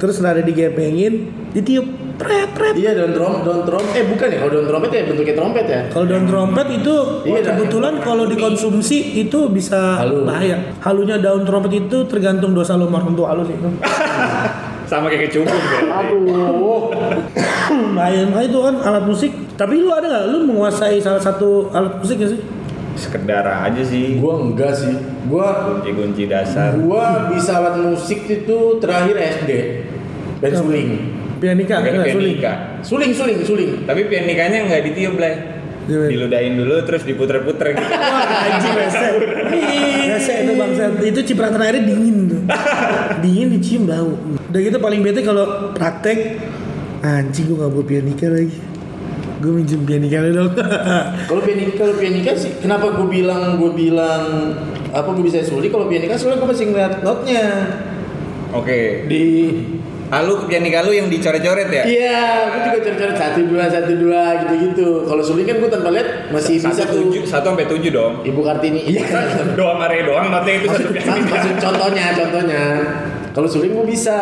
terus 0.00 0.16
ada 0.24 0.40
digepengin, 0.40 1.28
ditiup, 1.52 1.86
pret 2.22 2.48
pret. 2.50 2.74
Iya 2.74 2.90
daun 2.94 3.12
trom, 3.12 3.34
daun 3.42 3.60
trom. 3.62 3.84
Eh 3.92 4.04
bukan 4.06 4.26
ya? 4.26 4.38
Kalau 4.38 4.52
daun 4.52 4.66
trompet 4.66 4.90
ya 4.90 5.02
bentuknya 5.04 5.34
trompet 5.34 5.66
ya? 5.66 5.80
Kalau 5.88 6.06
daun 6.06 6.24
trompet 6.24 6.66
itu 6.72 6.94
Iya, 7.22 7.40
kebetulan 7.44 7.94
kalau 7.98 8.24
dikonsumsi 8.24 8.98
itu 9.18 9.38
bisa 9.48 9.98
Halu. 9.98 10.24
bahaya. 10.24 10.56
Halunya 10.78 11.16
daun 11.16 11.42
trompet 11.42 11.72
itu 11.78 12.06
tergantung 12.06 12.52
dosa 12.52 12.74
lu 12.74 12.86
marun 12.86 13.12
tuh 13.12 13.24
halus 13.24 13.46
itu. 13.46 13.66
Sama 14.84 15.08
kayak 15.08 15.26
kecubung 15.26 15.48
berarti. 15.48 15.88
Aduh. 15.88 16.92
Bahaya 17.96 18.24
makanya 18.24 18.44
itu 18.46 18.58
kan 18.60 18.74
alat 18.82 19.04
musik. 19.04 19.32
Tapi 19.54 19.74
lu 19.78 19.88
ada 19.88 20.04
nggak? 20.04 20.24
Lu 20.28 20.38
menguasai 20.44 21.00
salah 21.00 21.16
satu 21.18 21.68
alat 21.70 21.96
musik 21.96 22.20
gak 22.20 22.30
sih? 22.30 22.40
Sekedar 22.92 23.40
aja 23.40 23.80
sih. 23.80 24.20
Gua 24.20 24.36
enggak 24.38 24.76
sih. 24.76 24.92
Gua 25.24 25.64
Kunci-kunci 25.64 26.28
dasar. 26.28 26.76
gua 26.76 27.32
bisa 27.32 27.56
alat 27.56 27.80
musik 27.80 28.20
itu 28.26 28.58
terakhir 28.78 29.16
SD. 29.16 29.50
Dan 30.44 30.52
suling. 30.52 30.88
Pianika, 31.42 31.82
enggak 31.82 32.14
suling. 32.14 32.38
pianika. 32.38 32.52
Suling, 32.86 33.10
suling, 33.10 33.38
suling. 33.42 33.70
Tapi 33.82 34.06
pianikanya 34.06 34.62
nggak 34.70 34.82
ditiup 34.86 35.18
lah. 35.18 35.34
Gimana? 35.82 36.06
Diludahin 36.14 36.54
dulu 36.54 36.74
terus 36.86 37.02
diputer-puter 37.02 37.74
gitu. 37.74 37.82
Wah, 37.98 38.46
anjing 38.46 38.74
rese. 38.78 39.08
Rese 40.06 40.34
itu 40.46 40.52
bangsa. 40.54 40.82
Itu 41.02 41.20
cipratan 41.26 41.58
airnya 41.58 41.82
dingin 41.82 42.16
tuh. 42.30 42.42
dingin 43.18 43.58
dicium 43.58 43.90
bau. 43.90 44.14
Udah 44.54 44.60
gitu 44.62 44.78
paling 44.78 45.02
bete 45.02 45.26
kalau 45.26 45.74
praktek 45.74 46.38
anjing 47.02 47.50
gua 47.50 47.66
gak 47.66 47.70
bawa 47.74 47.84
pianika 47.90 48.26
lagi. 48.30 48.58
Gue 49.42 49.52
minjem 49.58 49.82
pianika 49.82 50.22
lu 50.22 50.30
dong. 50.38 50.54
Kalau 51.26 51.42
pianika, 51.42 51.74
kalau 51.74 51.98
pianika 51.98 52.30
sih, 52.38 52.62
kenapa 52.62 52.94
gue 52.94 53.10
bilang, 53.10 53.58
gue 53.58 53.74
bilang 53.74 54.54
apa 54.94 55.10
gue 55.18 55.24
bisa 55.26 55.42
suling? 55.42 55.66
Kalau 55.66 55.90
pianika 55.90 56.14
soalnya 56.14 56.38
gue 56.38 56.50
masih 56.54 56.70
ngeliat 56.70 57.02
notnya 57.02 57.42
Oke. 58.54 59.10
di 59.10 59.24
Ah, 60.12 60.20
lu 60.20 60.44
pianika 60.44 60.84
lu 60.84 60.92
yang 60.92 61.08
dicoret-coret 61.08 61.66
ya? 61.66 61.82
Iya, 61.82 62.20
gue 62.46 62.60
juga 62.62 62.78
coret-coret 62.84 63.16
satu 63.16 63.40
dua 63.42 63.64
satu 63.64 63.92
dua 63.96 64.22
gitu-gitu. 64.38 64.88
Kalau 65.02 65.24
suling 65.24 65.48
kan 65.48 65.56
gue 65.56 65.70
tanpa 65.70 65.88
lihat 65.88 66.28
masih 66.28 66.60
bisa 66.60 66.68
Satu 66.76 66.92
tuh. 66.92 67.08
tujuh, 67.08 67.22
satu 67.24 67.46
sampai 67.48 67.64
tujuh 67.64 67.88
dong. 67.90 68.20
Ibu 68.20 68.40
Kartini. 68.40 68.84
Iya. 68.84 69.08
Doang 69.58 69.80
mare 69.80 70.04
doang, 70.04 70.28
notnya 70.28 70.52
itu 70.54 70.68
satu 70.68 70.84
Maksud, 70.84 70.92
pianika. 70.94 71.32
maksud 71.32 71.54
contohnya, 71.58 72.04
contohnya. 72.12 72.62
Kalau 73.32 73.48
suling 73.48 73.72
gue 73.72 73.86
bisa. 73.88 74.16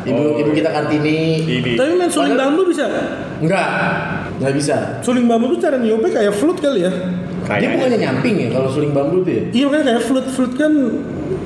Ibu 0.00 0.16
Oh. 0.16 0.40
ibu 0.40 0.50
kita 0.50 0.72
Kartini. 0.72 1.44
Ini. 1.44 1.72
Tapi 1.76 1.92
main 1.92 2.08
suling 2.08 2.32
bambu 2.32 2.64
bisa. 2.64 2.88
Enggak. 3.36 3.68
Enggak 4.40 4.52
bisa. 4.56 4.76
Suling 5.00 5.28
bambu 5.28 5.52
tuh 5.52 5.60
cara 5.60 5.76
niupnya 5.76 6.08
kayak 6.10 6.32
flute 6.32 6.58
kali 6.58 6.80
ya. 6.80 6.92
Dia 7.50 7.56
Kayaknya. 7.56 7.74
bukannya 7.74 7.98
nyamping 8.00 8.34
ya 8.36 8.48
kalau 8.48 8.68
suling 8.68 8.92
bambu 8.92 9.16
tuh 9.20 9.32
ya? 9.32 9.42
Iya 9.50 9.66
kan 9.68 9.80
kayak 9.82 10.02
flute 10.02 10.28
flute 10.28 10.54
kan 10.54 10.72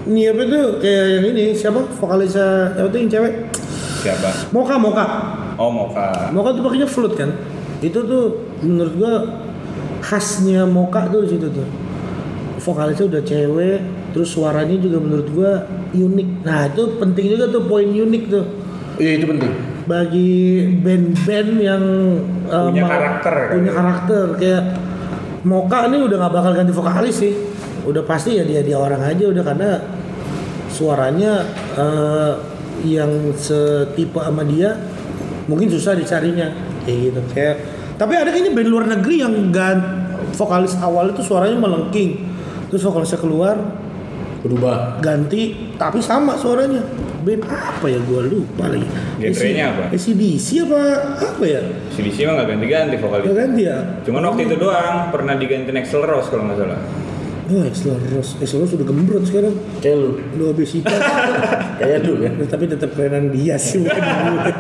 niupnya 0.04 0.44
tuh 0.46 0.64
kayak 0.78 1.04
yang 1.10 1.24
ini 1.30 1.44
siapa 1.50 1.80
vokalisnya 1.94 2.48
apa 2.74 2.86
tuh 2.86 2.98
yang 2.98 3.10
cewek 3.10 3.32
Siapa? 3.98 4.28
Moka 4.50 4.74
Moka 4.76 5.06
Oh, 5.54 5.70
Moka. 5.70 6.28
Moka 6.28 6.50
tuh 6.50 6.62
pakainya 6.62 6.84
flute 6.84 7.16
kan 7.16 7.30
itu 7.80 7.96
tuh 7.96 8.24
menurut 8.60 8.94
gua 8.94 9.12
khasnya 10.00 10.64
Moka 10.64 11.08
tuh 11.08 11.24
di 11.24 11.30
situ 11.30 11.48
tuh 11.48 11.64
vokalisnya 12.58 13.06
udah 13.06 13.22
cewek 13.22 13.78
terus 14.10 14.28
suaranya 14.30 14.76
juga 14.76 14.98
menurut 14.98 15.28
gua 15.30 15.52
unik 15.90 16.28
nah 16.42 16.66
itu 16.66 16.82
penting 16.96 17.24
juga 17.30 17.48
tuh 17.48 17.64
poin 17.64 17.86
unik 17.86 18.24
tuh 18.26 18.44
Iya 18.94 19.18
itu 19.18 19.26
penting. 19.26 19.50
bagi 19.84 20.32
band-band 20.78 21.50
yang 21.58 21.82
uh, 22.46 22.70
Punya 22.70 22.78
mau- 22.80 22.90
karakter, 22.90 23.34
punya 23.50 23.68
kan? 23.68 23.76
karakter 23.76 24.24
kayak 24.38 24.62
Moka 25.44 25.88
ini 25.92 26.00
udah 26.00 26.16
nggak 26.24 26.32
bakal 26.32 26.52
ganti 26.56 26.72
vokalis 26.72 27.16
sih. 27.20 27.32
Udah 27.84 28.00
pasti 28.04 28.40
ya 28.40 28.44
dia 28.48 28.64
dia 28.64 28.80
orang 28.80 29.04
aja 29.04 29.28
udah 29.28 29.44
karena 29.44 29.70
suaranya 30.72 31.44
uh, 31.76 32.32
yang 32.80 33.36
setipe 33.36 34.18
sama 34.18 34.42
dia 34.48 34.72
mungkin 35.44 35.68
susah 35.68 35.92
dicarinya. 35.92 36.48
Kayak 36.84 36.98
gitu 37.12 37.20
kayak 37.36 37.56
tapi 38.00 38.12
ada 38.16 38.32
kayaknya 38.32 38.52
band 38.56 38.70
luar 38.72 38.84
negeri 38.88 39.16
yang 39.20 39.32
gan 39.52 39.78
vokalis 40.32 40.74
awal 40.80 41.12
itu 41.12 41.20
suaranya 41.20 41.60
melengking. 41.60 42.24
Terus 42.72 42.82
vokalisnya 42.82 43.20
keluar 43.20 43.83
Berubah. 44.44 45.00
ganti 45.00 45.42
tapi 45.74 45.98
sama 45.98 46.36
suaranya 46.36 46.84
band 47.20 47.40
apa 47.44 47.86
ya 47.86 47.96
gua 48.04 48.20
lupa 48.22 48.68
lagi 48.68 48.84
Genrenya 49.16 49.72
apa? 49.72 49.84
ACDC 49.88 50.46
apa 50.62 50.80
apa 51.16 51.42
ya 51.42 51.60
CDC 51.90 52.16
mah 52.22 52.36
nggak 52.36 52.48
ganti-ganti 52.50 52.94
Gak 52.94 53.02
vokalis. 53.02 53.32
ganti 53.32 53.62
ya 53.64 53.78
Cuman 54.02 54.22
waktu 54.22 54.40
itu 54.44 54.56
doang 54.56 55.08
pernah 55.08 55.34
diganti 55.34 55.72
Axel 55.72 56.02
Rose 56.02 56.28
kalau 56.28 56.44
nggak 56.44 56.58
salah. 56.58 56.76
oh 57.46 57.62
Axel 57.62 57.96
Rose 58.06 58.36
Axel 58.38 58.60
Rose 58.60 58.72
udah 58.74 58.84
gembrot 58.84 59.24
sekarang 59.24 59.56
Kayak 59.80 59.96
lu. 59.96 60.10
lu 60.36 60.44
obesitas 60.46 61.00
Kayak 61.80 62.04
lu 62.04 62.12
kan. 62.20 62.32
tapi 62.44 62.64
tetap 62.66 62.92
kerenan 62.92 63.28
dia 63.30 63.56
sih 63.56 63.80
bukan 63.80 63.96
gue. 63.96 64.52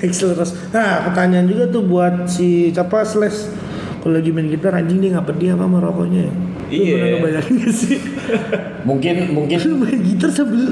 Axel 0.08 0.32
Rose 0.32 0.56
nah 0.70 1.04
pertanyaan 1.04 1.44
juga 1.44 1.68
tuh 1.68 1.84
buat 1.84 2.24
si 2.24 2.70
siapa 2.70 3.04
Slash 3.04 3.52
kalau 3.98 4.14
lagi 4.14 4.30
main 4.30 4.46
gitar 4.46 4.72
anjing 4.72 4.96
dia 4.98 5.12
nggak 5.12 5.26
pedih 5.26 5.52
apa 5.52 5.64
sama 5.64 5.78
rokoknya 5.82 6.22
ya? 6.22 6.34
Lu 6.68 6.76
Iya. 6.76 7.16
ngebayangin 7.16 7.54
gak 7.58 7.72
sih? 7.72 7.96
Mungkin 8.84 9.14
mungkin 9.32 9.56
Lu 9.58 9.76
main 9.78 10.00
gitar 10.00 10.28
sambil 10.28 10.68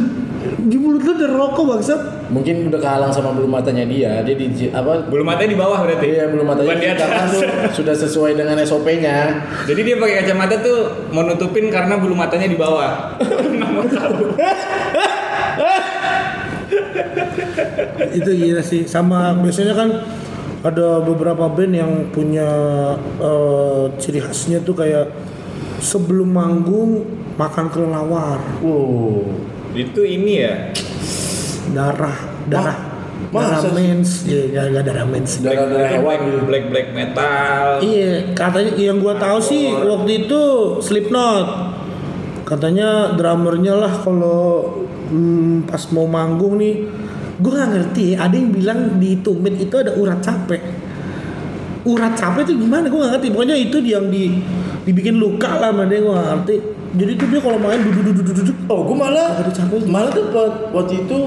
di 0.47 0.79
mulut 0.79 1.03
lu 1.03 1.11
ada 1.13 1.27
rokok 1.29 1.65
bangsat. 1.67 2.01
mungkin 2.27 2.67
udah 2.67 2.79
kehalang 2.79 3.11
sama 3.11 3.31
bulu 3.31 3.47
matanya 3.47 3.83
dia. 3.83 4.21
Dia 4.21 4.35
di 4.35 4.47
apa? 4.69 5.03
Bulu 5.05 5.23
matanya 5.23 5.51
di 5.53 5.59
bawah 5.59 5.79
berarti. 5.81 6.07
Iya 6.13 6.29
bulu 6.29 6.43
matanya 6.43 6.69
Bukan 6.69 6.79
di 6.79 6.87
karena 6.93 7.17
atas. 7.19 7.31
tuh 7.33 7.43
sudah 7.75 7.95
sesuai 7.95 8.33
dengan 8.35 8.57
SOP-nya. 8.61 9.17
Jadi 9.65 9.81
dia 9.83 9.97
pakai 9.97 10.15
kacamata 10.21 10.57
tuh 10.59 10.79
mau 11.11 11.23
nutupin 11.23 11.67
karena 11.67 11.97
bulu 11.97 12.13
matanya 12.13 12.47
di 12.47 12.55
bawah. 12.55 13.17
Nggak 13.19 13.71
mau 13.71 13.85
tahu. 13.87 14.25
itu 18.13 18.31
gila 18.33 18.63
sih 18.63 18.85
sama 18.85 19.33
biasanya 19.35 19.75
kan 19.75 19.89
ada 20.65 20.99
beberapa 20.99 21.47
band 21.47 21.75
yang 21.75 21.93
punya 22.11 22.49
eh, 23.19 23.85
ciri 23.99 24.19
khasnya 24.19 24.59
tuh 24.61 24.75
kayak 24.75 25.07
sebelum 25.79 26.29
manggung 26.31 27.05
makan 27.37 27.66
kelelawar 27.68 28.41
Wow. 28.61 29.29
Itu 29.77 30.01
ini 30.01 30.41
ya. 30.41 30.72
darah 31.66 32.16
darah 32.47 32.79
Masa 33.33 33.59
darah 33.59 33.61
sih? 33.61 33.72
mens 33.74 34.11
ya 34.24 34.41
nggak 34.47 34.64
nggak 34.70 34.85
darah 34.87 35.07
mens 35.07 35.33
Darah-darah 35.43 35.89
hewan 35.91 36.05
black, 36.05 36.22
gitu. 36.22 36.45
black 36.47 36.64
black 36.70 36.89
metal. 36.95 37.64
iya 37.83 38.12
katanya 38.33 38.72
yang 38.77 38.99
gua 39.03 39.14
tahu 39.18 39.39
sih 39.41 39.72
waktu 39.72 40.24
itu 40.24 40.43
Slipknot 40.79 41.47
katanya 42.47 43.18
drummernya 43.18 43.74
lah 43.74 43.93
kalau 43.99 44.70
hmm, 45.11 45.66
pas 45.66 45.83
mau 45.91 46.07
manggung 46.07 46.57
nih 46.57 46.87
gue 47.37 47.51
nggak 47.53 47.70
ngerti 47.74 48.07
ada 48.16 48.33
yang 48.33 48.49
bilang 48.49 48.81
di 48.97 49.18
tumit 49.20 49.59
itu 49.59 49.74
ada 49.77 49.93
urat 49.93 50.22
capek 50.22 50.62
urat 51.87 52.12
capek 52.18 52.43
itu 52.51 52.55
gimana 52.66 52.91
gue 52.91 52.99
nggak 52.99 53.12
ngerti 53.16 53.28
pokoknya 53.30 53.57
itu 53.57 53.76
yang 53.87 54.11
di 54.11 54.43
dibikin 54.82 55.16
luka 55.22 55.62
lah 55.62 55.70
dia 55.87 55.99
gue 56.03 56.12
nggak 56.12 56.28
ngerti 56.34 56.55
jadi 56.97 57.12
tuh 57.18 57.26
dia 57.28 57.41
kalau 57.45 57.59
main 57.61 57.80
duduk 57.82 58.03
duduk 58.03 58.24
duduk 58.24 58.34
duduk 58.43 58.57
Oh, 58.66 58.82
gue 58.82 58.97
malah 58.99 59.30
malah 59.87 60.11
dapat 60.11 60.53
waktu 60.74 61.07
itu 61.07 61.18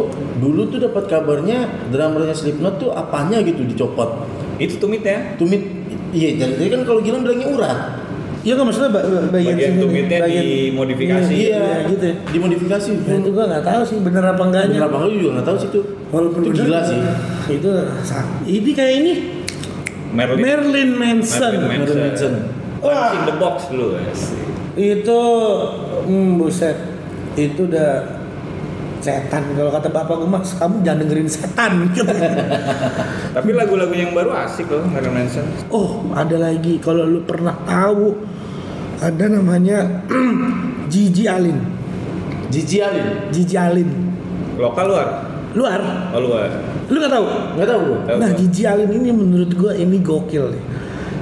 dulu 0.43 0.61
tuh 0.67 0.79
dapat 0.83 1.07
kabarnya 1.07 1.71
drummernya 1.87 2.35
Slipknot 2.35 2.83
tuh 2.83 2.91
apanya 2.91 3.39
gitu 3.39 3.63
dicopot. 3.63 4.27
Itu 4.59 4.75
tumit 4.75 5.07
ya. 5.07 5.39
Tumit 5.39 5.63
iya 6.11 6.35
jadi 6.35 6.59
dia 6.59 6.67
kan 6.75 6.83
kalau 6.83 6.99
Gilang 6.99 7.23
bilangnya 7.23 7.47
urat. 7.47 7.79
Iya 8.43 8.59
nggak 8.59 8.67
maksudnya 8.71 8.91
ba- 8.91 9.03
ba- 9.07 9.27
bagian, 9.31 9.55
Bagian 9.55 9.71
sini, 9.71 9.83
tumitnya 9.83 10.19
dimodifikasi. 10.27 11.31
Iya, 11.31 11.59
iya, 11.59 11.87
gitu. 11.91 12.05
ya. 12.07 12.15
Dimodifikasi. 12.27 12.89
Nah, 13.07 13.15
itu 13.19 13.29
gua 13.31 13.45
nggak 13.51 13.63
tahu 13.67 13.81
sih 13.87 13.97
bener 14.03 14.23
apa 14.23 14.43
enggaknya. 14.47 14.75
Bener 14.75 14.87
apa 14.87 14.95
enggak 14.99 15.11
juga 15.15 15.31
nggak 15.39 15.47
tahu 15.47 15.57
sih 15.59 15.69
tuh. 15.71 15.83
Walaupun 16.11 16.39
itu 16.43 16.51
gila 16.59 16.79
sih. 16.83 16.99
Itu 17.55 17.69
ini 18.47 18.71
kayak 18.75 18.93
ini 18.99 19.11
Marilyn, 20.09 20.41
Marilyn 20.41 20.91
Manson. 20.97 21.53
Marilyn 21.69 21.99
Manson. 22.09 22.33
Wah, 22.81 23.13
in 23.13 23.21
the 23.29 23.35
box 23.37 23.69
dulu 23.69 23.99
asik. 23.99 24.39
Itu 24.73 25.21
hmm, 26.07 26.39
buset. 26.39 26.77
Itu 27.37 27.69
udah 27.69 28.19
setan 28.99 29.55
kalau 29.55 29.71
kata 29.71 29.87
bapak 29.87 30.15
gue 30.19 30.27
mas 30.27 30.51
kamu 30.59 30.83
jangan 30.83 31.07
dengerin 31.07 31.29
setan 31.31 31.87
Tapi 33.35 33.49
lagu-lagu 33.55 33.95
yang 33.95 34.11
baru 34.11 34.35
asik 34.35 34.67
loh 34.67 34.83
Marilyn 34.91 35.23
Manson. 35.23 35.47
oh 35.71 36.03
ada 36.11 36.35
lagi 36.35 36.83
kalau 36.83 37.07
lu 37.07 37.23
pernah 37.23 37.55
tahu 37.63 38.11
ada 38.99 39.25
namanya 39.31 40.03
Gigi 40.91 41.31
Alin 41.31 41.63
Gigi 42.51 42.83
Alin. 42.83 43.31
Gigi 43.31 43.55
Alin 43.55 43.89
Lokal 44.59 44.91
luar. 44.91 45.07
luar 45.55 45.81
Oh 46.11 46.19
luar. 46.19 46.78
Lu 46.89 46.97
nggak 46.97 47.13
tahu 47.13 47.25
Nggak 47.57 47.69
tahu 47.69 47.81
gua. 47.85 47.99
Nah. 48.17 48.29
Gigi 48.33 48.63
Alin 48.65 48.89
ini 48.89 49.09
menurut 49.13 49.51
gua 49.53 49.73
ini 49.77 49.97
gokil 50.01 50.49
nih. 50.53 50.63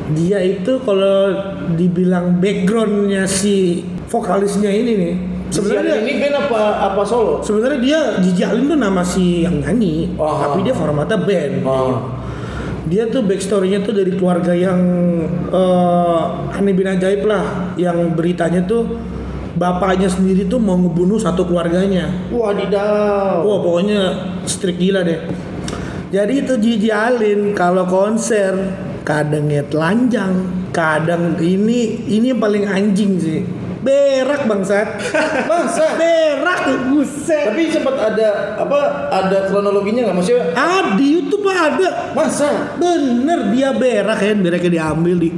Dia 0.07 0.39
itu 0.39 0.79
kalau 0.87 1.35
dibilang 1.75 2.39
backgroundnya 2.39 3.27
si 3.27 3.83
vokalisnya 4.07 4.71
ini 4.71 4.91
nih, 4.95 5.13
sebenarnya 5.51 5.99
ini 5.99 6.11
band 6.15 6.47
apa 6.47 6.61
apa 6.87 7.03
solo? 7.03 7.43
sebenarnya 7.43 7.79
dia 7.83 7.99
Gigi 8.23 8.39
Alin 8.47 8.71
tuh 8.71 8.79
nama 8.79 9.03
si 9.03 9.43
yang 9.43 9.59
nyanyi, 9.59 10.15
Oh. 10.15 10.39
tapi 10.39 10.63
dia 10.63 10.71
formatnya 10.71 11.19
band. 11.19 11.55
Oh. 11.67 11.99
Dia 12.87 13.11
tuh 13.11 13.27
backstorynya 13.27 13.83
tuh 13.83 13.91
dari 13.91 14.15
keluarga 14.15 14.55
yang 14.55 14.79
eh, 15.51 16.55
aneh 16.55 16.71
bin 16.71 16.87
ajaib 16.87 17.27
lah, 17.27 17.75
yang 17.75 18.15
beritanya 18.15 18.63
tuh 18.63 18.87
bapaknya 19.59 20.07
sendiri 20.07 20.47
tuh 20.47 20.55
mau 20.55 20.79
ngebunuh 20.79 21.19
satu 21.19 21.43
keluarganya. 21.43 22.07
Wadidaw. 22.31 23.43
Wah 23.43 23.59
pokoknya 23.59 23.99
strik 24.47 24.79
gila 24.79 25.03
deh. 25.03 25.19
Jadi 26.07 26.33
itu 26.39 26.53
Gigi 26.63 26.87
Alin 26.87 27.51
kalau 27.51 27.83
konser 27.83 28.55
kadangnya 29.03 29.59
telanjang, 29.67 30.47
kadang 30.71 31.35
ini 31.35 32.07
ini 32.07 32.31
yang 32.31 32.39
paling 32.39 32.63
anjing 32.63 33.19
sih. 33.19 33.43
Berak 33.83 34.47
bangsat. 34.47 34.87
Masa? 35.51 35.99
Berak 35.99 36.91
buset. 36.91 37.51
Tapi 37.51 37.71
sempat 37.71 37.95
ada 37.99 38.55
apa? 38.55 39.11
Ada 39.11 39.51
kronologinya 39.51 40.07
nggak 40.07 40.15
maksudnya? 40.15 40.43
Ah 40.55 40.95
di 40.95 41.19
YouTube 41.19 41.43
ada. 41.47 42.15
Masa? 42.15 42.79
Bener 42.79 43.51
dia 43.51 43.75
berak 43.75 44.19
kan, 44.23 44.39
beraknya 44.39 44.71
diambil 44.79 45.15
di 45.19 45.29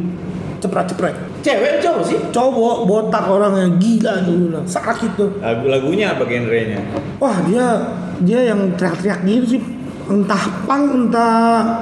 cepret-cepret. 0.62 1.16
Cewek 1.42 1.82
cowok 1.82 2.04
sih? 2.06 2.20
Cowok 2.30 2.78
botak 2.86 3.26
orang 3.26 3.54
yang 3.58 3.74
gila 3.82 4.22
dulu 4.22 4.46
lah. 4.54 4.64
Sakit 4.70 5.12
tuh. 5.18 5.30
Lagu-lagunya 5.42 6.14
apa 6.14 6.30
genrenya? 6.30 6.84
Wah 7.18 7.42
dia 7.48 7.66
dia 8.22 8.54
yang 8.54 8.76
teriak-teriak 8.76 9.24
gitu 9.24 9.46
sih 9.58 9.62
entah 10.10 10.44
punk 10.66 10.86
entah 10.92 11.38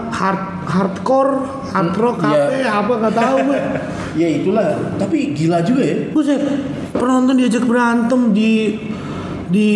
hard 0.09 0.41
hardcore 0.63 1.33
hard 1.65 1.95
rock 1.95 2.17
Iya. 2.19 2.27
cafe 2.29 2.57
apa 2.61 2.91
nggak 2.93 3.15
tahu 3.15 3.35
gue 3.45 3.59
Ya 4.17 4.25
itulah. 4.25 4.73
Tapi 4.97 5.29
gila 5.31 5.61
juga 5.61 5.85
ya. 5.85 6.09
buset 6.09 6.41
penonton 6.91 7.37
diajak 7.37 7.63
berantem 7.63 8.33
di 8.33 8.73
di 9.47 9.67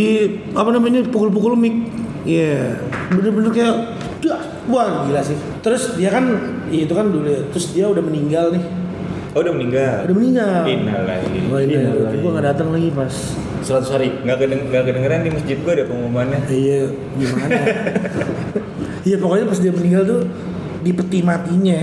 apa 0.52 0.70
namanya 0.70 1.06
pukul-pukul 1.06 1.54
mic 1.54 1.78
Iya 2.22 2.74
bener-bener 3.08 3.50
kayak 3.50 3.76
dah, 4.20 4.42
wah 4.66 5.06
gila 5.06 5.22
sih 5.22 5.34
terus 5.60 5.94
dia 5.94 6.10
kan 6.10 6.26
ya 6.68 6.86
itu 6.86 6.92
kan 6.92 7.08
dulu 7.08 7.24
ya 7.24 7.42
terus 7.50 7.70
dia 7.72 7.86
udah 7.86 8.00
meninggal 8.00 8.50
nih 8.52 8.62
Oh 9.32 9.40
udah 9.40 9.54
meninggal. 9.54 10.04
udah 10.04 10.14
meninggal 10.14 10.62
Innalillahi. 10.66 11.48
Wah 11.48 11.60
ini 11.62 11.74
gue 12.12 12.30
nggak 12.30 12.48
datang 12.48 12.68
lagi 12.70 12.90
pas 12.92 13.14
100 13.72 13.94
hari. 13.96 14.08
nggak 14.22 14.38
kedeng 14.38 14.62
nggak 14.68 14.84
kedengeran 14.92 15.20
di 15.24 15.32
masjid 15.32 15.58
gua 15.64 15.74
ada 15.80 15.86
pengumumannya 15.88 16.40
Iya, 16.52 16.80
gimana? 17.16 17.60
Iya 19.02 19.18
pokoknya 19.18 19.46
pas 19.50 19.60
dia 19.64 19.74
meninggal 19.74 20.04
tuh 20.06 20.22
di 20.82 20.92
peti 20.94 21.20
matinya 21.26 21.80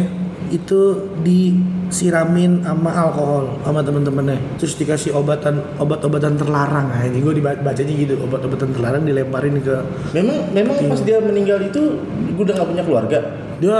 itu 0.49 0.81
disiramin 1.21 2.65
sama 2.65 2.91
alkohol 2.95 3.61
sama 3.61 3.85
temen-temennya 3.85 4.39
terus 4.57 4.75
dikasih 4.81 5.13
obatan 5.13 5.61
obat-obatan 5.77 6.41
terlarang 6.41 6.89
aja 6.89 7.13
gue 7.13 7.35
dibacanya 7.37 7.93
gitu 7.93 8.15
obat-obatan 8.25 8.73
terlarang 8.73 9.03
dilemparin 9.05 9.61
ke 9.61 9.77
Memang 10.17 10.49
memang 10.57 10.77
pas 10.89 11.01
dia 11.05 11.21
meninggal 11.21 11.61
itu 11.69 12.01
gue 12.33 12.43
udah 12.49 12.55
gak 12.57 12.69
punya 12.69 12.85
keluarga. 12.85 13.19
dia 13.59 13.79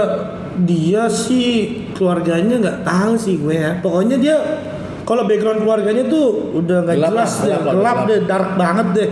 dia 0.59 1.03
sih 1.07 1.87
keluarganya 1.95 2.59
nggak 2.59 2.79
tahu 2.83 3.13
sih 3.15 3.39
gue 3.39 3.55
ya 3.55 3.79
pokoknya 3.79 4.19
dia 4.19 4.35
kalau 5.09 5.25
background 5.25 5.59
keluarganya 5.59 6.05
tuh 6.05 6.53
udah 6.53 6.85
nggak 6.85 6.97
jelas 7.01 7.31
lah, 7.33 7.41
deh 7.41 7.57
gelap 7.57 7.73
gelap 7.73 7.97
deh 8.05 8.19
dark 8.23 8.49
banget 8.53 8.87
deh 8.93 9.09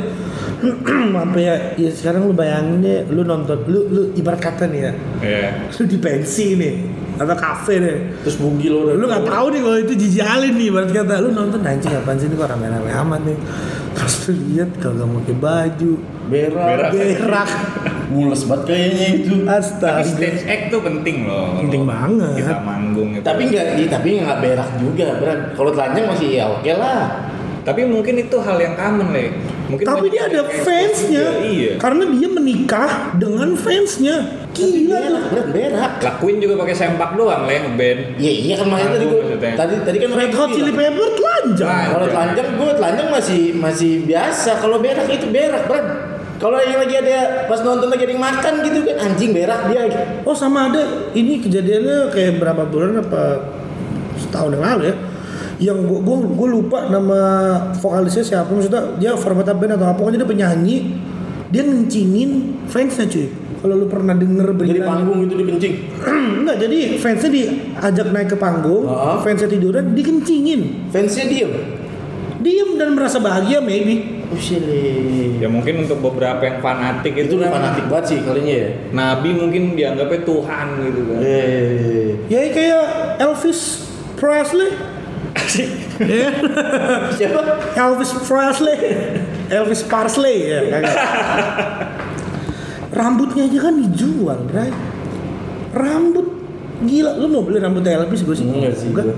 sampai 1.17 1.41
ya, 1.43 1.55
ya 1.73 1.89
sekarang 1.89 2.25
lu 2.25 2.33
bayangin 2.33 2.81
deh 2.81 2.99
lu 3.09 3.21
nonton 3.21 3.57
lu 3.65 3.79
lu 3.87 4.01
ibarat 4.13 4.37
kata 4.37 4.65
nih 4.65 4.79
ya 4.79 4.91
Iya. 5.19 5.49
lu 5.73 5.83
di 5.83 5.97
pensi 5.97 6.53
nih 6.53 6.73
atau 7.17 7.33
kafe 7.33 7.75
deh 7.77 7.97
Terus 8.21 8.37
bugil 8.37 8.73
lo. 8.75 8.93
lu 8.93 9.05
nggak 9.05 9.25
tahu 9.25 9.45
nih 9.49 9.61
kalau 9.61 9.77
itu 9.79 9.93
jijik 9.95 10.21
alin 10.21 10.53
nih 10.53 10.67
ibarat 10.69 10.91
kata 10.91 11.13
lu 11.17 11.29
nonton 11.31 11.61
anjing 11.61 11.93
apaan 11.93 12.17
sih 12.17 12.25
ini 12.25 12.35
kok 12.35 12.45
rame-rame 12.47 12.89
amat 12.93 13.21
nih 13.25 13.37
pas 13.97 14.13
lu 14.25 14.33
lihat 14.47 14.69
kagak 14.77 15.07
pakai 15.09 15.35
baju 15.35 15.91
berak. 16.25 16.53
Berak. 16.53 16.91
berak 16.93 17.49
Mules 18.07 18.41
banget 18.41 18.63
kayaknya 18.65 19.05
itu. 19.15 19.33
tapi 19.37 19.51
astaga 19.53 20.01
stage 20.01 20.41
act 20.43 20.65
tuh 20.69 20.79
penting 20.79 21.23
loh 21.23 21.59
Penting 21.59 21.83
banget. 21.83 22.33
kita 22.39 22.55
manggung 22.61 23.09
gitu 23.11 23.23
Tapi 23.23 23.41
enggak, 23.45 23.65
iya, 23.75 23.87
tapi 23.87 24.07
nggak 24.17 24.37
berak 24.39 24.69
juga, 24.77 25.07
berat. 25.17 25.39
Kalau 25.53 25.71
telanjang 25.71 26.05
masih 26.07 26.27
ya 26.33 26.45
oke 26.49 26.71
lah. 26.73 27.03
tapi 27.61 27.83
mungkin 27.83 28.15
itu 28.17 28.37
hal 28.37 28.55
yang 28.55 28.73
common 28.73 29.11
le 29.11 29.27
mungkin 29.67 29.83
Tapi 29.83 30.07
dia 30.07 30.23
ada 30.25 30.39
fansnya, 30.39 31.25
juga, 31.27 31.43
iya 31.43 31.71
karena 31.75 32.03
dia 32.07 32.27
menikah 32.29 32.91
dengan 33.13 33.49
fansnya. 33.53 34.15
Gila 34.49 34.87
berak, 34.87 35.11
tuh. 35.11 35.23
berat 35.27 35.47
berak. 35.51 35.91
lah 35.99 36.13
Queen 36.17 36.39
juga 36.39 36.55
pakai 36.57 36.71
sempak 36.73 37.13
doang 37.13 37.43
le 37.43 37.59
ngeband 37.59 37.99
Iya 38.15 38.31
iya 38.33 38.53
kan 38.55 38.65
makanya 38.65 38.89
tadi 38.93 39.05
maksudnya. 39.05 39.51
tadi 39.53 39.73
tadi 39.83 39.97
kan 39.99 40.09
Red 40.13 40.31
Hot 40.33 40.49
Chili. 40.49 40.71
Pepper 40.71 41.09
telanjang. 41.13 41.67
Nah, 41.67 41.85
Kalau 41.91 42.07
telanjang 42.07 42.47
gue 42.55 42.71
telanjang 42.73 43.07
masih 43.11 43.41
masih 43.53 43.91
biasa. 44.01 44.51
Kalau 44.57 44.77
berak 44.79 45.05
itu 45.05 45.27
berak, 45.27 45.63
berat. 45.67 45.85
Kalau 46.37 46.57
yang 46.61 46.77
lagi 46.77 46.95
ada 47.01 47.49
pas 47.49 47.59
nonton 47.65 47.89
lagi 47.89 48.05
ada 48.05 48.13
yang 48.13 48.21
makan 48.21 48.53
gitu 48.61 48.79
kan 48.85 48.95
anjing 49.09 49.31
berak 49.33 49.61
dia. 49.73 49.81
Oh 50.21 50.37
sama 50.37 50.69
ada 50.69 51.09
ini 51.17 51.41
kejadiannya 51.41 52.13
kayak 52.13 52.37
berapa 52.37 52.63
bulan 52.69 53.01
apa 53.01 53.41
setahun 54.21 54.53
yang 54.53 54.63
lalu 54.63 54.83
ya. 54.93 54.95
Yang 55.57 55.77
gua 55.89 55.99
gua, 56.05 56.17
gua 56.29 56.47
lupa 56.53 56.79
nama 56.93 57.19
vokalisnya 57.81 58.21
siapa 58.21 58.53
maksudnya 58.53 58.93
dia 59.01 59.17
format 59.17 59.49
band 59.49 59.81
atau 59.81 59.89
apa 59.89 59.97
pokoknya 59.97 60.21
dia 60.21 60.29
penyanyi 60.29 60.75
dia 61.49 61.63
ngencingin 61.65 62.31
fansnya 62.69 63.09
cuy. 63.09 63.27
Kalau 63.57 63.73
lu 63.73 63.89
pernah 63.89 64.13
denger 64.13 64.53
Jadi 64.53 64.59
berita 64.61 64.85
panggung 64.85 65.19
itu 65.25 65.33
dikencing. 65.33 65.73
Enggak, 66.45 66.57
jadi 66.61 66.79
fansnya 67.01 67.29
diajak 67.33 68.07
naik 68.13 68.29
ke 68.29 68.37
panggung, 68.37 68.85
Heeh. 68.85 69.17
fansnya 69.25 69.49
tiduran, 69.49 69.97
dikencingin. 69.97 70.93
Fansnya 70.93 71.25
diem. 71.25 71.51
Diem 72.37 72.69
dan 72.77 72.93
merasa 72.93 73.17
bahagia 73.17 73.57
maybe. 73.57 74.16
Shit. 74.35 74.59
ya 75.37 75.47
mungkin 75.47 75.87
untuk 75.87 76.03
beberapa 76.03 76.41
yang 76.41 76.59
fanatik 76.59 77.15
itu, 77.15 77.33
Itu 77.33 77.39
kan 77.39 77.49
fanatik 77.49 77.85
banget 77.87 78.05
sih 78.07 78.19
kalinya 78.21 78.55
ya. 78.57 78.69
nabi 78.91 79.29
mungkin 79.31 79.73
dianggapnya 79.73 80.19
Tuhan 80.21 80.67
gitu 80.83 81.01
kan 81.07 81.19
Eh. 81.23 82.07
Ya 82.27 82.39
kayak 82.49 82.83
Elvis 83.19 83.87
Presley. 84.15 84.69
Ya. 85.97 86.27
Siapa? 87.13 87.39
Elvis 87.73 88.11
Presley. 88.19 88.77
Elvis 89.47 89.81
Parsley 89.81 90.37
ya 90.43 90.59
kagak. 90.67 90.97
Rambutnya 92.89 93.45
aja 93.45 93.59
kan 93.61 93.73
dijual, 93.77 94.39
right? 94.49 94.73
Rambut 95.71 96.27
gila, 96.83 97.15
lu 97.15 97.27
mau 97.27 97.41
beli 97.41 97.57
rambut 97.57 97.81
Elvis 97.81 98.21
gue 98.21 98.35
sih? 98.35 98.45
Enggak 98.45 98.73
sih 98.75 98.89
Enggak, 98.89 99.15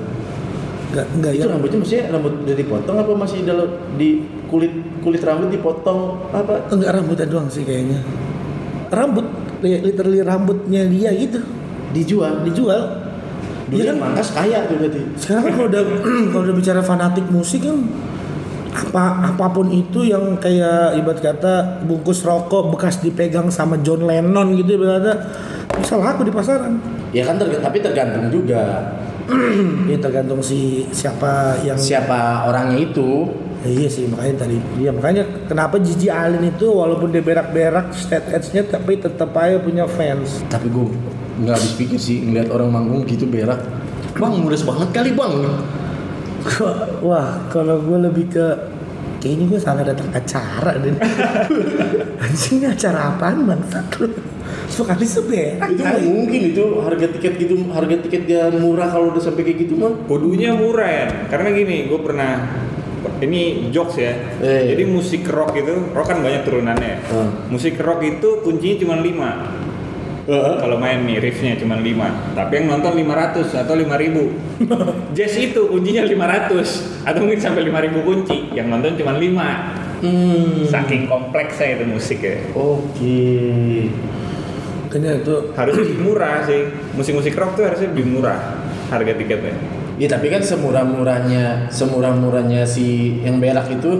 enggak, 0.91 1.05
enggak 1.16 1.32
Itu 1.34 1.41
ya. 1.41 1.51
rambutnya 1.51 1.78
maksudnya 1.80 2.03
rambut 2.10 2.34
udah 2.43 2.55
dipotong 2.55 2.97
apa 2.97 3.12
masih 3.16 3.38
dalam 3.43 3.68
di 3.95 4.10
kulit 4.49 4.73
kulit 4.99 5.21
rambut 5.21 5.49
dipotong 5.49 6.17
apa? 6.29 6.67
Enggak 6.69 6.91
rambutnya 6.91 7.25
doang 7.25 7.47
sih 7.47 7.61
kayaknya. 7.61 8.01
Rambut, 8.89 9.25
li- 9.61 9.83
literally 9.83 10.19
rambutnya 10.19 10.81
dia 10.83 11.13
gitu 11.13 11.39
Dijual. 11.89 12.41
dijual. 12.41 12.81
Dulu 13.65 13.77
Iya 13.77 13.93
kan? 13.93 13.97
mangkas 14.01 14.29
kaya 14.31 14.65
tuh 14.65 14.75
berarti. 14.75 15.01
Sekarang 15.15 15.43
kan 15.43 15.53
kalau 15.55 15.67
udah 15.69 15.83
kalau 16.33 16.43
udah 16.43 16.55
bicara 16.55 16.81
fanatik 16.81 17.25
musik 17.29 17.61
kan 17.61 17.77
apa 18.69 19.03
apa 19.29 19.45
pun 19.49 19.65
itu 19.67 20.05
yang 20.05 20.37
kayak 20.37 20.93
ibarat 20.95 21.19
kata 21.19 21.53
bungkus 21.83 22.21
rokok 22.21 22.69
bekas 22.69 22.97
dipegang 22.99 23.49
sama 23.49 23.77
John 23.79 24.05
Lennon 24.05 24.53
gitu 24.55 24.73
ibarat 24.75 24.97
kata 24.99 25.13
bisa 25.75 25.95
laku 25.95 26.21
di 26.23 26.31
pasaran. 26.31 26.81
Ya 27.09 27.21
kan 27.23 27.37
terg- 27.37 27.57
tapi 27.57 27.77
tergantung 27.79 28.29
juga 28.29 28.93
Ini 29.85 29.97
tergantung 30.03 30.41
si 30.41 30.89
siapa 30.89 31.61
yang 31.61 31.77
siapa 31.77 32.45
orangnya 32.45 32.81
itu. 32.83 33.29
Ya, 33.60 33.70
iya 33.76 33.89
sih 33.91 34.07
makanya 34.07 34.47
tadi 34.47 34.55
iya 34.80 34.95
makanya 34.95 35.28
kenapa 35.51 35.84
Gigi 35.84 36.07
Allen 36.07 36.47
itu 36.47 36.72
walaupun 36.72 37.12
dia 37.12 37.20
berak-berak 37.20 37.91
state 37.91 38.32
edge-nya 38.32 38.64
tapi 38.64 38.95
tetap 38.95 39.36
aja 39.36 39.60
punya 39.60 39.84
fans. 39.84 40.47
Tapi 40.47 40.72
gue 40.72 40.88
nggak 41.43 41.55
habis 41.60 41.74
pikir 41.76 41.99
sih 41.99 42.24
ngeliat 42.24 42.47
orang 42.55 42.72
manggung 42.72 43.03
gitu 43.03 43.28
berak. 43.28 43.60
Bang, 44.16 44.39
mudas 44.39 44.64
banget 44.64 44.89
kali 44.95 45.12
bang. 45.12 45.34
Wah, 47.07 47.43
kalau 47.51 47.84
gue 47.84 47.99
lebih 47.99 48.32
ke 48.32 48.47
kayaknya 49.20 49.45
gue 49.51 49.60
salah 49.60 49.84
datang 49.84 50.07
acara 50.16 50.80
deh. 50.80 50.95
Anjing 52.24 52.64
ini 52.64 52.68
acara 52.72 53.12
apaan 53.12 53.43
bangsat 53.43 53.88
lu? 53.99 54.07
Sekali 54.72 55.03
seberak. 55.03 55.68
itu 55.76 55.82
nggak 55.84 56.03
mungkin 56.07 56.39
itu 56.55 56.64
harga 56.80 57.07
tiket 57.12 57.34
gitu 57.41 57.53
harga 57.76 57.95
tiket 58.07 58.24
dia 58.24 58.47
murah 58.53 58.88
kalau 58.88 59.12
udah 59.12 59.20
sampai 59.20 59.43
kayak 59.43 59.68
gitu 59.68 59.76
mah. 59.76 59.91
Kudunya 60.07 60.55
murah 60.55 60.88
ya, 60.88 61.07
karena 61.28 61.51
gini, 61.51 61.91
gue 61.91 61.99
pernah 61.99 62.47
ini 63.20 63.74
jokes 63.74 63.97
ya. 63.97 64.14
Eh. 64.39 64.74
Jadi 64.74 64.84
musik 64.86 65.26
rock 65.28 65.57
itu, 65.57 65.91
rock 65.91 66.07
kan 66.10 66.22
banyak 66.22 66.45
turunannya. 66.45 66.95
Hmm. 67.10 67.30
Musik 67.49 67.76
rock 67.82 68.05
itu 68.05 68.45
kuncinya 68.45 68.76
cuma 68.80 68.95
5 69.01 69.70
Kalau 70.30 70.78
main 70.78 71.01
nih 71.10 71.18
riffnya 71.18 71.57
cuma 71.57 71.82
5 71.82 72.38
Tapi 72.38 72.62
yang 72.62 72.70
nonton 72.70 72.93
500 72.93 73.66
atau 73.66 73.74
5000 73.74 74.62
Jazz 75.18 75.34
itu 75.41 75.62
kuncinya 75.66 76.05
500 76.05 77.01
Atau 77.01 77.26
mungkin 77.26 77.41
sampai 77.41 77.66
5000 77.66 78.05
kunci 78.05 78.38
Yang 78.53 78.68
nonton 78.70 78.91
cuma 78.93 79.18
5 79.18 79.89
Hmm. 79.99 80.64
Saking 80.64 81.12
kompleksnya 81.12 81.76
itu 81.76 81.84
musik 81.84 82.24
ya 82.24 82.39
Oke. 82.55 83.91
Kayaknya 84.88 85.12
itu 85.20 85.36
Harusnya 85.51 85.84
lebih 85.84 85.99
murah 86.07 86.39
sih 86.47 86.72
Musik-musik 86.95 87.36
rock 87.36 87.60
tuh 87.60 87.68
harusnya 87.68 87.91
lebih 87.91 88.07
murah 88.07 88.64
Harga 88.88 89.12
tiketnya 89.12 89.78
Ya 89.99 90.07
tapi 90.07 90.31
kan 90.31 90.39
semurah-murahnya, 90.39 91.67
semurah-murahnya 91.67 92.63
si 92.63 93.19
yang 93.19 93.43
berak 93.43 93.67
itu. 93.67 93.99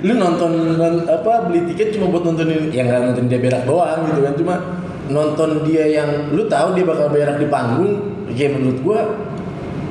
lu 0.00 0.16
nonton 0.16 0.80
non- 0.80 1.04
apa 1.04 1.44
beli 1.44 1.68
tiket 1.72 1.92
cuma 1.92 2.08
buat 2.08 2.24
nontonin 2.24 2.72
yang 2.72 2.88
nggak 2.88 3.12
nonton 3.12 3.28
dia 3.28 3.36
berak 3.36 3.68
doang 3.68 4.08
gitu 4.08 4.20
kan 4.24 4.32
cuma 4.32 4.54
nonton 5.12 5.60
dia 5.68 5.84
yang 5.92 6.32
lu 6.32 6.48
tahu 6.48 6.72
dia 6.72 6.88
bakal 6.88 7.12
berak 7.12 7.36
di 7.36 7.44
panggung 7.52 8.16
ya 8.32 8.48
menurut 8.48 8.80
gua 8.80 9.00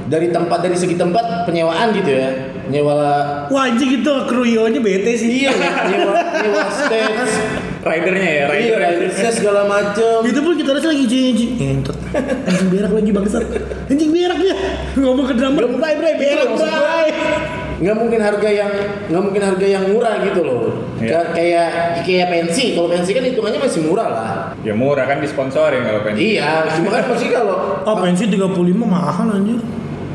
dari 0.10 0.34
tempat 0.34 0.66
dari 0.66 0.74
segi 0.74 0.98
tempat 0.98 1.46
penyewaan 1.46 1.94
gitu 1.94 2.10
ya 2.10 2.58
nyewa 2.74 2.98
Wah 3.54 3.70
anjing 3.70 4.02
itu 4.02 4.14
kruyonya 4.26 4.82
bete 4.82 5.14
sih. 5.14 5.46
iya 5.46 5.54
nyewa 5.86 6.14
nyewa 6.42 6.64
stage 6.74 7.34
Ridernya 7.80 8.28
ya, 8.28 8.46
iya 8.52 8.76
rider 8.76 9.08
ridersnya 9.08 9.32
segala 9.32 9.64
macem. 9.64 10.20
Itu 10.28 10.44
pun 10.44 10.54
kita 10.60 10.76
harus 10.76 10.84
lagi 10.84 11.04
jijik 11.08 11.50
Ngentot 11.56 11.96
Anjing 12.44 12.68
berak 12.68 12.92
lagi 12.92 13.12
bangsat. 13.16 13.44
Anjing 13.88 14.12
berak 14.12 14.38
dia. 14.38 14.56
Ngomong 15.00 15.26
ke 15.26 15.34
drummer. 15.40 15.64
Bray 15.64 15.96
bray 15.96 16.14
berak 16.18 16.50
bray. 16.54 17.08
Nggak 17.80 17.96
mungkin 17.96 18.20
harga 18.20 18.50
yang 18.52 18.72
nggak 19.08 19.24
mungkin 19.24 19.40
harga 19.40 19.64
yang 19.64 19.84
murah 19.88 20.20
gitu 20.20 20.44
loh. 20.44 20.76
Iya. 21.00 21.08
Ka- 21.08 21.32
kayak 21.32 21.70
kayak 22.04 22.28
pensi. 22.28 22.76
Kalau 22.76 22.92
pensi 22.92 23.16
kan 23.16 23.24
hitungannya 23.24 23.60
masih 23.64 23.80
murah 23.88 24.08
lah. 24.12 24.30
Ya 24.68 24.76
murah 24.76 25.08
kan 25.08 25.24
disponsorin 25.24 25.88
kalau 25.88 26.04
pengen 26.04 26.20
iya 26.20 26.68
cuma 26.76 26.92
kan 26.92 27.08
masih 27.08 27.32
kalau 27.32 27.80
Oh 27.88 27.96
pensi 28.04 28.28
35 28.28 28.52
mahal 28.84 29.32
anjir. 29.32 29.64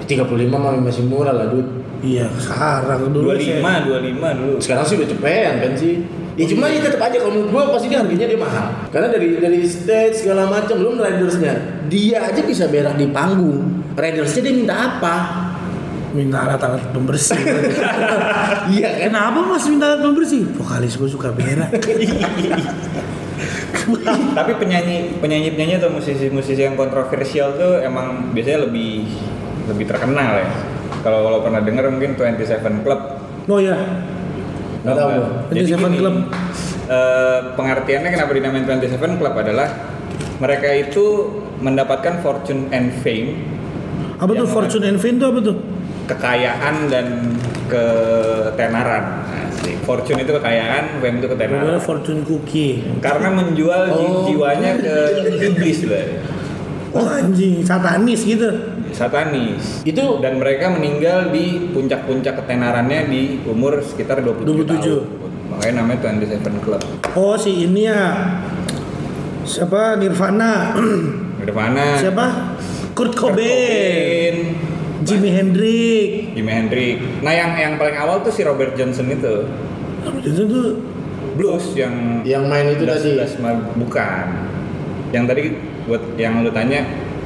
35 0.04 0.20
mah 0.52 0.76
masih 0.76 1.08
murah 1.08 1.32
lah 1.32 1.48
dude. 1.48 1.80
Iya 2.04 2.28
sekarang 2.36 3.08
dulu 3.08 3.32
25, 3.32 3.64
saya- 3.64 3.88
25 3.88 4.28
dulu. 4.36 4.54
Sekarang 4.60 4.84
sih 4.84 5.00
udah 5.00 5.08
cepetan 5.08 5.54
pensi 5.64 5.90
ya 6.34 6.44
cuma 6.50 6.66
ya 6.66 6.82
tetap 6.82 6.98
aja 6.98 7.16
kalau 7.22 7.30
menurut 7.30 7.50
gua 7.54 7.62
pasti 7.74 7.86
dia 7.90 8.02
harganya 8.02 8.26
dia 8.26 8.40
mahal. 8.40 8.66
Karena 8.90 9.08
dari 9.10 9.38
dari 9.38 9.60
stage 9.66 10.26
segala 10.26 10.50
macam 10.50 10.74
belum 10.78 10.98
ridersnya. 10.98 11.54
Dia 11.86 12.26
aja 12.30 12.40
bisa 12.42 12.66
berak 12.66 12.98
di 12.98 13.06
panggung. 13.10 13.86
Ridersnya 13.94 14.42
dia 14.42 14.54
minta 14.54 14.74
apa? 14.74 15.16
Minta 16.14 16.46
alat-alat 16.46 16.94
pembersih. 16.94 17.38
Iya 18.64 18.88
kan? 18.96 19.12
Kenapa 19.12 19.44
mas 19.44 19.66
minta 19.68 19.92
alat 19.92 20.00
pembersih? 20.00 20.40
Vokalis 20.56 20.96
gue 20.96 21.10
suka 21.10 21.28
berak. 21.34 21.68
Tapi 24.38 24.52
penyanyi 24.56 25.20
penyanyi 25.20 25.52
penyanyi 25.52 25.74
atau 25.76 25.92
musisi 25.92 26.32
musisi 26.32 26.64
yang 26.64 26.78
kontroversial 26.78 27.52
tuh 27.58 27.82
emang 27.84 28.32
biasanya 28.32 28.64
lebih 28.70 29.04
lebih 29.68 29.84
terkenal 29.84 30.40
ya. 30.40 30.48
Kalau 31.04 31.28
lo 31.28 31.44
pernah 31.44 31.60
denger 31.60 31.92
mungkin 31.92 32.16
27 32.16 32.80
Club. 32.80 33.00
Oh 33.44 33.60
ya, 33.60 33.76
Nggak 34.84 34.94
tahu. 34.94 35.10
Jadi 35.48 35.60
27 35.64 35.80
gini, 35.80 35.96
Club. 35.98 36.16
eh, 36.86 37.38
pengertiannya 37.56 38.10
kenapa 38.12 38.30
dinamain 38.30 38.64
27 38.64 39.16
Club 39.16 39.34
adalah 39.34 39.68
mereka 40.36 40.68
itu 40.70 41.04
mendapatkan 41.56 42.20
fortune 42.20 42.68
and 42.68 42.92
fame, 43.00 43.40
apa 44.14 44.30
tuh 44.30 44.44
Fortune 44.44 44.84
and 44.84 44.98
Fame 44.98 45.16
tuh 45.16 45.28
apa 45.30 45.40
tuh? 45.40 45.56
kekayaan 46.04 46.92
dan 46.92 47.06
ketenaran. 47.64 49.24
Asik. 49.48 49.80
Fortune 49.82 50.20
itu 50.20 50.36
kekayaan, 50.36 51.00
fame 51.00 51.16
itu 51.16 51.26
Gue 51.26 51.32
ketenaran. 51.32 51.80
Fortune 51.80 52.20
Cookie. 52.22 52.84
Karena 53.00 53.32
menjual 53.32 53.88
Oh. 53.88 54.28
jiwanya 54.28 54.76
ke 54.76 54.94
iblis 55.40 55.88
lah. 55.88 56.04
Oh 56.94 57.10
anjing, 57.10 57.58
satanis 57.60 58.22
gitu. 58.22 58.46
Satanis. 58.94 59.82
Itu- 59.82 60.22
dan 60.22 60.38
mereka 60.38 60.70
meninggal 60.70 61.34
di 61.34 61.74
puncak-puncak 61.74 62.38
ketenarannya 62.38 63.10
di 63.10 63.22
umur 63.42 63.82
sekitar 63.82 64.22
27, 64.22 64.46
27. 64.46 64.70
tahun. 64.70 65.02
Makanya 65.50 65.74
namanya 65.82 65.98
27 66.14 66.62
Club. 66.62 66.82
Oh 67.14 67.34
si 67.34 67.66
ini 67.66 67.90
ya. 67.90 68.14
Siapa 69.44 69.98
Nirvana? 69.98 70.72
Di 71.44 71.52
mana? 71.52 72.00
Siapa? 72.00 72.56
Kurt 72.96 73.12
Cobain. 73.12 73.36
Cobain. 73.44 74.36
Jimi 75.04 75.28
Hendrix. 75.28 76.32
Jimi 76.32 76.48
Hendrix. 76.48 76.96
Nah 77.20 77.28
yang 77.28 77.52
yang 77.52 77.72
paling 77.76 77.92
awal 77.92 78.24
tuh 78.24 78.32
si 78.32 78.40
Robert 78.40 78.72
Johnson 78.72 79.12
itu 79.12 79.44
Robert 80.00 80.22
Johnson 80.24 80.46
tuh 80.48 80.66
blues 81.36 81.76
yang 81.76 82.24
Yang 82.24 82.44
main 82.48 82.66
itu 82.72 82.82
Das- 82.88 83.04
tadi. 83.04 83.20
Das 83.20 83.34
bukan. 83.76 84.26
Yang 85.12 85.24
tadi 85.28 85.42
buat 85.84 86.16
yang 86.16 86.40
lu 86.40 86.50
tanya 86.50 86.84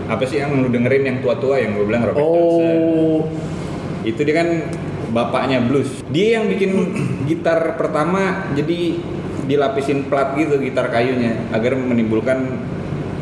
apa 0.09 0.24
sih 0.24 0.40
yang 0.40 0.56
lu 0.56 0.72
dengerin 0.72 1.04
yang 1.04 1.18
tua-tua 1.20 1.61
yang 1.61 1.76
gue 1.76 1.84
bilang 1.84 2.02
Robert 2.09 2.24
Johnson. 2.24 2.76
Oh. 2.96 3.20
Itu 4.02 4.20
dia 4.24 4.34
kan 4.40 4.48
bapaknya 5.12 5.61
blues. 5.64 6.00
Dia 6.09 6.40
yang 6.40 6.48
bikin 6.48 6.70
gitar 7.28 7.76
pertama 7.76 8.52
jadi 8.56 8.96
dilapisin 9.48 10.09
plat 10.12 10.36
gitu 10.36 10.61
gitar 10.61 10.92
kayunya 10.92 11.36
agar 11.52 11.76
menimbulkan 11.76 12.61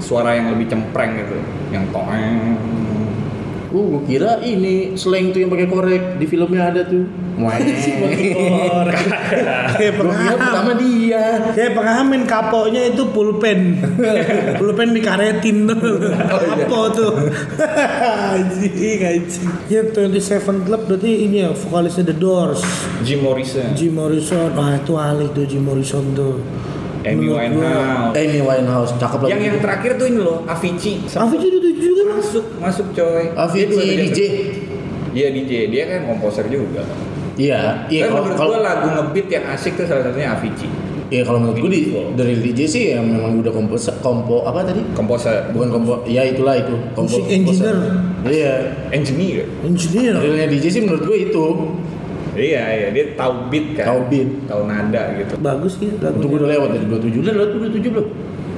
suara 0.02 0.34
yang 0.34 0.52
lebih 0.54 0.70
cempreng 0.70 1.16
gitu, 1.22 1.38
yang 1.70 1.86
toeng. 1.94 2.58
Uh, 3.70 3.98
gua 3.98 4.02
kira 4.06 4.32
ini 4.42 4.94
slang 4.98 5.30
tuh 5.34 5.42
yang 5.42 5.50
pakai 5.50 5.68
korek 5.70 6.04
di 6.18 6.26
filmnya 6.26 6.70
ada 6.70 6.82
tuh. 6.86 7.25
Wah. 7.36 7.52
Kayak 9.76 9.92
Gua 10.00 10.08
kira 10.16 10.40
pertama 10.40 10.72
pengamen. 10.72 10.76
dia. 10.80 11.24
Kayak 11.52 11.72
pengamen 11.76 12.20
kaponya 12.24 12.82
itu 12.88 13.02
pulpen. 13.12 13.76
pulpen 14.60 14.96
dikaretin 14.96 15.68
tuh. 15.68 16.16
Kapo 16.16 16.80
tuh. 16.96 17.12
anjing 18.36 19.00
anjing. 19.04 19.48
Ya 19.68 19.84
27 19.84 20.64
Club 20.64 20.80
berarti 20.88 21.28
ini 21.28 21.44
ya 21.44 21.52
vokalisnya 21.52 22.08
The 22.08 22.16
Doors. 22.16 22.64
Jim 23.04 23.20
Morrison, 23.20 23.76
Jim 23.76 23.92
Morrison. 23.92 24.56
Wah 24.56 24.80
itu 24.80 24.96
alik 24.96 25.36
tuh 25.36 25.44
Jim 25.44 25.60
Morrison 25.60 26.16
tuh. 26.16 26.40
Amy 27.06 27.30
Winehouse. 27.30 28.18
Amy 28.18 28.42
Winehouse, 28.42 28.92
cakep 28.98 29.30
Yang 29.30 29.42
yang 29.46 29.58
terakhir 29.62 29.94
tuh 29.94 30.10
ini 30.10 30.18
loh, 30.18 30.42
Avicii. 30.42 31.06
Avicii 31.06 31.54
itu 31.54 31.70
juga 31.78 32.02
mas. 32.10 32.18
masuk 32.18 32.44
masuk 32.58 32.86
coy. 32.98 33.30
Avicii 33.30 33.94
DJ. 33.94 34.18
Iya 35.14 35.28
DJ, 35.32 35.70
dia 35.70 35.86
kan 35.86 36.10
komposer 36.10 36.50
juga. 36.50 36.82
Iya, 37.36 37.84
iya 37.92 38.08
Tapi 38.08 38.10
kalau 38.10 38.22
menurut 38.24 38.38
kalau 38.40 38.50
gua 38.56 38.60
lagu 38.64 38.86
ngebeat 38.96 39.28
yang 39.28 39.44
asik 39.52 39.72
tuh 39.76 39.84
salah 39.84 40.02
satunya 40.08 40.32
Avicii. 40.32 40.70
Iya 41.06 41.22
kalau 41.22 41.38
menurut 41.38 41.62
gue 41.62 41.70
di, 41.70 41.80
dari 42.18 42.34
DJ 42.42 42.60
sih 42.66 42.82
ya 42.90 42.98
memang 42.98 43.38
udah 43.38 43.52
kompos 43.54 43.86
kompo 44.02 44.42
apa 44.42 44.66
tadi? 44.66 44.82
Komposer, 44.90 45.54
Bukan 45.54 45.70
kompo, 45.70 46.02
ya 46.02 46.26
itulah 46.26 46.58
itu. 46.58 46.74
Kompo, 46.98 47.22
Musik 47.22 47.30
engineer. 47.30 47.76
komposer. 47.78 48.26
Iya. 48.26 48.54
engineer. 48.90 49.46
Engineer. 49.62 50.14
Realnya 50.18 50.46
DJ 50.50 50.64
sih 50.66 50.82
menurut 50.82 51.06
gue 51.06 51.30
itu. 51.30 51.44
Iya, 52.36 52.62
iya, 52.74 52.88
dia 52.90 53.04
tahu 53.14 53.48
beat 53.48 53.78
kan. 53.78 53.86
Tahu 53.86 54.00
beat. 54.10 54.28
Tahu 54.50 54.60
nada 54.66 55.02
gitu. 55.14 55.32
Bagus 55.38 55.78
sih 55.78 55.88
Untuk 55.94 56.26
gue 56.26 56.38
udah 56.42 56.50
lewat 56.58 56.68
dari 56.74 56.84
27 56.90 57.22
udah 57.22 57.34
lewat 57.38 57.50
27 57.70 57.94
belum? 57.94 58.08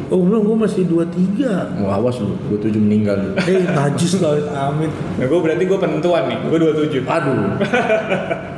Oh 0.09 0.25
belum, 0.25 0.41
gue 0.41 0.57
masih 0.65 0.83
23 0.89 1.85
Mau 1.85 1.93
awas 1.93 2.17
lu, 2.17 2.33
27 2.49 2.81
meninggal 2.81 3.29
lu. 3.29 3.31
Eh, 3.45 3.61
najis 3.61 4.17
kau 4.17 4.33
amit 4.41 4.89
Nah, 5.21 5.27
gue 5.29 5.39
berarti 5.45 5.69
gue 5.69 5.79
penentuan 5.79 6.33
nih. 6.33 6.39
Gue 6.49 6.59
27. 6.65 7.05
Aduh. 7.05 7.61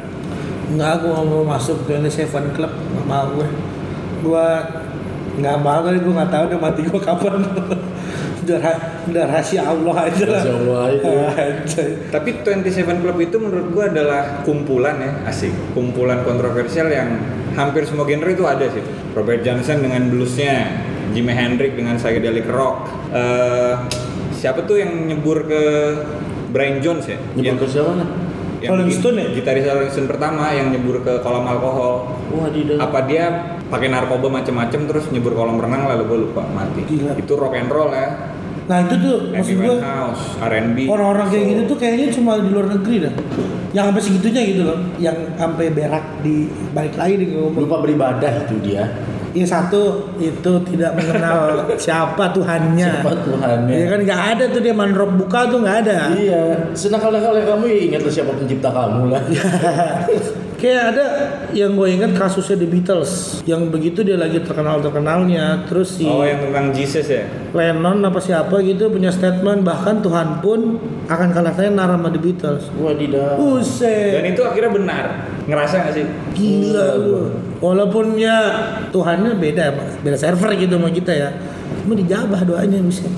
Enggak, 0.71 1.03
gue 1.03 1.11
gak 1.11 1.27
mau 1.27 1.43
masuk 1.43 1.83
ke 1.85 1.95
Seven 2.07 2.55
Club 2.55 2.73
Gak 2.73 3.07
mau 3.07 3.27
gue 3.35 3.49
Gue 4.23 4.47
Gak 5.41 5.59
mau 5.63 5.81
kali, 5.83 5.99
gue 6.03 6.13
gak 6.15 6.31
tahu 6.31 6.45
udah 6.53 6.61
mati 6.61 6.81
gue 6.85 7.01
kapan 7.01 7.41
udah, 8.51 8.59
ra- 8.59 8.83
udah 9.07 9.25
rahasia 9.31 9.63
Allah 9.63 9.97
aja 10.11 10.25
lah 10.27 10.43
Rahasia 10.43 10.55
Allah 10.59 10.83
itu. 10.91 11.13
Anjay. 11.45 11.91
Tapi 12.11 12.29
27 12.43 13.03
Club 13.05 13.17
itu 13.23 13.37
menurut 13.39 13.67
gue 13.71 13.85
adalah 13.85 14.43
kumpulan 14.43 14.97
ya, 14.99 15.11
asik. 15.29 15.53
Kumpulan 15.77 16.27
kontroversial 16.27 16.91
yang 16.91 17.21
hampir 17.55 17.87
semua 17.87 18.09
genre 18.09 18.31
itu 18.33 18.45
ada 18.49 18.67
sih. 18.67 18.83
Robert 19.15 19.45
Johnson 19.47 19.85
dengan 19.85 20.03
bluesnya, 20.11 20.67
Jimi 21.15 21.31
Hendrix 21.31 21.73
dengan 21.79 21.95
psychedelic 22.01 22.47
rock. 22.51 22.91
Eh, 23.15 23.75
siapa 24.35 24.65
tuh 24.67 24.81
yang 24.83 25.07
nyebur 25.07 25.47
ke 25.47 25.63
Brian 26.51 26.83
Jones 26.83 27.07
ya? 27.07 27.19
Nyebut 27.39 27.67
ke 27.67 27.67
siapa? 27.71 27.93
Yang 28.61 28.71
Rolling 28.77 28.93
Stone 28.93 29.17
ya? 29.17 29.27
Gitaris 29.33 29.65
Rolling 29.65 29.93
Stone 29.93 30.09
pertama 30.09 30.53
yang 30.53 30.69
nyebur 30.69 31.01
ke 31.01 31.25
kolam 31.25 31.45
alkohol. 31.49 32.13
Wah, 32.31 32.49
di 32.53 32.69
dalam. 32.69 32.81
Apa 32.85 33.09
dia 33.09 33.25
pakai 33.73 33.89
narkoba 33.89 34.29
macem-macem 34.29 34.85
terus 34.85 35.09
nyebur 35.09 35.33
kolam 35.33 35.57
renang 35.57 35.89
lalu 35.89 36.03
gue 36.07 36.19
lupa 36.29 36.45
mati. 36.53 36.85
Gila. 36.85 37.17
Itu 37.17 37.41
rock 37.41 37.57
and 37.57 37.73
roll 37.73 37.91
ya. 37.91 38.37
Nah 38.71 38.87
itu 38.87 38.95
tuh 39.03 39.17
Amy 39.35 39.43
maksud 39.43 39.57
gue 39.59 39.75
Winehouse, 39.83 40.25
R&B. 40.39 40.79
Orang-orang 40.87 41.27
kayak 41.27 41.43
soul. 41.43 41.51
gitu 41.51 41.63
tuh 41.67 41.77
kayaknya 41.83 42.07
cuma 42.15 42.31
di 42.39 42.51
luar 42.55 42.67
negeri 42.71 42.97
dah 43.03 43.13
Yang 43.75 43.85
sampai 43.91 44.03
segitunya 44.07 44.43
gitu 44.47 44.63
loh 44.63 44.79
Yang 44.95 45.17
sampai 45.35 45.67
berak 45.75 46.05
di 46.23 46.47
balik 46.71 46.95
lagi 46.95 47.15
di 47.19 47.27
ngomong 47.35 47.67
Lupa 47.67 47.83
beribadah 47.83 48.31
itu 48.47 48.57
dia. 48.63 48.87
Yang 49.31 49.49
satu 49.55 49.81
itu 50.19 50.53
tidak 50.67 50.99
mengenal 50.99 51.39
siapa 51.85 52.35
Tuhannya 52.35 53.01
Siapa 53.01 53.15
Tuhannya. 53.23 53.75
Iya 53.75 53.87
kan 53.87 54.01
nggak 54.03 54.23
ada 54.35 54.45
tuh 54.51 54.61
dia 54.61 54.75
manrop 54.75 55.15
buka 55.15 55.47
tuh 55.47 55.63
nggak 55.63 55.77
ada 55.87 55.99
Iya, 56.15 56.43
senakal-nakalnya 56.75 57.45
kamu 57.47 57.65
ya 57.71 57.79
ingatlah 57.91 58.13
siapa 58.13 58.33
pencipta 58.35 58.69
kamu 58.69 59.15
lah. 59.15 59.23
Kayak 60.61 60.83
ada 60.93 61.07
yang 61.57 61.73
gue 61.73 61.89
ingat 61.89 62.13
kasusnya 62.21 62.61
The 62.61 62.69
Beatles 62.69 63.41
yang 63.49 63.73
begitu 63.73 64.05
dia 64.05 64.21
lagi 64.21 64.45
terkenal 64.45 64.85
terkenalnya 64.85 65.65
terus 65.65 65.97
si 65.97 66.05
Oh 66.05 66.21
yang 66.21 66.45
tentang 66.45 66.69
Jesus 66.77 67.09
ya? 67.09 67.25
Lennon 67.57 68.05
apa 68.05 68.21
siapa 68.21 68.61
gitu 68.61 68.93
punya 68.93 69.09
statement 69.09 69.65
bahkan 69.65 70.05
Tuhan 70.05 70.45
pun 70.45 70.77
akan 71.09 71.29
kalah 71.33 71.57
tenar 71.57 71.89
sama 71.89 72.13
The 72.13 72.21
Beatles. 72.21 72.69
Wadidaw. 72.77 73.41
Dan 73.41 73.57
Buset, 73.57 74.37
itu 74.37 74.43
akhirnya 74.45 74.71
benar. 74.77 75.05
Ngerasa 75.49 75.75
gak 75.89 75.95
sih? 75.97 76.05
gila 76.37 76.89
lu. 77.01 77.33
Walaupun 77.65 78.21
ya 78.21 78.37
Tuhannya 78.93 79.41
beda, 79.41 79.65
beda 80.05 80.17
server 80.21 80.53
gitu 80.61 80.77
sama 80.77 80.93
kita 80.93 81.13
ya. 81.17 81.29
Cuma 81.85 81.97
dijabah 81.97 82.45
doanya 82.45 82.85
bisa. 82.85 83.09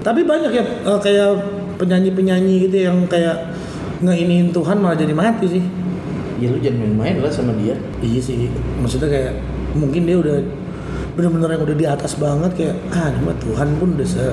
Tapi 0.00 0.20
banyak 0.24 0.52
ya 0.52 0.64
eh, 0.64 0.98
kayak 1.04 1.30
penyanyi-penyanyi 1.76 2.68
gitu 2.68 2.88
yang 2.88 3.04
kayak 3.04 3.52
ngeiniin 4.00 4.52
Tuhan 4.52 4.80
malah 4.80 4.96
jadi 4.96 5.12
mati 5.12 5.60
sih. 5.60 5.64
Ya 6.36 6.46
lu 6.46 6.58
jangan 6.58 6.78
main-main 6.86 7.16
lah 7.18 7.28
sama 7.28 7.56
dia. 7.56 7.72
Iya 7.98 8.20
sih, 8.20 8.48
maksudnya 8.76 9.08
kayak 9.08 9.32
mungkin 9.72 10.04
dia 10.04 10.16
udah 10.16 10.36
bener-bener 11.12 11.48
yang 11.50 11.64
udah 11.64 11.74
di 11.74 11.86
atas 11.86 12.12
banget 12.14 12.52
kayak 12.54 12.76
ah 12.90 13.08
ini 13.08 13.20
mah 13.22 13.36
Tuhan 13.38 13.68
pun 13.76 13.96
udah 13.96 14.04
se 14.04 14.24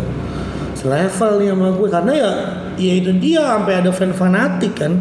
selevel 0.73 1.31
nih 1.37 1.47
sama 1.49 1.67
gue 1.71 1.87
karena 1.89 2.11
ya 2.13 2.31
ya 2.75 2.93
itu 2.93 3.11
dia 3.17 3.41
sampai 3.45 3.73
ada 3.77 3.87
fan 3.89 4.11
fanatik 4.11 4.75
kan 4.75 4.99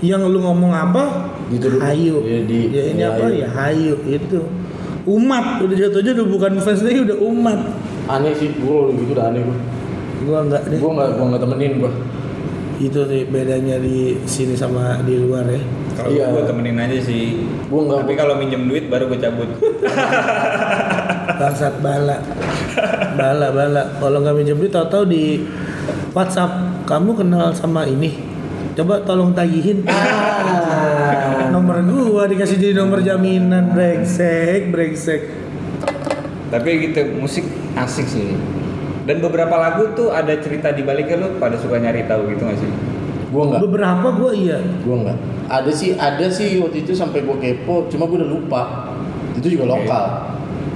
yang 0.00 0.24
lu 0.24 0.38
ngomong 0.38 0.72
apa 0.72 1.28
Dituduh. 1.46 1.76
hayu 1.78 2.24
Ya, 2.24 2.40
di- 2.42 2.68
ya 2.70 2.82
ini 2.88 3.00
ya, 3.00 3.08
apa 3.10 3.24
hayu. 3.26 3.36
ya 3.36 3.48
hayu 3.50 3.94
itu 4.06 4.38
umat 5.04 5.60
udah 5.60 5.76
jatuhnya 5.78 6.12
udah 6.14 6.26
bukan 6.26 6.52
fans 6.58 6.80
lagi 6.80 7.00
udah 7.02 7.18
umat 7.20 7.60
Aneh 8.06 8.32
sih, 8.32 8.52
gua 8.58 8.88
gitu 8.90 9.12
udah 9.12 9.28
aneh 9.28 9.40
gua. 9.42 9.56
gua 10.24 10.38
enggak 10.42 10.62
deh 10.66 10.78
Gua 10.78 10.90
nggak 10.94 11.08
gua 11.14 11.24
nggak 11.26 11.42
temenin 11.42 11.72
gua. 11.78 11.92
itu 12.74 13.00
sih 13.02 13.22
bedanya 13.26 13.76
di 13.76 13.96
sini 14.24 14.52
sama 14.52 15.04
di 15.04 15.14
luar 15.16 15.44
ya 15.46 15.60
Kalau 15.94 16.10
Iya. 16.10 16.26
gue 16.28 16.42
temenin 16.44 16.76
aja 16.76 16.98
sih. 16.98 17.46
Gua 17.66 17.80
nggak- 17.84 18.00
Tapi 18.02 18.12
kalau 18.14 18.34
minjem 18.36 18.62
duit 18.64 18.86
baru 18.86 19.06
gue 19.06 19.18
cabut. 19.18 19.48
bangsat 21.34 21.82
bala 21.82 22.22
bala 23.14 23.48
bala 23.50 23.82
kalau 23.98 24.22
nggak 24.22 24.34
minjem 24.34 24.56
duit 24.56 24.70
tahu-tahu 24.70 25.04
di 25.04 25.42
WhatsApp 26.12 26.52
kamu 26.84 27.10
kenal 27.16 27.50
sama 27.50 27.82
ini 27.84 28.14
coba 28.72 29.02
tolong 29.02 29.34
tagihin 29.34 29.82
nomor 31.54 31.82
gua 31.82 32.26
dikasih 32.26 32.54
jadi 32.56 32.74
nomor 32.76 33.00
jaminan 33.00 33.70
brengsek 33.70 34.70
brengsek 34.70 35.22
Tapi 36.44 36.70
gitu 36.86 37.18
musik 37.18 37.42
asik 37.74 38.06
sih. 38.06 38.30
Dan 39.04 39.18
beberapa 39.18 39.52
lagu 39.52 39.90
tuh 39.90 40.08
ada 40.08 40.38
cerita 40.38 40.70
di 40.70 40.80
baliknya 40.80 41.18
lu 41.18 41.34
pada 41.34 41.58
suka 41.58 41.76
nyari 41.76 42.06
tahu 42.06 42.30
gitu 42.30 42.46
gak 42.46 42.54
sih? 42.54 42.70
Gua 43.34 43.50
nggak. 43.50 43.60
beberapa 43.66 44.06
gua 44.14 44.30
iya 44.30 44.62
Gua 44.80 44.96
nggak. 45.02 45.18
Ada 45.44 45.70
sih, 45.74 45.90
ada 45.92 46.26
sih 46.30 46.62
waktu 46.62 46.86
itu 46.86 46.94
sampai 46.94 47.20
gua 47.20 47.36
kepo, 47.36 47.90
cuma 47.90 48.06
gua 48.06 48.22
udah 48.22 48.30
lupa. 48.30 48.62
Itu 49.34 49.50
juga 49.50 49.66
Oke. 49.66 49.72
lokal. 49.82 50.04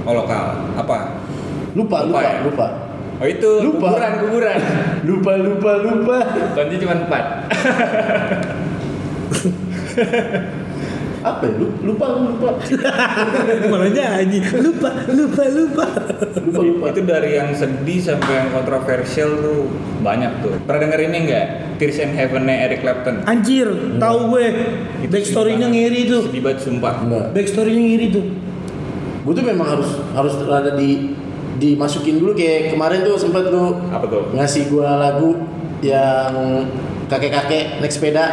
Oh 0.03 0.13
lokal. 0.13 0.43
Apa? 0.75 0.97
Lupa, 1.71 2.03
Lupa 2.03 2.05
lupa, 2.05 2.19
ya? 2.19 2.33
lupa. 2.43 2.67
Oh 3.19 3.27
itu 3.27 3.51
Lupa. 3.61 3.87
kuburan 3.91 4.13
kuburan. 4.19 4.57
Lupa, 5.07 5.31
lupa, 5.35 5.71
lupa. 5.79 6.17
Kunci 6.55 6.75
cuma 6.77 6.93
empat. 6.99 7.23
Apa 11.29 11.43
ya? 11.45 11.53
Lu- 11.55 11.75
Lupa, 11.83 12.05
lupa. 12.11 12.49
Malah 13.71 13.89
nyanyi. 13.89 14.39
Lupa, 14.55 14.89
lupa, 15.07 15.43
lupa. 15.45 15.85
Lupa, 16.39 16.59
lupa. 16.59 16.85
Itu 16.87 17.01
dari 17.03 17.35
yang 17.35 17.49
sedih 17.51 17.99
sampai 17.99 18.33
yang 18.35 18.49
kontroversial 18.49 19.29
tuh 19.35 19.69
banyak 19.99 20.31
tuh. 20.41 20.53
Pernah 20.63 20.79
denger 20.85 20.99
ini 21.05 21.17
enggak? 21.23 21.45
Tears 21.77 21.97
in 21.97 22.11
Heaven-nya 22.11 22.55
Eric 22.65 22.79
Clapton. 22.81 23.23
Anjir, 23.23 23.67
tahu 23.95 24.17
gue. 24.29 24.45
Backstory-nya 25.07 25.67
ngiri 25.67 26.01
tuh. 26.05 26.21
Sedih 26.27 26.41
banget 26.41 26.59
sumpah. 26.61 26.93
Enggak. 26.99 27.25
Backstory-nya 27.31 27.81
ngiri 27.81 28.05
tuh. 28.09 28.25
Gue 29.19 29.33
tuh 29.33 29.45
memang 29.45 29.67
harus 29.69 29.89
harus 30.11 30.33
ada 30.41 30.73
di 30.73 31.13
dimasukin 31.59 32.17
dulu 32.17 32.31
kayak 32.33 32.71
kemarin 32.71 33.03
tuh 33.03 33.19
sempat 33.19 33.51
lu 33.51 33.75
Apa 33.91 34.07
tuh? 34.07 34.31
ngasih 34.31 34.71
gua 34.71 34.95
lagu 34.95 35.35
yang 35.83 36.63
kakek-kakek 37.07 37.83
naik 37.83 37.91
sepeda 37.91 38.25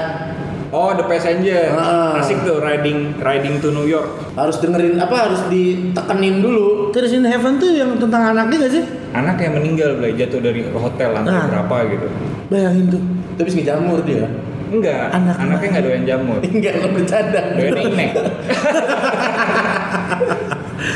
Oh, 0.77 0.93
The 0.93 1.09
Passenger. 1.09 1.73
Ah. 1.73 2.21
Asik 2.21 2.45
tuh 2.45 2.61
riding 2.61 3.17
riding 3.17 3.57
to 3.59 3.73
New 3.73 3.89
York. 3.89 4.13
harus 4.37 4.61
dengerin 4.61 5.01
apa 5.01 5.17
harus 5.25 5.41
ditekenin 5.49 6.45
dulu 6.45 6.93
Tears 6.93 7.09
in 7.11 7.25
Heaven 7.25 7.57
tuh 7.57 7.73
yang 7.73 7.97
tentang 7.97 8.37
anaknya 8.37 8.69
gak 8.69 8.73
sih? 8.75 8.85
Anak 9.11 9.41
yang 9.41 9.57
meninggal 9.57 9.97
Blay, 9.97 10.13
jatuh 10.13 10.45
dari 10.45 10.69
hotel 10.69 11.17
lantai 11.17 11.33
Ah. 11.35 11.49
berapa 11.49 11.77
gitu. 11.89 12.07
Bayangin 12.47 12.87
tuh. 12.91 13.03
tapi 13.35 13.49
ngejamur 13.51 14.01
dia 14.03 14.29
Enggak, 14.67 15.09
Anak 15.09 15.37
anaknya 15.39 15.69
nggak 15.71 15.85
doyan 15.85 16.05
jamur. 16.05 16.39
enggak 16.43 16.73
enggak 16.75 16.93
bercanda 16.93 17.41
Doyan 17.55 17.77
inek. 17.87 18.11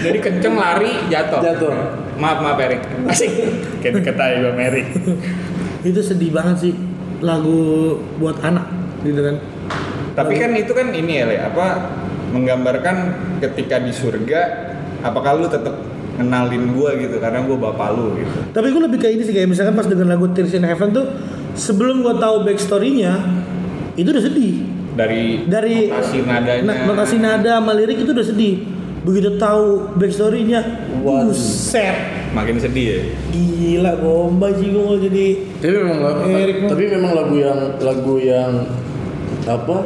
Jadi 0.01 0.19
kenceng 0.19 0.55
lari 0.55 0.93
jatuh. 1.07 1.41
Jatuh. 1.41 1.73
Maaf 2.17 2.39
maaf 2.41 2.59
Erik. 2.59 2.83
Asik. 3.07 3.31
Kayak 3.81 4.03
deket 4.03 4.17
aja 4.17 4.37
gue 4.43 4.53
Erik. 4.59 4.89
Itu 5.83 6.01
sedih 6.03 6.31
banget 6.31 6.57
sih 6.61 6.73
lagu 7.21 7.61
buat 8.19 8.43
anak 8.43 8.67
gitu 9.01 9.21
kan. 9.23 9.37
Tapi 10.21 10.35
kan 10.37 10.51
itu 10.53 10.71
kan 10.71 10.87
ini 10.91 11.13
ya 11.15 11.25
Le, 11.25 11.37
apa 11.39 11.67
menggambarkan 12.31 12.97
ketika 13.41 13.79
di 13.79 13.91
surga 13.91 14.41
apakah 15.01 15.35
lu 15.35 15.47
tetap 15.47 15.75
kenalin 16.13 16.71
gua 16.71 16.93
gitu 16.95 17.17
karena 17.17 17.41
gua 17.43 17.57
bapak 17.67 17.89
lu 17.91 18.13
gitu. 18.15 18.39
Tapi 18.51 18.69
gue 18.69 18.83
lebih 18.83 18.99
kayak 18.99 19.15
ini 19.15 19.23
sih 19.23 19.33
kayak 19.33 19.49
misalkan 19.49 19.73
pas 19.73 19.85
denger 19.85 20.05
lagu 20.05 20.29
Tears 20.29 20.53
in 20.53 20.63
Heaven 20.63 20.91
tuh 20.91 21.07
sebelum 21.53 22.01
gue 22.01 22.15
tahu 22.15 22.45
backstory-nya 22.45 23.13
itu 23.95 24.07
udah 24.07 24.21
sedih. 24.23 24.55
Dari 24.91 25.49
Dari 25.49 25.89
notasi 25.89 26.19
nadanya. 26.21 26.63
na- 26.63 26.81
notasi 26.85 27.17
nada 27.17 27.51
sama 27.57 27.73
lirik 27.73 27.99
itu 27.99 28.11
udah 28.11 28.27
sedih. 28.27 28.55
Begitu 29.01 29.41
tahu 29.41 29.97
backstory-nya, 29.97 30.61
buset. 31.01 31.97
makin 32.31 32.61
sedih 32.61 32.85
ya. 32.87 33.01
Gila 33.33 33.97
bomba 33.97 34.53
sih 34.53 34.69
gue 34.69 34.79
mau 34.79 34.95
jadi 34.95 35.27
tapi 35.57 35.73
memang 35.75 35.99
lagu 36.01 36.23
tapi 36.67 36.85
memang 36.91 37.13
lagu 37.15 37.35
yang 37.35 37.61
lagu 37.79 38.15
yang 38.17 38.53
apa 39.43 39.77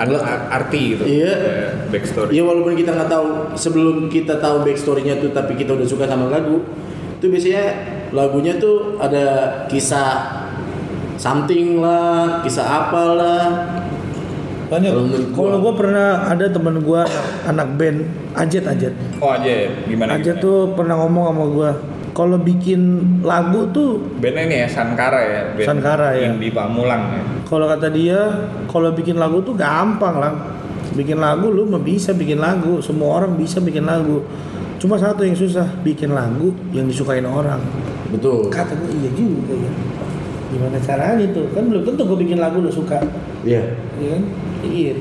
Ada 0.00 0.16
ar- 0.16 0.46
arti 0.56 0.96
gitu. 0.96 1.04
Iya. 1.04 1.32
eh, 1.32 1.68
Backstory. 1.92 2.32
ya 2.32 2.42
walaupun 2.42 2.72
kita 2.72 2.96
nggak 2.96 3.10
tahu 3.10 3.26
sebelum 3.52 4.08
kita 4.08 4.40
tahu 4.40 4.64
backstorynya 4.64 5.20
tuh 5.20 5.30
tapi 5.30 5.52
kita 5.54 5.76
udah 5.76 5.84
suka 5.84 6.08
sama 6.08 6.32
lagu 6.32 6.64
itu 7.20 7.28
biasanya 7.28 7.64
lagunya 8.10 8.56
tuh 8.56 8.96
ada 8.96 9.24
kisah 9.68 10.40
something 11.14 11.84
lah 11.84 12.40
kisah 12.40 12.64
apalah 12.64 13.68
banyak. 14.70 14.94
Kalau 15.34 15.58
gue 15.60 15.74
pernah 15.74 16.30
ada 16.30 16.46
temen 16.46 16.78
gue 16.80 17.02
anak 17.44 17.74
band 17.74 18.06
Ajet 18.38 18.64
Ajet. 18.64 18.94
Oh 19.18 19.34
aja 19.34 19.66
gimana? 19.84 20.14
Ajet 20.14 20.38
gimana? 20.38 20.44
tuh 20.46 20.58
pernah 20.78 20.94
ngomong 21.02 21.24
sama 21.28 21.44
gue 21.50 21.70
kalau 22.20 22.36
bikin 22.36 23.00
lagu 23.24 23.64
tuh 23.72 23.96
Bandnya 24.20 24.44
ini 24.44 24.56
ya 24.60 24.68
Sankara 24.68 25.20
ya. 25.24 25.40
Band 25.56 25.68
Sankara, 25.72 26.12
ya. 26.12 26.28
Indi 26.28 26.52
Pamulang 26.52 27.16
ya. 27.16 27.22
Kalau 27.48 27.64
kata 27.64 27.88
dia, 27.88 28.20
kalau 28.68 28.92
bikin 28.92 29.16
lagu 29.16 29.40
tuh 29.40 29.56
gampang 29.56 30.20
lah. 30.20 30.36
Bikin 30.92 31.16
lagu 31.16 31.48
lu 31.48 31.64
mah 31.64 31.80
bisa 31.80 32.12
bikin 32.12 32.36
lagu, 32.36 32.84
semua 32.84 33.24
orang 33.24 33.40
bisa 33.40 33.56
bikin 33.64 33.88
lagu. 33.88 34.20
Cuma 34.76 35.00
satu 35.00 35.24
yang 35.24 35.32
susah, 35.32 35.64
bikin 35.80 36.12
lagu 36.12 36.52
yang 36.76 36.84
disukain 36.84 37.24
orang. 37.24 37.64
betul 38.10 38.50
Kata 38.52 38.74
gue 38.74 38.90
iya 39.00 39.10
juga 39.16 39.54
ya. 39.56 39.72
Gimana 40.50 40.76
caranya 40.82 41.24
tuh? 41.32 41.46
Kan 41.56 41.72
belum 41.72 41.88
tentu 41.88 42.04
gue 42.04 42.18
bikin 42.20 42.36
lagu 42.36 42.60
lu 42.60 42.68
suka, 42.68 43.00
iya 43.48 43.64
iya 43.96 44.18
kan? 44.18 44.22
Iya. 44.66 44.94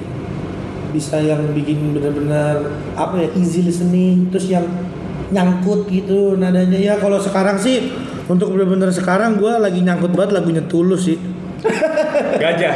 Bisa 0.89 1.20
yang 1.20 1.51
bikin 1.51 1.91
benar-benar 1.93 2.63
apa 2.95 3.17
ya 3.17 3.30
easy 3.36 3.65
listening, 3.65 4.30
terus 4.32 4.47
yang 4.47 4.63
nyangkut 5.30 5.86
gitu 5.88 6.36
nadanya. 6.36 6.77
Ya 6.77 6.93
kalau 6.97 7.17
sekarang 7.17 7.57
sih 7.57 7.91
untuk 8.25 8.53
benar-benar 8.53 8.89
sekarang 8.89 9.38
gue 9.38 9.53
lagi 9.55 9.82
nyangkut 9.82 10.13
banget 10.13 10.38
lagunya 10.38 10.63
tulus 10.65 11.09
sih. 11.09 11.17
Gajah. 12.41 12.75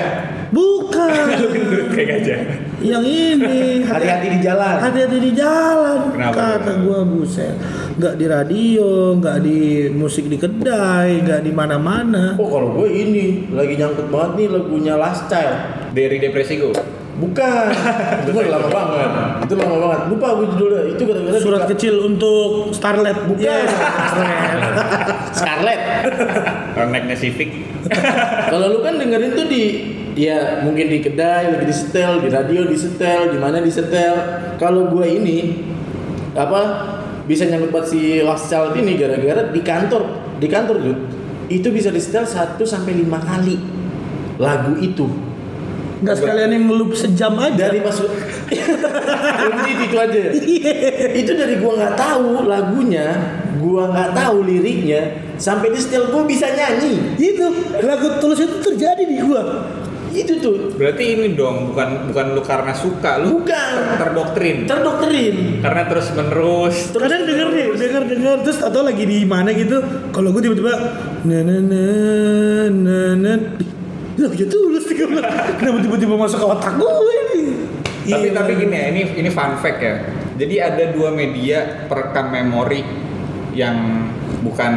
Bukan. 0.53 1.09
Lu 1.41 1.47
gendut 1.49 1.87
kayak 1.89 2.07
gajah. 2.21 2.39
yang 2.83 2.99
ini 2.99 3.79
hati-hati 3.79 4.27
di 4.27 4.39
jalan 4.43 4.75
hati-hati 4.75 5.15
di 5.15 5.31
jalan 5.31 6.11
Kenapa? 6.11 6.59
kata 6.59 6.83
gua 6.83 7.07
buset 7.07 7.55
nggak 7.95 8.19
di 8.19 8.25
radio 8.27 9.15
nggak 9.15 9.37
di 9.39 9.87
musik 9.87 10.27
di 10.27 10.35
kedai 10.35 11.23
nggak 11.23 11.47
di 11.47 11.51
mana-mana 11.55 12.35
oh 12.35 12.43
kalau 12.43 12.75
gue 12.75 12.91
ini 12.91 13.47
lagi 13.55 13.79
nyangkut 13.79 14.11
banget 14.11 14.31
nih 14.35 14.47
lagunya 14.51 14.93
Last 14.99 15.31
Child 15.31 15.57
Dari 15.95 16.17
depresiku. 16.19 16.75
Bukan. 17.17 17.67
Itu 18.25 18.31
lama 18.49 18.69
banget. 18.69 19.09
Itu 19.45 19.53
lama 19.57 19.75
banget. 19.77 19.99
Lupa 20.13 20.27
gue 20.39 20.47
judulnya. 20.55 20.83
Itu 20.93 21.01
gara-gara 21.05 21.39
surat 21.39 21.63
kecil 21.69 21.95
untuk 22.07 22.73
Starlet. 22.73 23.17
Bukan. 23.27 23.41
Yes, 23.41 23.69
Starlet. 25.39 25.81
Naiknya 26.77 27.15
Civic. 27.17 27.49
Kalau 28.51 28.65
lu 28.73 28.79
kan 28.81 28.97
dengerin 28.97 29.31
tuh 29.35 29.47
di 29.49 29.63
ya 30.13 30.61
mungkin 30.61 30.93
di 30.93 31.01
kedai 31.01 31.49
lagi 31.53 31.65
di 31.65 31.75
setel, 31.75 32.21
di 32.21 32.29
radio 32.29 32.65
di 32.65 32.77
setel, 32.77 33.33
di 33.33 33.37
mana 33.37 33.59
di 33.59 33.69
setel. 33.69 34.15
Kalau 34.57 34.89
gua 34.89 35.05
ini 35.05 35.57
apa 36.33 36.61
bisa 37.29 37.45
nyangkut 37.45 37.71
buat 37.71 37.85
si 37.87 38.19
Last 38.19 38.51
Child 38.51 38.75
ini 38.77 38.97
gara-gara 38.99 39.47
di 39.47 39.61
kantor, 39.63 40.03
di 40.41 40.47
kantor 40.49 40.75
tuh 40.81 40.97
itu 41.51 41.67
bisa 41.69 41.91
di 41.91 41.99
setel 41.99 42.25
1 42.25 42.59
sampai 42.63 43.03
5 43.03 43.29
kali 43.29 43.55
lagu 44.39 44.73
itu 44.79 45.05
nggak 46.03 46.17
sekalian 46.19 46.49
yang 46.51 46.63
ngelup 46.67 46.91
sejam 46.93 47.33
aja. 47.39 47.71
Dari 47.71 47.79
masuk 47.79 48.11
Berhenti 48.51 49.71
itu 49.87 49.95
aja. 49.97 50.21
Itu 51.15 51.31
dari 51.33 51.55
gua 51.63 51.71
nggak 51.79 51.95
tahu 51.95 52.45
lagunya 52.45 53.07
gua 53.63 53.87
nggak 53.89 54.11
tahu 54.11 54.43
liriknya 54.43 55.01
sampai 55.39 55.71
di 55.71 55.79
setel 55.79 56.11
gua 56.11 56.27
bisa 56.27 56.51
nyanyi. 56.51 57.15
Itu 57.15 57.45
lagu 57.81 58.19
tulus 58.19 58.43
itu 58.43 58.59
terjadi 58.59 59.03
di 59.07 59.17
gua. 59.23 59.71
Itu 60.13 60.37
tuh. 60.37 60.77
Berarti 60.77 61.17
ini 61.17 61.33
dong 61.33 61.73
bukan 61.73 62.13
bukan 62.13 62.37
lu 62.37 62.41
karena 62.45 62.69
suka, 62.69 63.17
lu 63.25 63.41
Bukan. 63.41 63.71
ter- 63.73 63.97
terdoktrin. 63.97 64.69
terdoktrin. 64.69 65.57
Karena 65.65 65.89
terus 65.89 66.13
menerus. 66.13 66.93
kadang 66.93 67.25
denger 67.25 67.47
nih 67.49 67.67
denger 67.73 68.03
denger. 68.13 68.35
Terus 68.45 68.59
atau 68.61 68.85
lagi 68.85 69.09
di 69.09 69.25
mana 69.25 69.49
gitu 69.57 69.81
kalau 70.13 70.29
gue 70.29 70.41
tiba-tiba 70.45 70.73
na 71.25 71.37
na 71.41 71.55
na 71.65 71.83
na 72.69 72.97
na 73.17 73.33
lagunya 74.15 74.45
tulus 74.45 74.85
nih 74.85 74.95
gua. 74.99 75.21
kenapa 75.55 75.77
tiba-tiba 75.79 76.15
masuk 76.15 76.37
ke 76.37 76.47
otak 76.47 76.73
gue 76.75 76.93
ini 77.15 77.41
Tapi 78.03 78.27
Iya. 78.27 78.35
tapi 78.35 78.51
gini 78.53 78.75
ya, 78.75 78.85
ini 78.89 79.01
ini 79.15 79.29
fun 79.29 79.55
fact 79.55 79.79
ya. 79.79 79.95
Jadi 80.35 80.55
ada 80.57 80.91
dua 80.91 81.09
media 81.09 81.87
perekam 81.87 82.29
memori 82.29 82.83
yang 83.53 84.11
bukan 84.41 84.73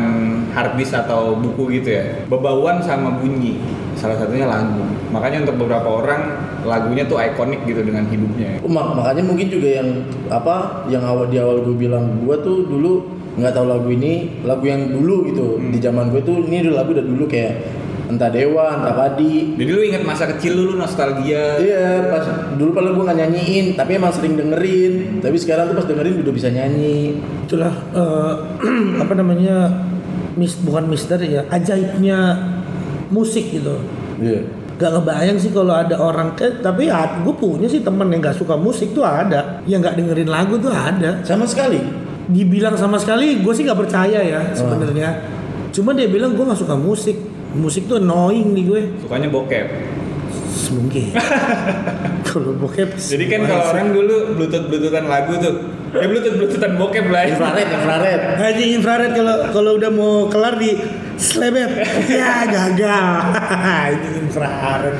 hard 0.53 0.77
disk 0.77 0.95
atau 0.95 1.35
buku 1.35 1.75
gitu 1.75 1.91
ya. 1.93 2.23
Bebauan 2.25 2.79
sama 2.81 3.11
bunyi. 3.13 3.59
Salah 3.93 4.15
satunya 4.15 4.47
lagu. 4.47 4.79
Makanya 5.11 5.43
untuk 5.43 5.59
beberapa 5.59 5.89
orang 5.97 6.23
lagunya 6.63 7.03
tuh 7.03 7.19
ikonik 7.19 7.65
gitu 7.65 7.83
dengan 7.83 8.07
hidupnya. 8.07 8.63
Oh, 8.63 8.71
mak- 8.71 8.95
makanya 8.95 9.25
mungkin 9.25 9.49
juga 9.49 9.69
yang 9.75 9.89
apa 10.29 10.87
yang 10.87 11.03
awal 11.03 11.27
di 11.27 11.37
awal 11.37 11.61
gue 11.61 11.75
bilang 11.75 12.23
gue 12.23 12.37
tuh 12.39 12.63
dulu 12.63 13.11
nggak 13.35 13.53
tahu 13.53 13.67
lagu 13.67 13.91
ini 13.91 14.39
lagu 14.43 14.65
yang 14.65 14.87
dulu 14.87 15.27
gitu 15.27 15.47
di 15.61 15.77
zaman 15.77 16.09
gue 16.09 16.23
tuh 16.23 16.41
ini 16.43 16.63
lagu 16.67 16.95
udah 16.95 17.05
dulu 17.05 17.27
kayak 17.27 17.53
entah 18.07 18.31
dewa 18.31 18.79
entah 18.79 18.95
padi. 18.95 19.55
Jadi 19.59 19.71
lu 19.71 19.83
ingat 19.83 20.03
masa 20.07 20.31
kecil 20.31 20.55
lu, 20.55 20.73
lu 20.73 20.75
nostalgia. 20.79 21.59
iya 21.59 22.07
pas 22.07 22.25
dulu 22.55 22.71
padahal 22.73 22.95
gue 22.95 23.05
nggak 23.05 23.19
nyanyiin 23.27 23.67
tapi 23.75 23.99
emang 23.99 24.13
sering 24.15 24.39
dengerin. 24.39 25.19
Tapi 25.21 25.37
sekarang 25.37 25.75
tuh 25.75 25.77
pas 25.79 25.87
dengerin 25.87 26.23
udah 26.23 26.33
bisa 26.35 26.49
nyanyi. 26.51 27.19
Itulah 27.47 27.75
eh, 27.95 28.33
apa 29.03 29.13
namanya 29.15 29.71
mis 30.37 30.55
bukan 30.61 30.87
misteri 30.87 31.35
ya 31.35 31.43
ajaibnya 31.51 32.19
musik 33.11 33.51
gitu. 33.51 33.81
Iya. 34.23 34.41
Gak 34.77 34.93
ngebayang 34.93 35.41
sih 35.41 35.51
kalau 35.57 35.73
ada 35.73 35.97
orang 35.97 36.37
ke 36.37 36.61
tapi 36.61 36.93
ya, 36.93 37.25
gue 37.25 37.33
punya 37.33 37.65
sih 37.65 37.81
temen 37.81 38.13
yang 38.13 38.21
gak 38.21 38.37
suka 38.37 38.61
musik 38.61 38.93
tuh 38.93 39.03
ada. 39.03 39.65
Yang 39.65 39.91
gak 39.91 39.97
dengerin 39.97 40.31
lagu 40.31 40.61
tuh 40.61 40.71
ada. 40.71 41.25
Sama 41.25 41.49
sekali. 41.49 41.81
Dibilang 42.27 42.77
sama 42.77 42.99
sekali 42.99 43.39
gue 43.41 43.53
sih 43.55 43.63
nggak 43.63 43.81
percaya 43.87 44.19
ya 44.19 44.41
sebenarnya. 44.53 45.15
Cuma 45.71 45.95
dia 45.95 46.11
bilang 46.11 46.35
gue 46.35 46.43
nggak 46.43 46.59
suka 46.59 46.75
musik 46.75 47.17
musik 47.57 47.85
tuh 47.85 47.97
annoying 47.97 48.53
nih 48.53 48.65
gue 48.65 48.83
Sukanya 48.99 49.29
bokep. 49.29 49.67
mungkin 50.67 51.15
kalau 52.27 52.53
bokep 52.55 52.97
Jadi 52.97 53.25
kan 53.27 53.45
kalau 53.45 53.65
orang 53.71 53.89
dulu 53.91 54.17
bluetooth 54.35 54.67
bluetoothan 54.67 55.07
lagu 55.07 55.37
tuh, 55.37 55.55
eh 55.95 56.05
bluetooth 56.05 56.35
bluetoothan 56.35 56.75
bokep 56.75 57.07
lah. 57.07 57.23
ya. 57.23 57.31
infrared 57.31 57.69
infrared 57.71 58.21
Haji 58.37 58.65
infrared 58.75 59.13
kalau 59.13 59.37
kalau 59.53 59.71
udah 59.75 59.91
mau 59.91 60.13
kelar 60.27 60.57
di 60.57 60.75
Slebet. 61.17 61.71
Ya 62.11 62.45
gagal. 62.45 63.07
Ini 63.95 64.09
infrared. 64.21 64.97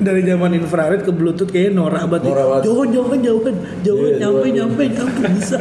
Dari 0.00 0.22
zaman 0.24 0.50
infrared 0.52 1.04
ke 1.04 1.12
bluetooth 1.12 1.46
kayaknya 1.46 1.76
norak 1.76 2.08
banget. 2.08 2.26
Norak 2.26 2.46
banget. 2.48 2.64
Jauhan, 2.66 2.88
jauhan, 2.90 3.18
jauhan. 3.20 3.54
Jauhan, 3.82 4.08
Iya, 4.08 4.18
nyampe, 4.18 4.46
nyampe, 4.50 4.82
nyampe. 4.88 5.22
Bisa. 5.30 5.58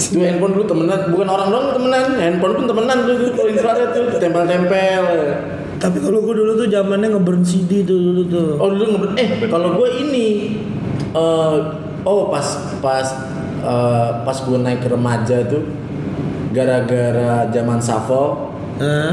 Itu 0.00 0.18
handphone 0.24 0.52
dulu 0.56 0.64
temenan, 0.64 1.12
bukan 1.12 1.28
orang 1.28 1.48
doang 1.52 1.68
temenan, 1.76 2.04
handphone 2.16 2.54
pun 2.56 2.64
temenan 2.64 2.98
dulu 3.04 3.16
tuh 3.28 3.32
kalau 3.36 3.50
infrared 3.52 3.88
tuh 3.92 4.04
tempel-tempel. 4.16 5.04
Tapi 5.78 5.96
kalau 6.02 6.18
gue 6.24 6.34
dulu 6.34 6.52
tuh 6.58 6.66
zamannya 6.66 7.08
ngeburn 7.12 7.44
CD 7.44 7.84
tuh 7.86 7.98
dulu 8.00 8.22
tuh. 8.26 8.48
Oh 8.58 8.72
dulu 8.72 8.84
nge 8.88 9.08
eh 9.20 9.28
kalau 9.46 9.78
gue 9.78 9.88
ini 10.00 10.58
eh 11.12 11.56
oh 12.02 12.32
pas 12.32 12.46
pas 12.80 13.06
eh, 13.62 14.10
pas 14.24 14.36
gue 14.38 14.58
naik 14.58 14.80
ke 14.82 14.88
remaja 14.90 15.44
tuh 15.46 15.62
gara-gara 16.50 17.46
zaman 17.52 17.78
shuffle 17.78 18.48
Hah? 18.80 19.12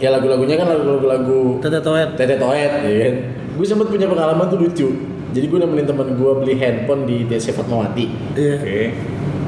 ya 0.00 0.08
lagu-lagunya 0.10 0.56
kan 0.56 0.72
lagu-lagu 0.72 1.60
Tete 1.60 1.78
toet. 1.84 2.16
tete 2.16 2.34
toet 2.40 2.72
ya 2.82 2.92
kan 3.06 3.14
gue 3.52 3.66
sempet 3.66 3.92
punya 3.92 4.08
pengalaman 4.08 4.48
tuh 4.48 4.58
lucu 4.58 4.88
jadi 5.32 5.46
gue 5.48 5.58
nemenin 5.60 5.86
teman 5.86 6.08
gue 6.16 6.32
beli 6.40 6.54
handphone 6.56 7.04
di 7.04 7.28
DC 7.28 7.52
Fatmawati 7.52 8.06
Iya. 8.36 8.56
Oke. 8.58 8.80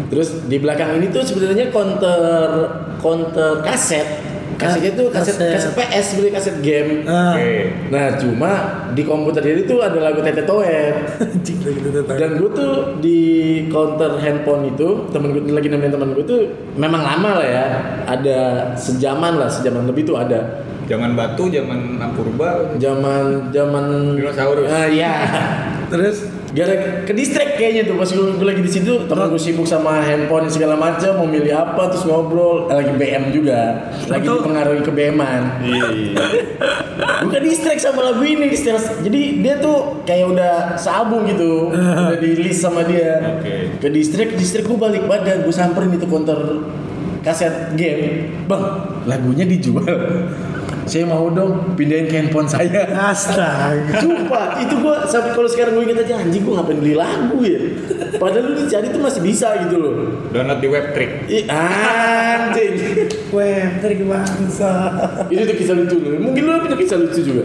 Terus 0.07 0.45
di 0.45 0.57
belakang 0.57 0.97
ini 0.97 1.09
tuh 1.09 1.21
sebenarnya 1.21 1.69
counter 1.69 2.49
counter 2.97 3.61
kaset 3.61 4.07
kasetnya 4.55 4.95
tuh 4.95 5.11
kaset 5.11 5.35
Kaset. 5.35 5.51
kaset 5.51 5.73
PS 5.75 6.07
beli 6.15 6.31
kaset 6.31 6.57
game 6.61 7.03
Ah. 7.05 7.35
Oke. 7.35 7.75
nah 7.89 8.15
cuma 8.15 8.51
di 8.91 9.03
komputer 9.03 9.43
ini 9.45 9.63
tuh 9.65 9.81
ada 9.81 9.99
lagu 10.01 10.23
tete 10.23 10.43
toet 10.43 10.95
toet. 11.43 12.07
dan 12.07 12.31
gue 12.35 12.51
tuh 12.53 12.73
di 12.99 13.21
counter 13.67 14.15
handphone 14.17 14.69
itu 14.69 15.11
temen 15.11 15.35
gue 15.35 15.51
lagi 15.51 15.67
nemenin 15.67 15.91
temen 15.91 16.13
gue 16.13 16.23
tuh 16.23 16.41
memang 16.75 17.03
lama 17.03 17.43
lah 17.43 17.47
ya 17.47 17.67
ada 18.07 18.39
sejaman 18.75 19.37
lah 19.37 19.49
sejaman 19.49 19.85
lebih 19.85 20.05
tuh 20.05 20.17
ada 20.17 20.63
Zaman 20.85 21.17
batu, 21.17 21.49
zaman 21.49 21.97
purba. 22.13 22.77
zaman 22.77 23.49
zaman 23.49 23.85
Dinosaurus. 24.15 24.69
ah 24.69 24.85
iya 24.85 25.15
Terus 25.89 26.29
gara 26.53 26.77
ke 27.03 27.13
kayaknya 27.55 27.83
tuh 27.85 27.95
pas 27.95 28.07
gue, 28.07 28.27
gue 28.33 28.47
lagi 28.47 28.61
di 28.61 28.71
situ 28.71 28.93
temen 29.05 29.27
gue 29.27 29.39
sibuk 29.39 29.65
sama 29.65 29.99
handphone 29.99 30.47
segala 30.47 30.75
macam 30.75 31.17
mau 31.17 31.27
milih 31.27 31.51
apa 31.51 31.89
terus 31.89 32.05
ngobrol 32.05 32.67
Eh, 32.67 32.77
lagi 32.77 32.93
BM 32.93 33.31
juga 33.31 33.89
lagi 34.05 34.23
Atau- 34.23 34.41
dipengaruhi 34.41 34.81
ke 34.81 34.91
BM-an 34.91 35.43
Iya. 35.61 35.85
iya. 35.91 36.15
Bukan 37.21 37.41
distract 37.41 37.81
sama 37.81 38.01
lagu 38.05 38.23
ini 38.23 38.47
distract. 38.47 39.01
Jadi 39.01 39.41
dia 39.41 39.57
tuh 39.57 40.03
kayak 40.03 40.27
udah 40.29 40.55
sabung 40.77 41.25
gitu 41.25 41.73
Udah 41.73 42.15
di 42.15 42.31
list 42.37 42.61
sama 42.61 42.83
dia 42.83 43.19
Oke. 43.35 43.79
Ke 43.79 43.89
distract, 43.89 44.35
distract 44.35 44.67
gue 44.67 44.79
balik 44.79 45.05
badan 45.05 45.43
Gue 45.43 45.51
samperin 45.51 45.91
itu 45.91 46.05
counter 46.05 46.39
kaset 47.21 47.73
game 47.73 48.29
Bang, 48.45 48.61
lagunya 49.05 49.43
dijual 49.43 49.89
Saya 50.85 51.09
mau 51.09 51.33
dong 51.33 51.73
pindahin 51.75 52.07
ke 52.07 52.15
handphone 52.21 52.45
saya 52.45 52.85
astaga. 53.09 54.05
Sumpah, 54.05 54.61
itu 54.61 54.75
gue 54.77 54.97
sampai 55.09 55.33
kalau 55.33 55.49
sekarang 55.49 55.81
gue 55.81 55.85
inget 55.89 56.05
aja 56.05 56.21
anjing 56.21 56.45
gue 56.45 56.53
ngapain 56.53 56.77
beli 56.77 56.95
lagu 56.95 57.41
ya 57.41 57.61
Padahal 58.21 58.53
lu 58.53 58.63
dicari 58.63 58.93
tuh 58.93 59.01
masih 59.01 59.21
bisa 59.25 59.49
gitu 59.65 59.77
loh 59.81 59.95
Download 60.31 60.61
di 60.61 60.69
web 60.69 60.87
trick. 60.93 61.25
Ih, 61.27 61.45
anjing 61.49 62.75
Weh, 63.33 63.65
trik 63.81 64.01
bangsa. 64.05 64.73
Itu 65.33 65.43
tuh 65.49 65.57
kisah 65.57 65.75
lucu 65.75 65.97
loh 65.99 66.21
Mungkin 66.21 66.43
lu 66.45 66.53
punya 66.63 66.77
kisah 66.77 66.99
lucu 67.01 67.21
juga 67.25 67.45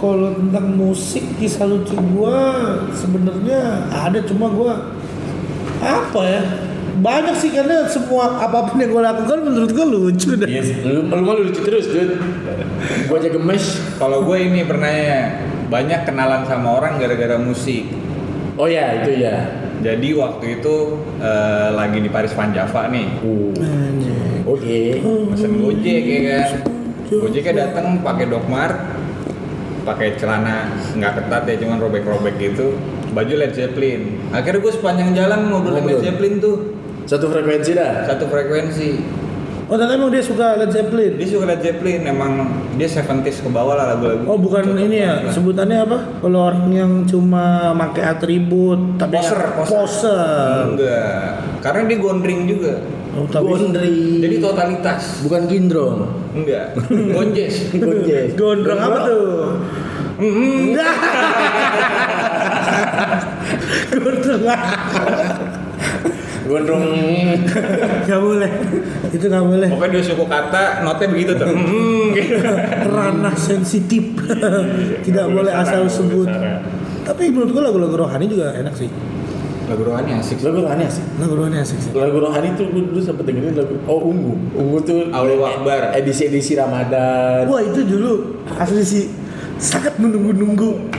Kalau 0.00 0.32
tentang 0.32 0.66
musik 0.74 1.24
kisah 1.36 1.68
lucu 1.68 1.94
gua 2.16 2.80
sebenarnya 2.96 3.88
ada 3.92 4.18
cuma 4.24 4.48
gua 4.48 4.92
apa 5.84 6.20
ya? 6.24 6.42
Banyak 6.94 7.34
sih 7.38 7.50
karena 7.50 7.90
semua 7.90 8.38
apa 8.38 8.70
pun 8.70 8.78
yang 8.78 8.94
gua 8.94 9.10
lakukan 9.10 9.42
menurut 9.42 9.70
gua 9.74 9.86
lucu 9.86 10.38
dah. 10.38 10.46
Iya, 10.46 10.62
lu, 10.86 11.10
lu 11.10 11.22
mah 11.26 11.34
lucu 11.42 11.60
terus, 11.66 11.90
dude. 11.90 12.14
Gua 13.10 13.18
aja 13.18 13.30
gemes. 13.34 13.64
Kalau 13.98 14.22
gue 14.22 14.38
ini 14.38 14.62
pernah 14.62 14.90
ya, 14.90 15.20
banyak 15.66 16.06
kenalan 16.06 16.46
sama 16.46 16.78
orang 16.78 17.02
gara-gara 17.02 17.34
musik. 17.40 17.90
Oh 18.54 18.70
ya, 18.70 19.02
itu 19.02 19.18
ya. 19.18 19.50
Jadi 19.82 20.14
waktu 20.16 20.62
itu 20.62 20.74
eh, 21.18 21.68
lagi 21.74 21.98
di 21.98 22.08
Paris 22.08 22.32
Van 22.32 22.54
Java 22.54 22.88
nih, 22.88 23.20
Uh. 23.20 23.52
Anjing. 23.58 24.46
Oke. 24.46 25.02
pesen 25.34 25.52
Gojek 25.60 26.02
ya 26.04 26.20
kan. 26.24 26.48
Gojeknya 27.10 27.52
datang 27.68 28.00
pakai 28.00 28.28
Dogmart, 28.30 28.76
pakai 29.84 30.16
celana 30.16 30.72
nggak 30.94 31.12
ketat 31.20 31.42
ya, 31.48 31.54
cuman 31.60 31.78
robek-robek 31.82 32.38
gitu. 32.38 32.76
Baju 33.14 33.34
Led 33.38 33.54
Zeppelin. 33.54 34.18
Akhirnya 34.34 34.58
gue 34.58 34.72
sepanjang 34.74 35.10
jalan 35.14 35.46
ngobrol 35.46 35.78
Ngobrol. 35.78 36.02
Led 36.02 36.02
Zeppelin 36.02 36.34
tuh 36.42 36.73
Satu 37.04 37.28
frekuensi 37.28 37.70
dah. 37.72 38.04
satu 38.04 38.26
frekuensi. 38.26 38.90
Oh, 39.64 39.74
ternyata 39.74 39.96
emang 39.96 40.12
dia 40.12 40.20
suka 40.20 40.54
Led 40.54 40.68
Zeppelin. 40.68 41.16
Dia 41.16 41.26
suka 41.26 41.44
Led 41.46 41.58
Zeppelin, 41.58 42.04
emang 42.04 42.30
dia 42.74 42.84
70s 42.84 43.40
ke 43.40 43.48
bawah 43.48 43.74
lah 43.74 43.86
lagu-lagu. 43.90 44.22
Oh, 44.26 44.36
bukan 44.36 44.62
Cocok 44.62 44.82
ini 44.82 44.98
ya, 44.98 45.18
lah. 45.18 45.30
sebutannya 45.30 45.78
apa? 45.80 45.98
Kalau 46.20 46.38
orang 46.44 46.68
yang 46.68 46.90
cuma 47.04 47.72
pakai 47.74 48.02
atribut 48.06 48.78
tapi 48.96 49.16
Poser, 49.16 49.34
yang- 49.34 49.54
poser. 49.54 49.74
poser. 49.74 50.62
Enggak, 50.68 51.20
karena 51.60 51.80
dia 51.86 51.98
gondring 51.98 52.40
juga. 52.44 52.72
Oh, 53.14 53.24
tapi 53.24 53.46
Gondri. 53.46 54.20
Jadi 54.20 54.36
totalitas. 54.38 55.22
bukan 55.22 55.42
gindrong. 55.46 55.96
Enggak, 56.34 56.74
gonjes. 57.16 57.54
Gonjes. 57.72 58.34
gondrong 58.34 58.76
apa 58.76 58.98
tuh? 59.06 59.54
Gondrong 63.94 64.42
Gondrong. 66.44 66.82
Gak 68.04 68.20
boleh. 68.20 68.50
Itu 69.08 69.24
gak 69.26 69.42
boleh. 69.42 69.68
Pokoknya 69.68 69.92
dia 69.92 70.02
suku 70.04 70.24
kata, 70.24 70.64
notnya 70.82 71.06
begitu 71.08 71.32
tuh. 71.34 71.46
Hmm, 71.48 72.12
gitu. 72.12 72.36
ranah 72.86 73.34
sensitif 73.34 74.04
tidak 75.00 75.26
boleh 75.26 75.50
asal 75.50 75.84
sebut 75.84 76.28
tapi 77.02 77.28
menurut 77.28 77.50
gua 77.50 77.62
lagu-lagu 77.64 77.96
rohani 77.98 78.24
juga 78.24 78.54
enak 78.54 78.72
sih 78.72 78.88
Lagu 79.64 79.80
rohani 79.82 80.12
asik. 80.14 80.36
sih. 80.36 80.44
Lagu 80.44 80.60
rohani 80.60 80.84
asik. 80.84 81.04
lagu 81.16 81.34
rohani 81.34 81.56
asik 81.58 81.78
sih 81.78 81.90
Lagu 81.90 82.16
rohani 82.18 82.48
tuh 82.52 82.64
gue 82.66 82.84
dulu 82.84 83.00
sempet 83.00 83.24
dengerin 83.24 83.52
lagu 83.54 83.76
Oh 83.84 84.00
Ungu 84.04 84.36
Ungu 84.54 84.78
tuh 84.80 85.08
Allahu 85.08 85.40
Akbar. 85.42 85.92
Edisi-edisi 85.92 86.52
Ramadan 86.54 87.44
wah 87.44 87.60
itu 87.60 87.80
dulu 87.82 88.12
asli 88.54 88.80
sih 88.80 89.04
sangat 89.56 89.96
menunggu-nunggu 89.96 90.92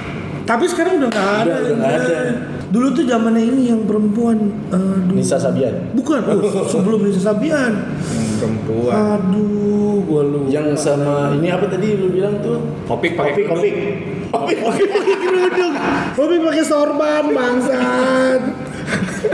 tapi 0.43 0.66
sekarang 0.66 0.98
udah 1.00 1.10
nggak 1.10 1.26
ada, 1.26 1.41
Udah- 1.43 1.58
udah 1.60 1.76
nggak 1.76 1.93
ada. 1.96 2.18
Dulu 2.66 2.88
tuh 2.91 3.05
zamannya 3.05 3.45
ini 3.45 3.70
yang 3.70 3.86
perempuan 3.86 4.38
aduh. 4.70 5.13
Nisa 5.13 5.38
Sabian 5.38 5.93
bukan 5.93 6.22
oh, 6.26 6.66
sebelum 6.74 7.05
Nisa 7.05 7.22
Sabian 7.24 7.72
Yang 8.09 8.30
perempuan. 8.41 8.93
aduh 8.93 10.01
gua 10.03 10.22
lupa 10.26 10.47
Yang 10.49 10.70
sama 10.76 11.34
ini 11.34 11.47
apa 11.47 11.66
tadi 11.68 11.93
lu 11.93 12.09
bilang 12.09 12.41
tuh 12.41 12.57
Opik 12.86 13.13
pakai 13.13 13.45
Kopik 13.45 13.45
Kopik 13.47 13.74
Kopik 14.30 14.57
Kopik 14.59 14.88
pakai 14.89 15.16
kerudung 15.16 15.74
Hobi 16.16 16.36
pakai 16.41 16.63
sorban 16.63 17.24
bangsat 17.28 18.41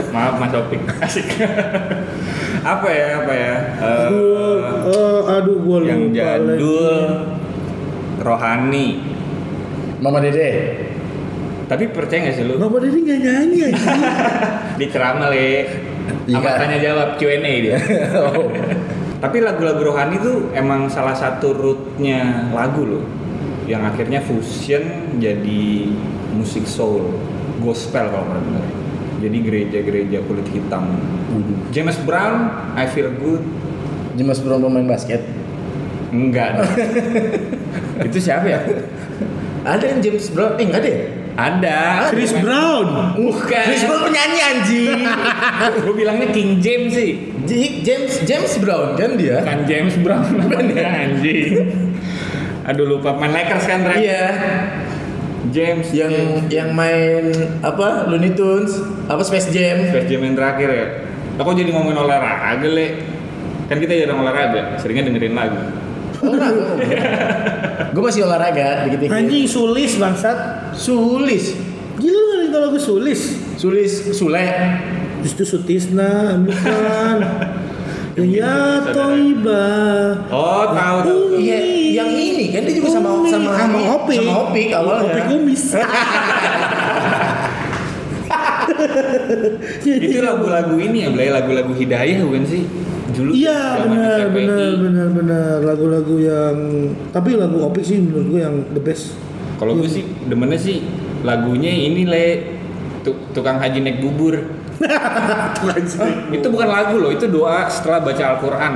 Maaf 0.08 0.40
Mas 0.40 0.52
Opik. 0.52 0.80
Asik. 1.00 1.28
apa 2.64 2.88
ya, 2.88 3.06
apa 3.20 3.32
ya? 3.32 3.54
Eh, 3.76 4.08
oh, 4.88 5.20
aduh 5.28 5.60
gua 5.60 5.84
lupa 5.84 5.88
yang 5.92 6.02
jadul 6.08 6.56
lagi. 6.56 8.24
rohani. 8.24 8.86
Mama 10.00 10.18
Dede 10.18 10.48
Tapi 11.72 11.88
percaya 11.88 12.28
gak 12.28 12.36
sih 12.36 12.44
lu? 12.44 12.60
Bapak 12.60 12.84
Dedi 12.84 13.00
nggak 13.00 13.20
nyanyi 13.24 13.58
aja. 13.72 13.92
Di 14.80 14.86
ceramah 14.92 15.32
le. 15.32 15.64
Apa 16.28 16.60
tanya 16.60 16.76
jawab 16.76 17.16
Q&A 17.16 17.40
dia. 17.64 17.80
Oh. 18.12 18.52
Tapi 19.22 19.38
lagu-lagu 19.40 19.80
rohani 19.80 20.20
tuh 20.20 20.52
emang 20.52 20.90
salah 20.92 21.16
satu 21.16 21.54
rootnya 21.56 22.50
lagu 22.52 22.84
loh 22.84 23.04
yang 23.70 23.86
akhirnya 23.86 24.18
fusion 24.18 25.16
jadi 25.22 25.88
musik 26.34 26.68
soul, 26.68 27.16
gospel 27.64 28.10
kalau 28.10 28.26
dengar. 28.36 28.66
Jadi 29.22 29.38
gereja-gereja 29.40 30.26
kulit 30.26 30.44
hitam. 30.50 30.92
James 31.70 31.96
Brown, 32.02 32.52
I 32.74 32.90
Feel 32.90 33.14
Good, 33.14 33.46
James 34.18 34.42
Brown 34.42 34.60
pemain 34.60 34.90
basket 34.90 35.24
enggak. 36.12 36.68
Itu 38.10 38.18
siapa 38.20 38.44
ya? 38.44 38.60
Ada 39.62 39.96
yang 39.96 40.00
James 40.02 40.26
Brown 40.34 40.58
Eh 40.58 40.66
enggak 40.66 40.82
deh 40.82 41.21
Ada. 41.32 42.12
Chris 42.12 42.32
Brown. 42.34 43.16
Bukan. 43.16 43.64
Chris 43.64 43.82
Brown 43.82 44.02
penyanyi 44.04 44.40
anjing 44.42 45.00
Gue 45.84 45.94
bilangnya 45.94 46.28
King 46.28 46.60
James 46.60 46.92
sih. 46.92 47.32
J- 47.42 47.80
James 47.80 48.22
James 48.22 48.52
Brown 48.56 48.94
kan 48.94 49.16
dia 49.16 49.40
Bukan 49.40 49.60
James 49.64 49.94
Brown 49.96 50.28
namanya 50.38 50.86
anjing. 51.02 51.72
Aduh 52.62 52.86
lupa 52.86 53.16
main 53.16 53.32
Lakers 53.32 53.64
kan 53.64 53.80
Ray? 53.82 54.06
Iya 54.06 54.24
James 55.50 55.90
yang 55.90 56.12
yang 56.46 56.70
main 56.70 57.28
apa 57.60 58.06
Looney 58.06 58.32
Tunes 58.32 58.78
apa 59.04 59.20
Space 59.20 59.50
Jam 59.50 59.82
Space 59.84 60.06
Jam 60.06 60.22
yang 60.22 60.32
terakhir 60.32 60.68
ya. 60.68 60.86
Aku 61.34 61.50
jadi 61.50 61.72
ngomongin 61.72 61.98
olahraga 61.98 62.62
le. 62.62 62.88
Kan 63.66 63.80
kita 63.80 63.96
jarang 63.96 64.20
olahraga, 64.20 64.76
seringnya 64.76 65.08
dengerin 65.08 65.32
lagu. 65.32 65.56
Gue 67.92 68.02
masih 68.02 68.22
olahraga 68.24 68.86
dikit 68.86 68.98
dikit 69.04 69.12
Anjing 69.12 69.44
sulis 69.44 69.98
bangsat. 69.98 70.38
sulis 70.72 71.58
Gila 71.98 72.20
lu 72.40 72.46
tahu 72.48 72.62
lagu 72.66 72.78
sulis. 72.80 73.20
sulis 73.58 73.92
Sule 74.16 74.46
itu 75.22 75.44
Sutisna, 75.46 76.34
bukan. 76.42 77.16
Ya 78.12 78.76
Toiba. 78.92 79.64
Oh, 80.28 80.68
tahu 80.68 80.98
tahu. 81.00 81.20
Iya, 81.40 81.64
yang 81.96 82.12
ini 82.12 82.52
kan 82.52 82.60
dia 82.68 82.76
juga 82.76 82.92
sama 82.92 83.24
sama 83.24 83.56
sama 83.56 83.78
Opik. 83.96 84.20
Sama 84.20 84.32
Opik 84.52 84.68
awalnya. 84.68 85.16
Opik 85.16 85.24
kumis. 85.32 85.62
Itu 90.06 90.18
lagu-lagu 90.22 90.76
ini 90.78 91.04
ya, 91.04 91.08
Blay, 91.10 91.28
lagu-lagu 91.28 91.72
hidayah 91.72 92.22
bukan 92.22 92.44
sih? 92.44 92.62
Dulu 93.12 93.30
Iya 93.36 93.84
benar 93.84 94.32
benar 94.32 94.72
benar 94.80 95.08
benar 95.12 95.54
lagu-lagu 95.60 96.16
yang 96.16 96.56
tapi 97.12 97.36
lagu 97.36 97.60
Opik 97.60 97.84
sih 97.84 98.00
menurut 98.00 98.26
gue 98.32 98.40
yang 98.40 98.56
the 98.72 98.80
best. 98.80 99.12
Kalau 99.60 99.76
gue 99.76 99.84
sih 99.84 100.00
demennya 100.24 100.56
sih 100.56 100.80
lagunya 101.20 101.68
ini 101.68 102.08
le 102.08 102.26
tu- 103.04 103.20
tukang 103.36 103.60
haji 103.60 103.84
naik 103.84 104.00
bubur. 104.04 104.40
itu 106.32 106.46
bukan 106.50 106.66
lagu 106.66 106.98
loh, 106.98 107.12
itu 107.14 107.30
doa 107.30 107.70
setelah 107.70 108.02
baca 108.02 108.22
Al-Quran. 108.34 108.74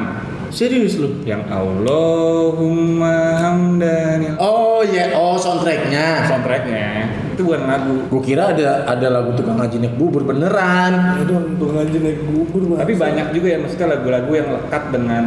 Serius 0.55 1.03
lu? 1.03 1.11
Yang 1.27 1.51
Allahumma 1.51 3.35
hamdan 3.43 4.39
Oh 4.39 4.87
iya, 4.87 5.11
oh 5.19 5.35
soundtracknya. 5.35 6.29
soundtracknya 6.31 7.26
itu 7.37 7.45
bukan 7.45 7.69
lagu. 7.69 7.97
Gue 8.09 8.23
kira 8.25 8.57
ada 8.57 8.89
ada 8.89 9.07
lagu 9.13 9.37
tukang 9.37 9.61
haji 9.61 9.77
naik 9.77 9.95
bubur 10.01 10.25
beneran. 10.25 11.21
Itu 11.21 11.37
untuk 11.37 11.77
ngaji 11.77 11.97
naik 12.01 12.21
bubur 12.25 12.81
Tapi 12.81 12.97
banyak 12.97 13.27
juga 13.37 13.47
ya 13.53 13.59
maksudnya 13.61 13.87
lagu-lagu 13.93 14.33
yang 14.33 14.49
lekat 14.57 14.83
dengan 14.89 15.25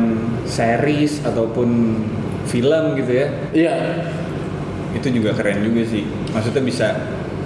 series 0.49 1.21
ataupun 1.21 1.69
film 2.49 2.83
gitu 2.97 3.11
ya. 3.13 3.27
Iya. 3.53 3.73
Itu 4.97 5.13
juga 5.13 5.37
keren 5.37 5.61
juga 5.61 5.85
sih. 5.85 6.03
Maksudnya 6.33 6.65
bisa 6.65 6.87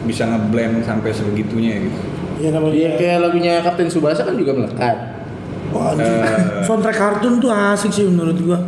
bisa 0.08 0.24
ngeblend 0.32 0.88
sampai 0.88 1.12
sebegitunya 1.12 1.84
gitu. 1.84 2.00
Ya 2.40 2.50
namanya. 2.56 2.74
Iya 2.74 2.90
kayak 2.96 3.18
lagunya 3.20 3.54
Kapten 3.60 3.92
Subasa 3.92 4.24
kan 4.24 4.40
juga 4.40 4.56
melekat. 4.56 4.98
Wah. 5.76 5.92
Eh. 6.00 6.64
soundtrack 6.64 6.96
kartun 6.96 7.44
tuh 7.44 7.52
asik 7.52 7.92
sih 7.92 8.08
menurut 8.08 8.40
gua. 8.40 8.60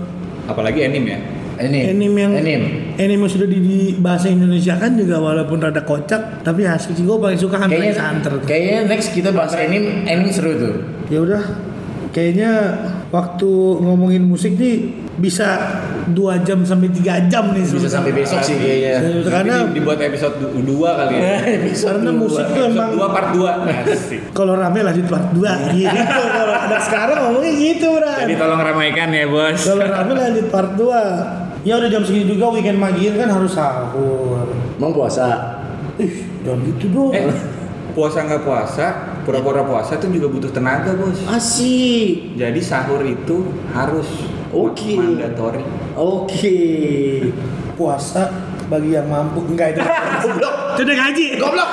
Apalagi 0.52 0.84
anime 0.84 1.08
ya. 1.16 1.20
Ini. 1.58 1.80
Anime 1.90 2.20
yang 2.20 2.34
Anime. 2.34 2.68
anime 2.96 3.22
yang 3.22 3.32
sudah 3.32 3.46
di, 3.46 3.58
di 3.58 3.78
bahasa 3.96 4.28
Indonesia 4.28 4.76
kan 4.76 4.92
juga 4.94 5.18
walaupun 5.18 5.58
rada 5.58 5.82
kocak 5.82 6.42
tapi 6.42 6.64
asik 6.64 6.94
sih 6.94 7.04
gua 7.04 7.20
paling 7.22 7.38
suka 7.38 7.56
Hunter 7.58 7.74
Kayaknya 7.74 7.92
x 7.92 8.00
Hunter. 8.02 8.32
kayaknya 8.44 8.78
next 8.86 9.08
kita 9.12 9.30
bahas 9.30 9.54
anime, 9.54 10.04
anime 10.04 10.30
seru 10.30 10.52
tuh. 10.54 10.74
Ya 11.08 11.20
udah 11.20 11.44
kayaknya 12.12 12.52
waktu 13.10 13.48
ngomongin 13.78 14.24
musik 14.24 14.56
nih 14.56 14.88
bisa 15.16 15.48
dua 16.08 16.40
jam 16.40 16.60
sampai 16.62 16.88
tiga 16.90 17.24
jam 17.26 17.52
nih 17.52 17.64
Bisa 17.64 17.88
sampai 17.90 18.12
besok 18.12 18.40
sih 18.40 18.56
kayaknya. 18.56 19.24
Karena 19.26 19.56
dibuat 19.66 19.96
episode 19.98 20.36
2 20.40 20.60
kali 20.68 21.14
ya. 21.14 21.36
karena 21.74 22.12
musik 22.12 22.44
tuh 22.46 22.62
episode 22.62 22.72
emang 22.72 22.90
2 22.94 23.16
part 23.16 23.30
2. 23.32 23.48
Asik. 23.96 24.20
kalau 24.32 24.54
rame 24.54 24.80
lanjut 24.82 25.08
part 25.08 25.28
2 25.32 25.40
gitu 25.72 26.00
kalau 26.30 26.56
anak 26.58 26.82
sekarang 26.82 27.18
ngomongnya 27.22 27.52
gitu 27.54 27.88
bro 27.90 28.12
Jadi 28.18 28.34
tolong 28.36 28.60
ramaikan 28.60 29.08
ya, 29.10 29.24
Bos. 29.26 29.60
kalau 29.62 29.86
rame 29.86 30.14
lanjut 30.14 30.46
part 30.50 30.72
2 30.76 31.45
ya 31.66 31.76
udah 31.76 31.90
jam 31.90 32.00
segini 32.00 32.30
juga 32.30 32.54
weekend 32.54 32.78
magin 32.78 33.18
kan 33.18 33.28
harus 33.28 33.52
sahur 33.52 34.46
Emang 34.78 34.94
puasa. 34.94 35.26
ih 35.98 36.14
jangan 36.40 36.62
gitu 36.64 36.86
dong 36.90 37.10
Eh, 37.10 37.26
puasa 37.92 38.22
nggak 38.22 38.44
puasa, 38.44 38.86
pura-pura 39.24 39.64
puasa 39.64 39.96
itu 39.96 40.12
juga 40.12 40.28
butuh 40.30 40.52
tenaga, 40.52 40.92
Bos. 40.94 41.16
Asik. 41.26 42.36
Jadi 42.36 42.60
sahur 42.60 43.02
itu 43.02 43.42
harus 43.72 44.06
Oke. 44.52 44.94
mandatory. 44.94 45.64
Oke. 45.96 46.56
puasa 47.74 48.45
bagi 48.68 48.98
yang 48.98 49.08
mampu. 49.08 49.42
Enggak 49.46 49.78
itu 49.78 49.82
goblok 50.26 50.56
itu 50.76 50.82
udah 50.84 50.98
gaji 50.98 51.26
goblok. 51.40 51.70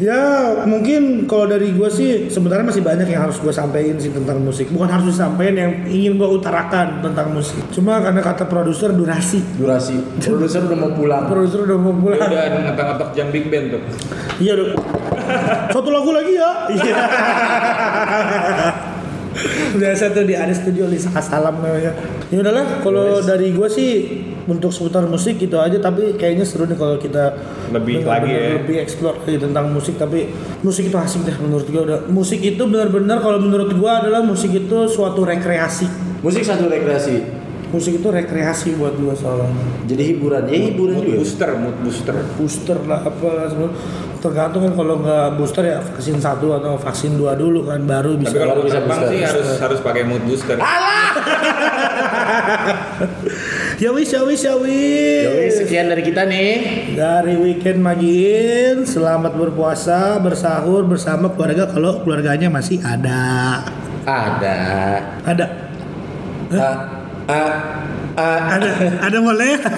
Ya 0.00 0.20
mungkin 0.64 1.28
kalau 1.28 1.46
dari 1.46 1.76
gue 1.76 1.88
sih 1.92 2.26
sebenarnya 2.32 2.64
masih 2.66 2.82
banyak 2.82 3.06
yang 3.06 3.28
harus 3.28 3.36
gue 3.38 3.52
sampaikan 3.52 4.00
sih 4.00 4.10
tentang 4.10 4.40
musik. 4.40 4.72
Bukan 4.72 4.88
harus 4.88 5.12
disampaikan 5.12 5.56
yang 5.56 5.72
ingin 5.86 6.16
gue 6.16 6.28
utarakan 6.28 7.04
tentang 7.04 7.30
musik. 7.30 7.60
Cuma 7.70 8.00
karena 8.00 8.24
kata 8.24 8.48
produser 8.48 8.90
durasi. 8.96 9.44
Durasi. 9.60 9.96
Produser 10.24 10.64
udah 10.66 10.78
mau 10.78 10.90
pulang. 10.96 11.24
produser 11.28 11.68
udah 11.68 11.78
mau 11.78 11.92
Ya 11.92 12.00
pulang. 12.00 12.28
Udah 12.30 12.42
ngetok-ngetok 12.72 13.10
jam 13.12 13.28
Big 13.28 13.46
Band 13.52 13.66
tuh. 13.76 13.82
iya 14.40 14.56
udah 14.56 14.68
satu 15.70 15.88
lagu 15.92 16.10
lagi 16.10 16.32
ya? 16.34 16.50
Iya. 16.72 16.96
Biasa 19.70 20.10
tuh 20.10 20.26
di 20.26 20.34
ada 20.34 20.50
studio 20.50 20.90
Lisa 20.90 21.12
Salam 21.22 21.62
namanya. 21.62 21.94
Ya 22.28 22.42
udahlah 22.42 22.82
kalau 22.82 23.22
dari 23.22 23.54
gue 23.54 23.68
sih 23.70 23.90
untuk 24.50 24.68
seputar 24.68 25.04
musik 25.04 25.38
gitu 25.38 25.56
aja 25.56 25.78
tapi 25.78 26.12
kayaknya 26.12 26.42
seru 26.42 26.64
nih 26.64 26.74
kalau 26.74 26.96
kita 26.96 27.38
Lebih 27.70 28.02
benar-benar 28.02 28.10
lagi 28.18 28.30
ya. 28.30 28.42
lebih 28.56 28.76
explore 28.78 29.16
lagi 29.20 29.38
tentang 29.38 29.66
musik 29.68 29.94
tapi 29.94 30.26
musik 30.60 30.84
itu 30.84 30.96
asik 30.96 31.22
deh 31.22 31.36
menurut 31.38 31.64
gue 31.64 31.78
udah 31.80 31.98
musik 32.06 32.40
itu 32.40 32.62
benar-benar 32.62 33.18
kalau 33.18 33.38
menurut 33.38 33.70
gue 33.70 33.90
adalah 33.92 34.20
musik 34.20 34.50
itu 34.50 34.78
suatu 34.86 35.22
rekreasi 35.22 35.86
Musik 36.20 36.42
satu 36.42 36.66
rekreasi. 36.66 37.16
musik 37.70 37.96
itu 37.96 38.08
rekreasi 38.10 38.74
buat 38.74 38.92
gue 38.92 39.14
soalnya 39.14 39.46
Jadi 39.86 40.02
hiburan. 40.08 40.42
Ya 40.44 40.58
hiburan 40.60 40.94
Mood 40.96 41.04
juga. 41.04 41.16
booster, 41.16 41.50
mood 41.56 41.76
booster. 41.80 42.14
booster 42.34 42.78
lah 42.84 43.00
apa 43.00 43.30
tergantung 44.20 44.60
kan 44.62 44.76
kalau 44.76 45.00
nggak 45.00 45.26
booster 45.34 45.64
ya 45.64 45.80
vaksin 45.80 46.18
satu 46.18 46.52
atau 46.52 46.76
vaksin 46.76 47.16
dua 47.16 47.32
dulu 47.32 47.64
kan 47.64 47.80
baru 47.80 48.14
bisa 48.14 48.30
Tapi 48.32 48.38
kalau 48.38 48.54
Baru 48.54 48.66
bisa 48.66 48.80
booster. 48.82 49.08
sih 49.08 49.20
harus 49.22 49.48
harus 49.56 49.80
pakai 49.80 50.02
mood 50.02 50.20
booster. 50.22 50.58
ya 53.80 53.96
wis 53.96 54.12
ya 54.12 54.20
wis 54.28 54.44
ya 54.44 54.54
wis. 54.60 55.56
Sekian 55.56 55.88
dari 55.88 56.04
kita 56.04 56.28
nih. 56.28 56.92
dari 56.92 57.32
weekend 57.40 57.80
magin 57.80 58.84
selamat 58.84 59.32
berpuasa 59.32 60.20
bersahur 60.20 60.84
bersama 60.84 61.32
keluarga 61.32 61.64
kalau 61.64 62.04
keluarganya 62.04 62.52
masih 62.52 62.76
ada. 62.84 63.64
Ada. 64.04 64.58
ada. 65.24 65.46
Ah, 66.50 66.76
ah, 67.30 67.52
ah, 68.20 68.40
ada 68.58 68.70
ada 69.00 69.18
boleh 69.22 69.64